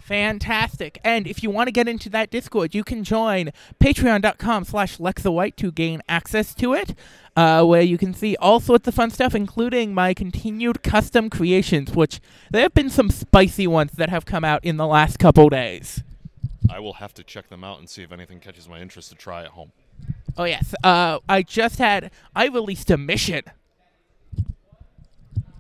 Fantastic. 0.01 1.01
And 1.05 1.29
if 1.29 1.41
you 1.43 1.51
want 1.51 1.69
to 1.69 1.73
get 1.73 1.87
into 1.87 2.11
that 2.11 2.31
Discord, 2.31 2.75
you 2.75 2.83
can 2.83 3.05
join 3.05 3.51
patreon.com 3.79 4.65
slash 4.65 4.99
lexawhite 4.99 5.55
to 5.57 5.71
gain 5.71 6.03
access 6.09 6.53
to 6.57 6.75
it, 6.75 6.97
uh, 7.37 7.65
where 7.65 7.83
you 7.83 7.97
can 7.97 8.13
see 8.13 8.35
all 8.41 8.59
sorts 8.59 8.89
of 8.89 8.95
fun 8.95 9.11
stuff, 9.11 9.37
including 9.37 9.95
my 9.95 10.13
continued 10.13 10.83
custom 10.83 11.31
creations, 11.31 11.93
which 11.95 12.21
there 12.51 12.63
have 12.63 12.75
been 12.75 12.91
some 12.91 13.09
spicy 13.09 13.69
ones 13.69 13.93
that 13.93 14.09
have 14.09 14.25
come 14.25 14.45
out 14.45 14.65
in 14.65 14.79
the 14.79 14.87
last 14.87 15.21
couple 15.21 15.49
days. 15.49 16.03
I 16.69 16.81
will 16.81 16.95
have 16.95 17.15
to 17.15 17.23
check 17.23 17.49
them 17.49 17.63
out 17.63 17.79
and 17.79 17.89
see 17.89 18.03
if 18.03 18.11
anything 18.11 18.41
catches 18.41 18.69
my 18.69 18.81
interest 18.81 19.11
to 19.11 19.15
try 19.15 19.45
at 19.45 19.51
home. 19.51 19.71
Oh, 20.37 20.45
yes. 20.45 20.75
Uh, 20.83 21.19
I 21.29 21.43
just 21.43 21.79
had, 21.79 22.11
I 22.35 22.47
released 22.47 22.91
a 22.91 22.97
mission. 22.97 23.43
I'm 24.37 24.45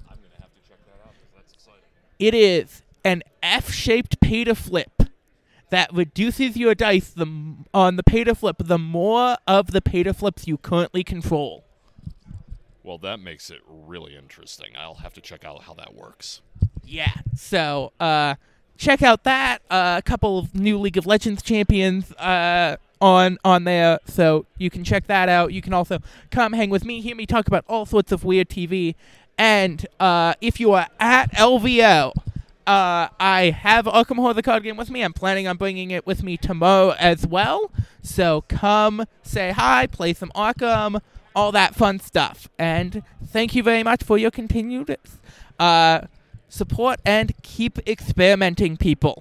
gonna 0.06 0.40
have 0.40 0.52
to 0.54 0.68
check 0.68 0.78
that 0.86 1.04
out 1.04 1.14
that's 1.34 1.52
exciting. 1.52 1.80
It 2.18 2.34
is 2.34 2.82
an 3.04 3.22
F-shaped 3.42 4.20
pay 4.20 4.44
to 4.44 4.54
flip 4.54 5.02
that 5.70 5.92
reduces 5.92 6.56
your 6.56 6.74
dice 6.74 7.10
the 7.10 7.26
on 7.72 7.96
the 7.96 8.02
pay 8.02 8.24
to 8.24 8.34
flip 8.34 8.56
the 8.58 8.78
more 8.78 9.36
of 9.46 9.70
the 9.70 9.80
pay 9.80 10.02
to 10.02 10.12
flips 10.12 10.46
you 10.46 10.58
currently 10.58 11.04
control. 11.04 11.64
Well, 12.82 12.98
that 12.98 13.20
makes 13.20 13.50
it 13.50 13.60
really 13.68 14.16
interesting. 14.16 14.70
I'll 14.76 14.96
have 14.96 15.14
to 15.14 15.20
check 15.20 15.44
out 15.44 15.62
how 15.64 15.74
that 15.74 15.94
works. 15.94 16.40
Yeah. 16.84 17.12
So, 17.36 17.92
uh, 18.00 18.34
check 18.76 19.02
out 19.02 19.22
that. 19.24 19.62
Uh, 19.70 19.96
a 19.98 20.02
couple 20.02 20.38
of 20.38 20.54
new 20.54 20.78
League 20.78 20.96
of 20.96 21.06
Legends 21.06 21.42
champions 21.42 22.10
uh, 22.12 22.76
on 23.00 23.38
on 23.44 23.64
there, 23.64 23.98
so 24.06 24.46
you 24.58 24.70
can 24.70 24.84
check 24.84 25.06
that 25.06 25.28
out. 25.28 25.52
You 25.52 25.62
can 25.62 25.72
also 25.72 26.00
come 26.30 26.52
hang 26.52 26.70
with 26.70 26.84
me, 26.84 27.00
hear 27.00 27.16
me 27.16 27.26
talk 27.26 27.46
about 27.46 27.64
all 27.68 27.86
sorts 27.86 28.12
of 28.12 28.24
weird 28.24 28.48
TV. 28.48 28.94
And 29.38 29.86
uh, 29.98 30.34
if 30.40 30.60
you 30.60 30.72
are 30.72 30.86
at 30.98 31.32
LVO, 31.32 32.12
uh, 32.66 33.08
I 33.18 33.56
have 33.58 33.86
Arkham 33.86 34.16
Horror 34.16 34.34
the 34.34 34.42
card 34.42 34.62
game 34.62 34.76
with 34.76 34.90
me. 34.90 35.02
I'm 35.02 35.12
planning 35.12 35.48
on 35.48 35.56
bringing 35.56 35.90
it 35.90 36.06
with 36.06 36.22
me 36.22 36.36
tomorrow 36.36 36.94
as 36.98 37.26
well. 37.26 37.70
So 38.02 38.44
come 38.48 39.06
say 39.22 39.52
hi, 39.52 39.86
play 39.86 40.12
some 40.12 40.30
Arkham, 40.34 41.00
all 41.34 41.52
that 41.52 41.74
fun 41.74 42.00
stuff. 42.00 42.48
And 42.58 43.02
thank 43.24 43.54
you 43.54 43.62
very 43.62 43.82
much 43.82 44.02
for 44.02 44.18
your 44.18 44.30
continued 44.30 44.96
uh, 45.58 46.02
support 46.48 47.00
and 47.04 47.32
keep 47.42 47.78
experimenting, 47.88 48.76
people. 48.76 49.14